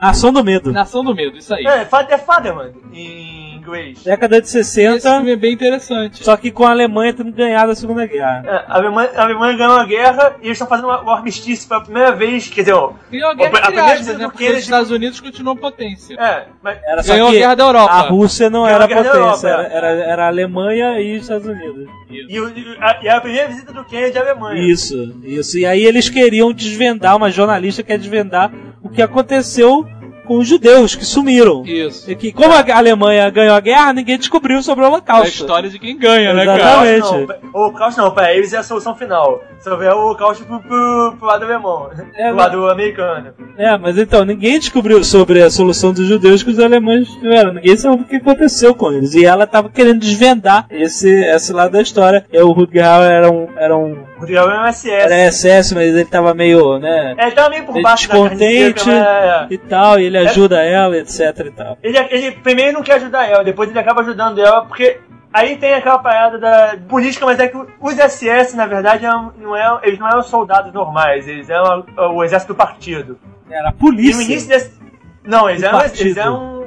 [0.00, 0.72] Ação do Medo.
[0.72, 1.64] Nação do Medo, isso aí.
[1.66, 4.02] É, é Fatherland em inglês.
[4.02, 6.24] Década de Esse 60, filme é bem interessante.
[6.24, 8.42] só que com a Alemanha tendo ganhado a Segunda Guerra.
[8.46, 11.80] É, a, Alemanha, a Alemanha ganhou a guerra e eles estão fazendo o armistício pela
[11.82, 12.48] primeira vez.
[12.48, 14.24] Quer dizer, ó, Ganhou a a guerra entre primeira aspas, visita né?
[14.24, 16.14] do Porque Kennedy- os Estados Unidos continuam potência.
[16.20, 17.92] é, mas Era só Ganhou a guerra da Europa.
[17.94, 19.08] a Rússia não Ganhou era a potência,
[19.48, 19.76] era, Europa.
[19.76, 21.88] era, era a Alemanha e os Estados Unidos.
[22.10, 24.60] e, e a, e a primeira visita do Kennedy à Alemanha.
[24.60, 25.58] Isso, isso.
[25.58, 28.50] E aí eles queriam desvendar, uma jornalista quer desvendar
[28.82, 29.86] o que aconteceu
[30.30, 31.64] com os judeus que sumiram.
[31.66, 32.08] Isso.
[32.08, 35.26] E que, como a Alemanha ganhou a guerra, ninguém descobriu sobre o É a Holocausto.
[35.26, 36.86] história de quem ganha, né, cara?
[36.86, 37.00] Exatamente.
[37.12, 39.42] Não, pra- o Holocausto não, pra eles é a solução final.
[39.58, 43.32] Só vier o Holocausto pro, pro, pro lado alemão, É, pro lado americano.
[43.58, 47.54] É, mas então, ninguém descobriu sobre a solução dos judeus que os alemães tiveram.
[47.54, 49.14] Ninguém sabe o que aconteceu com eles.
[49.16, 52.24] E ela tava querendo desvendar esse, esse lado da história.
[52.32, 54.88] E o Rutger Hauer era um, era um O Driel é um SS.
[54.90, 58.86] era SS, mas ele tava meio, né, É, ele tava meio por baixo da descontente.
[58.86, 59.46] mas, é.
[59.50, 61.78] e tal, e ele ajuda ela, etc e tal.
[61.82, 65.00] Ele, ele primeiro não quer ajudar ela, depois ele acaba ajudando ela, porque
[65.32, 69.06] aí tem aquela parada da política, mas é que os SS, na verdade,
[69.38, 71.84] não é, eles não eram soldados normais, eles eram
[72.14, 73.18] o exército do partido.
[73.50, 74.22] Era a E no polícia.
[74.22, 74.78] início desse.
[75.24, 76.00] Não, eles eram, partido.
[76.06, 76.66] eles eram.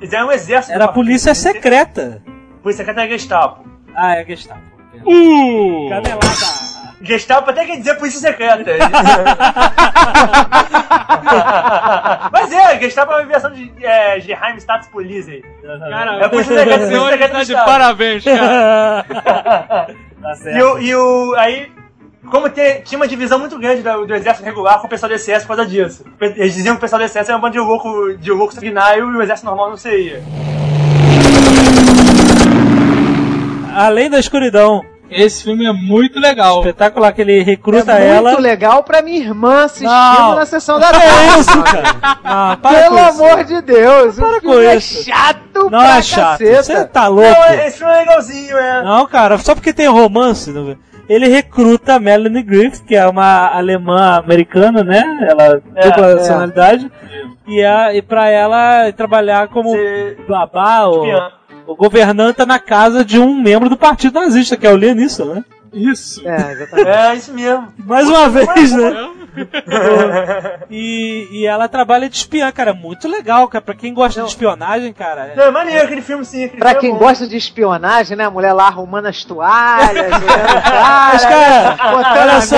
[0.00, 0.74] Eles eram um exército.
[0.74, 2.22] Era a polícia secreta.
[2.62, 3.64] Polícia secreta era Gestapo.
[3.94, 4.60] Ah, é Gestapo.
[5.04, 5.88] Uh!
[5.88, 6.77] Canelada.
[7.00, 8.64] Gestapo até quer dizer polícia secreta.
[12.32, 15.44] Mas é, Gestapo é uma invenção de é, Geheim Staatspolizei.
[15.90, 17.66] Cara, É por isso que você é hoje secreto tá do de Estado.
[17.66, 19.04] parabéns, cara.
[20.22, 20.58] tá certo.
[20.58, 21.34] E o, e o.
[21.36, 21.70] Aí.
[22.30, 25.18] Como te- tinha uma divisão muito grande do, do exército regular com o pessoal do
[25.18, 26.04] SS por causa disso.
[26.20, 29.10] Eles diziam que o pessoal do SS era um bando de louco, de louco sanguinário
[29.10, 30.22] e o exército normal não seria.
[33.74, 36.58] Além da escuridão, Esse filme é muito legal.
[36.60, 38.30] espetacular que ele recruta é ela.
[38.30, 40.34] muito legal pra minha irmã assistindo Não.
[40.36, 41.06] na sessão da tarde.
[41.08, 42.18] é isso, cara?
[42.24, 45.04] Não, para Pelo amor de Deus, Para o com é isso.
[45.04, 46.38] chato Não pra é chato.
[46.40, 46.62] caceta.
[46.62, 47.30] Você tá louco?
[47.30, 48.82] Não, esse filme é legalzinho, é.
[48.82, 50.50] Não, cara, só porque tem romance.
[50.50, 50.76] não-
[51.08, 55.02] Ele recruta a Melanie Griffith, que é uma alemã americana, né?
[55.26, 56.14] Ela É, dupla é.
[56.16, 56.92] nacionalidade.
[57.46, 61.06] E, a, e pra ela trabalhar como Você- babá ou
[61.76, 65.44] governanta na casa de um membro do partido nazista, que é o Neeson, né?
[65.72, 66.26] Isso.
[66.26, 66.88] É, exatamente.
[66.88, 67.68] É, isso mesmo.
[67.78, 69.10] Mais uma vez, né?
[70.70, 72.72] e, e ela trabalha de espiã, cara.
[72.72, 73.62] Muito legal, cara.
[73.62, 75.32] Pra quem gosta de espionagem, cara.
[75.36, 76.44] Não, é maneiro aquele filme sim.
[76.44, 78.24] Aquele Pra filme quem é gosta de espionagem, né?
[78.24, 82.56] A mulher lá arrumando as toalhas, Mas, cara, botando olha só,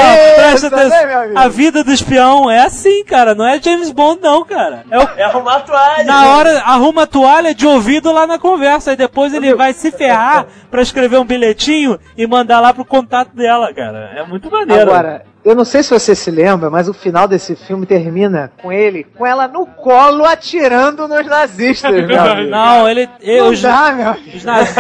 [0.51, 1.21] presta né, meu atenção.
[1.23, 1.39] amigo?
[1.39, 3.35] A vida do espião é assim, cara.
[3.35, 4.85] Não é James Bond, não, cara.
[4.91, 6.05] É o É arrumar a toalha.
[6.05, 8.93] Na hora, arruma a toalha de ouvido lá na conversa.
[8.93, 13.35] E depois ele vai se ferrar pra escrever um bilhetinho e mandar lá pro contato
[13.35, 14.13] dela, cara.
[14.17, 14.83] É muito maneiro.
[14.91, 18.71] Agora, eu não sei se você se lembra, mas o final desse filme termina com
[18.71, 22.51] ele, com ela no colo atirando nos nazistas, meu amigo.
[22.51, 23.09] Não, ele.
[23.21, 24.37] ele Não os, dá, meu amigo.
[24.37, 24.77] os nazis-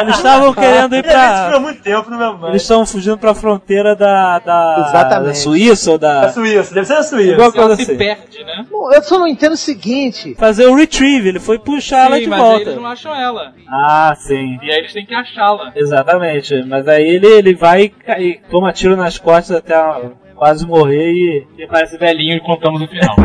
[0.00, 1.60] eles estavam querendo ir pra.
[1.60, 4.38] muito tempo, não me Eles estavam fugindo pra fronteira da.
[4.38, 4.76] da,
[5.08, 5.28] Exatamente.
[5.28, 6.28] da Suíça ou Da da.
[6.30, 7.32] Suíça, deve ser da Suíça.
[7.32, 7.96] Igual coisa Se assim.
[7.96, 8.64] perde, né?
[8.70, 10.34] Bom, Eu só não entendo o seguinte.
[10.36, 12.60] Fazer o retrieve, ele foi puxar ela Sim, de mas volta.
[12.62, 13.52] eles não acham ela.
[13.68, 14.58] Ah, sim.
[14.62, 15.72] E aí eles têm que achá-la.
[15.74, 16.62] Exatamente.
[16.66, 19.74] Mas aí ele, ele vai cair, toma tiro nas costas até
[20.34, 21.46] quase morrer e.
[21.58, 23.16] E parece velhinho e contamos o final.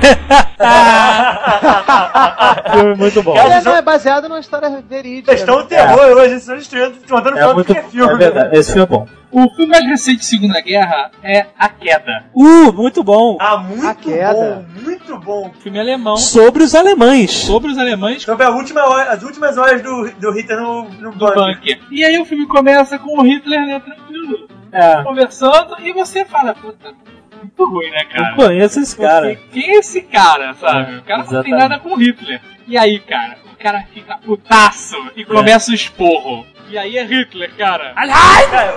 [2.72, 3.34] Filme muito bom.
[3.34, 5.26] Cara, Ele não é baseado numa história verídica.
[5.32, 8.12] Vocês estão um terror hoje, vocês estão destruindo, contando É muito que é filme.
[8.12, 8.56] é verdade.
[8.56, 9.06] Esse filme é bom.
[9.30, 12.24] o filme mais recente de Segunda Guerra é A Queda.
[12.34, 13.36] Uh, muito bom.
[13.40, 14.34] Ah, A muito queda.
[14.34, 15.50] bom, muito bom.
[15.60, 17.30] Filme alemão Sobre os alemães.
[17.32, 21.12] sobre os alemães Sobre a última hora- as últimas horas do, do Hitler no, no
[21.12, 21.34] do bunker.
[21.56, 21.80] bunker.
[21.90, 25.02] E aí o filme começa com o Hitler, né, tranquilo, É.
[25.02, 26.92] conversando, e você fala, puta,
[27.42, 28.30] muito ruim, né, cara?
[28.30, 29.34] Eu conheço esse cara.
[29.34, 30.98] Porque quem é esse cara, sabe?
[30.98, 32.40] O cara não tem nada com o Hitler.
[32.66, 36.46] E aí, cara, o cara fica putaço e começa o esporro.
[36.68, 37.92] E aí é Hitler, cara.
[37.94, 38.76] Cara,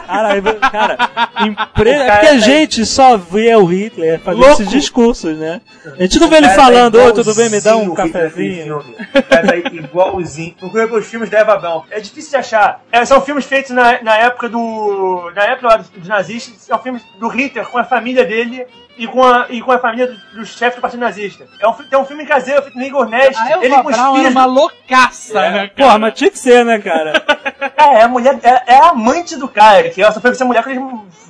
[0.10, 0.40] Cara,
[0.70, 1.10] cara,
[1.46, 1.90] impre...
[1.90, 4.54] é cara porque a tá- gente só vê o Hitler fazer Louco.
[4.54, 5.60] esses discursos, né?
[5.98, 8.82] A gente não vê ele tá falando, oi, tudo bem, me dá um cafezinho.
[9.28, 10.54] cara tá igualzinho.
[10.58, 11.82] Procura pelos filmes da Eva Braun.
[11.90, 12.82] É difícil de achar.
[12.90, 15.30] É, são filmes feitos na, na época do.
[15.34, 16.54] Na época dos nazistas.
[16.62, 18.66] São filmes do Hitler com a família dele.
[19.00, 21.46] E com, a, e com a família do, do chefe do Partido Nazista.
[21.58, 23.34] É um, tem um filme caseiro feito no Igor Nest.
[23.40, 24.30] A Elva ele com filhos.
[24.32, 25.70] uma loucaça, né, cara?
[25.74, 27.12] Porra, mas tinha que ser, né, cara?
[27.76, 28.38] É, é a mulher.
[28.42, 29.88] É, é a amante do cara.
[29.88, 30.82] Que ela só foi com essa mulher que eles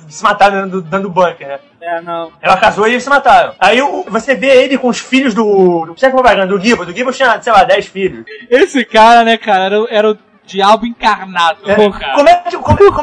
[0.09, 1.59] se mataram dentro dentro do bunker, né?
[1.81, 2.31] É, não.
[2.41, 3.53] Ela casou e eles se mataram.
[3.57, 5.85] Aí o- você vê ele com os filhos do.
[5.85, 6.83] do chefe propaganda, do Gibbon.
[6.85, 8.25] Do Gibbon tinha, sei lá, 10 filhos.
[8.49, 10.17] Esse cara, né, cara, era, era o
[10.51, 11.75] diabo encarnado, É, é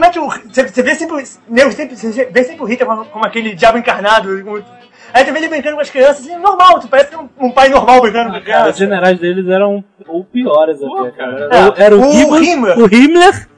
[0.07, 0.29] é que o.
[0.29, 1.25] Você, você vê sempre.
[1.49, 4.43] nego sempre você vê sempre o Hitler como, como aquele diabo encarnado.
[4.45, 4.63] como-
[5.13, 7.69] aí tu vê ele brincando com as crianças, assim, normal, tu parece um, um pai
[7.71, 8.77] normal brincando com Os crianças.
[8.77, 11.49] generais deles eram ou piores Pô, até, cara.
[11.49, 11.57] cara.
[11.57, 12.79] Era, era o, O Himmler, Himmler.
[12.79, 13.49] o Himmler.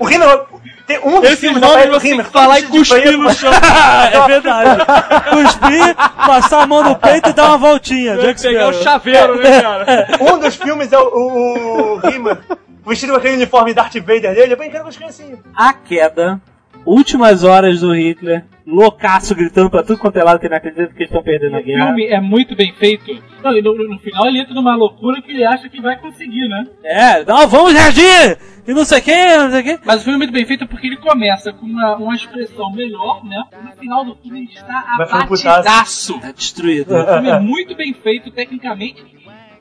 [0.00, 0.40] O Himmler.
[0.86, 3.50] Tem um dos Esses filmes nomes você tem Himmler, que falar e cuspir no chão.
[4.12, 4.84] é verdade.
[5.30, 5.94] Cuspir,
[6.26, 8.16] passar a mão no peito e dar uma voltinha.
[8.18, 9.86] Pegar o chaveiro, né, cara?
[10.20, 12.38] Um dos filmes é o, o, o Himmler
[12.86, 15.38] vestido com aquele uniforme Darth Vader dele, brincando com as criancinhas.
[15.54, 16.40] A queda,
[16.84, 20.94] últimas horas do Hitler, loucaço gritando pra tudo quanto é lado que não acredita que
[21.02, 21.86] eles estão perdendo a O guerra.
[21.86, 23.22] filme é muito bem feito.
[23.42, 26.66] Não, no, no final ele entra numa loucura que ele acha que vai conseguir, né?
[26.82, 28.38] É, não, vamos reagir!
[28.66, 29.78] E não sei o que, não sei o que.
[29.84, 33.22] Mas o filme é muito bem feito porque ele começa com uma, uma expressão melhor,
[33.22, 33.36] né?
[33.62, 36.18] No final do filme ele está abatidaço.
[36.18, 36.94] Tá destruído.
[36.94, 39.04] O filme é muito bem feito tecnicamente.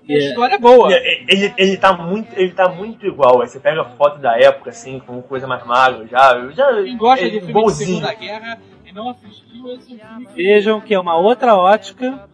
[0.08, 0.30] E a Yeah.
[0.30, 0.92] história é boa.
[0.92, 3.42] E Ele, ele, tá muito, ele tá muito igual.
[3.42, 6.50] Aí você pega a foto da época, assim, com coisa mais magra já.
[6.52, 7.72] já Quem gosta é de filme de.
[7.74, 10.28] Segunda Guerra e não assistiu esse filme.
[10.36, 12.28] Vejam que é uma outra ótica.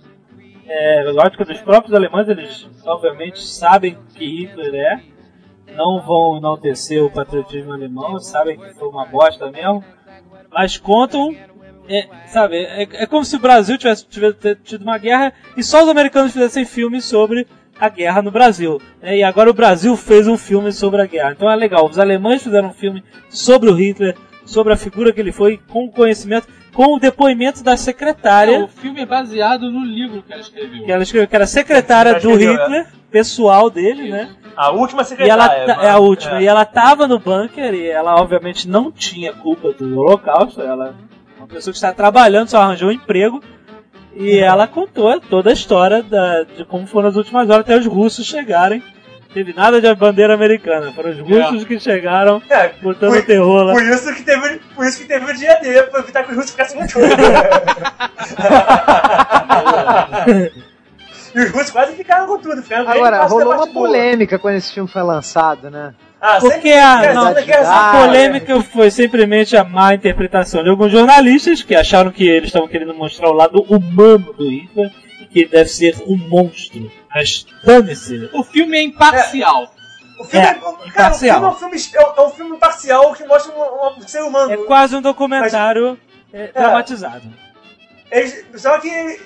[0.68, 5.02] É, a ótica dos próprios alemães, eles obviamente sabem que Hitler é.
[5.76, 9.84] Não vão enaltecer o patriotismo alemão, sabem que foi uma bosta mesmo.
[10.52, 11.36] Mas contam.
[11.88, 15.82] É, sabe, é, é como se o Brasil tivesse, tivesse tido uma guerra e só
[15.82, 17.48] os americanos fizessem filmes sobre
[17.80, 18.82] a guerra no Brasil.
[19.02, 19.18] né?
[19.18, 21.32] E agora o Brasil fez um filme sobre a guerra.
[21.32, 21.88] Então é legal.
[21.88, 24.16] Os alemães fizeram um filme sobre o Hitler,
[24.46, 28.68] sobre a figura que ele foi, com conhecimento, com o depoimento da secretária É, o
[28.68, 30.86] filme é baseado no livro que ela escreveu.
[30.86, 34.30] que ela escreveu, que era secretária Ela do escreveu, Hitler, pessoal dele, né?
[34.56, 35.66] A última E ela secretária.
[35.66, 35.88] ta- mano.
[35.88, 36.42] é a última.
[36.42, 40.62] E ela tava no bunker e ela obviamente não tinha culpa do holocausto.
[40.62, 40.96] Ela
[41.38, 43.42] é uma pessoa que está trabalhando, só arranjou um emprego.
[44.20, 47.86] E ela contou toda a história da- de como foram as últimas horas até os
[47.88, 48.84] russos chegarem.
[49.28, 53.64] Não Teve nada de bandeira americana, foram os russos que chegaram É, botando por, terror
[53.64, 53.74] lá.
[53.74, 56.36] por isso que teve, por isso que teve o dia D, pra evitar que os
[56.36, 57.06] russos ficassem com tudo.
[61.36, 62.62] e os russos quase ficaram com tudo.
[62.64, 63.88] Ficaram Agora, rolou uma boa.
[63.88, 65.94] polêmica quando esse filme foi lançado, né?
[66.22, 71.62] Ah, Porque a, é, não, a polêmica foi simplesmente a má interpretação de alguns jornalistas
[71.64, 74.92] que acharam que eles estavam querendo mostrar o lado humano do Hitler
[75.22, 76.92] e que ele deve ser um monstro.
[77.16, 78.30] Mas dane-se.
[78.34, 79.74] O filme é imparcial.
[80.20, 81.40] O filme É, é, cara, o imparcial.
[81.40, 84.22] filme é um filme, é um- é um filme parcial que mostra um, um ser
[84.22, 84.52] humano.
[84.52, 85.98] É quase um documentário
[86.34, 87.24] é, dramatizado.
[88.12, 89.18] Eles- só que é,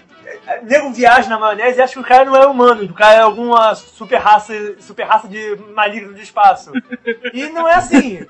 [0.63, 3.21] nego viaja na maionese e acha que o cara não é humano, o cara é
[3.21, 6.71] alguma super raça, super raça de maligno do espaço.
[7.33, 8.25] E não é assim.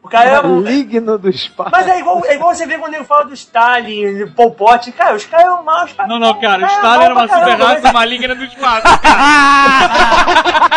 [0.00, 1.70] O cara é um, Maligno do espaço.
[1.72, 4.90] Mas é igual, é igual você vê quando ele fala do Stalin, do Pol Pot.
[4.92, 7.92] Cara, os caras eram maus pra Não, não, cara, o Stalin era uma super raça
[7.92, 8.86] maligna do espaço.
[8.86, 9.00] mas-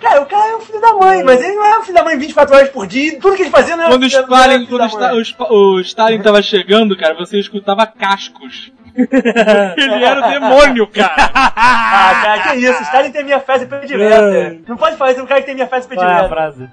[0.00, 2.04] Cara, o cara é um filho da mãe, mas ele não é um filho da
[2.04, 3.18] mãe 24 horas por dia.
[3.20, 6.22] Tudo que ele fazia não era Quando o não era Stalin, filho quando o Stalin
[6.22, 8.72] tava chegando, cara, você escutava cascos.
[8.96, 11.30] Ele era o demônio, cara.
[11.94, 12.82] Ah, cara, que isso?
[12.82, 14.56] Stalin tem minha fé predileta.
[14.66, 16.28] Não pode falar isso um cara que tem minha fé Qual é a predileta.
[16.28, 16.68] frase?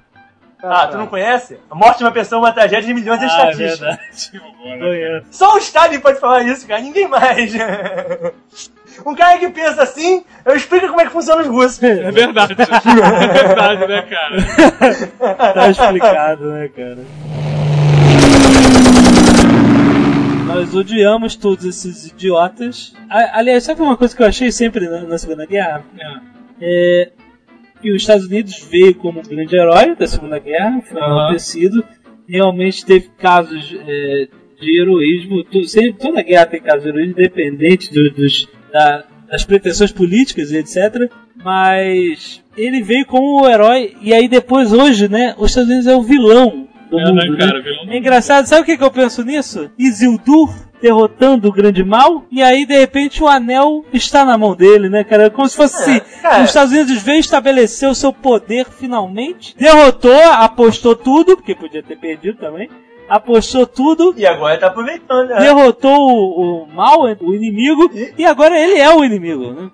[0.61, 1.57] Ah, tu não conhece?
[1.69, 3.79] A morte de uma pessoa é uma tragédia de milhões de Ah, é estatísticas.
[3.79, 4.79] verdade.
[4.79, 5.25] Conheço.
[5.31, 6.81] Só o Stalin pode falar isso, cara.
[6.81, 7.53] Ninguém mais.
[9.05, 11.81] Um cara que pensa assim, eu explico como é que funciona os russos.
[11.81, 12.55] É verdade.
[12.59, 15.53] É verdade, né, cara?
[15.53, 16.97] Tá explicado, né, cara?
[20.49, 22.93] Nós odiamos todos esses idiotas.
[23.09, 25.83] Aliás, sabe uma coisa que eu achei sempre na, Segunda Guerra?
[26.59, 27.11] É
[27.81, 31.21] que os Estados Unidos veio como um grande herói da Segunda Guerra, foi Aham.
[31.27, 31.81] acontecido.
[32.27, 34.27] Realmente teve casos é,
[34.59, 35.45] de heroísmo.
[35.65, 40.57] Sempre, toda guerra tem casos de heroísmo, independente do- dos, da- das pretensões políticas e
[40.57, 41.09] etc.
[41.41, 45.95] Mas ele veio como o herói, e aí depois, hoje, né, os Estados Unidos é
[45.95, 47.15] o vilão do É, mundo.
[47.15, 47.37] né, né?
[47.37, 47.63] cara?
[47.87, 49.69] É engraçado, sabe o que, que eu penso nisso?
[49.77, 50.49] Isildur
[50.81, 55.03] derrotando o grande mal, e aí de repente o anel está na mão dele, né,
[55.03, 55.29] cara?
[55.29, 56.41] Como se fosse assim, cara.
[56.43, 61.97] os Estados Unidos veio estabelecer o seu poder finalmente, derrotou, apostou tudo, porque podia ter
[61.97, 62.69] perdido também,
[63.09, 65.39] apostou tudo, E agora tá aproveitando, né?
[65.41, 69.69] derrotou o, o mal, o inimigo, e agora ele é o inimigo, né?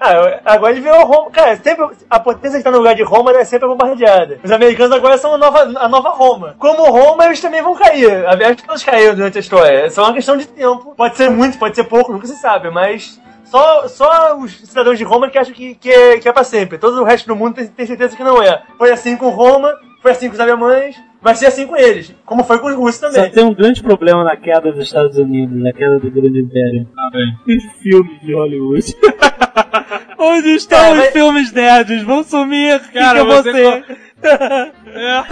[0.00, 1.30] Ah, agora ele virou Roma.
[1.30, 4.40] Cara, sempre, a potência que tá no lugar de Roma é sempre bombardeada.
[4.42, 6.56] Os americanos agora são a nova, a nova Roma.
[6.58, 8.26] Como Roma, eles também vão cair.
[8.26, 9.86] Aliás, todos caíram durante a história.
[9.86, 10.94] É só uma questão de tempo.
[10.96, 13.20] Pode ser muito, pode ser pouco, nunca se sabe, mas.
[13.44, 16.78] Só, só os cidadãos de Roma que acham que, que, é, que é pra sempre.
[16.78, 18.62] Todo o resto do mundo tem, tem certeza que não é.
[18.78, 22.14] Foi assim com Roma, foi assim com os alemães, vai ser assim com eles.
[22.24, 23.30] Como foi com os russos Só também.
[23.30, 26.86] tem um grande problema na queda dos Estados Unidos, na queda do grande império.
[26.94, 27.56] Tá bem.
[27.56, 28.94] Os filmes de Hollywood.
[30.18, 32.02] Onde estão Cara, os mas- filmes nerds?
[32.02, 33.84] Vão sumir, Cara, que você ser?
[34.22, 35.22] É.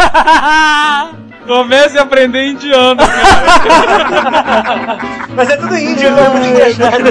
[1.47, 4.99] Comece a aprender indiano, cara.
[5.37, 7.05] Mas é tudo índio, não é muito engraçado.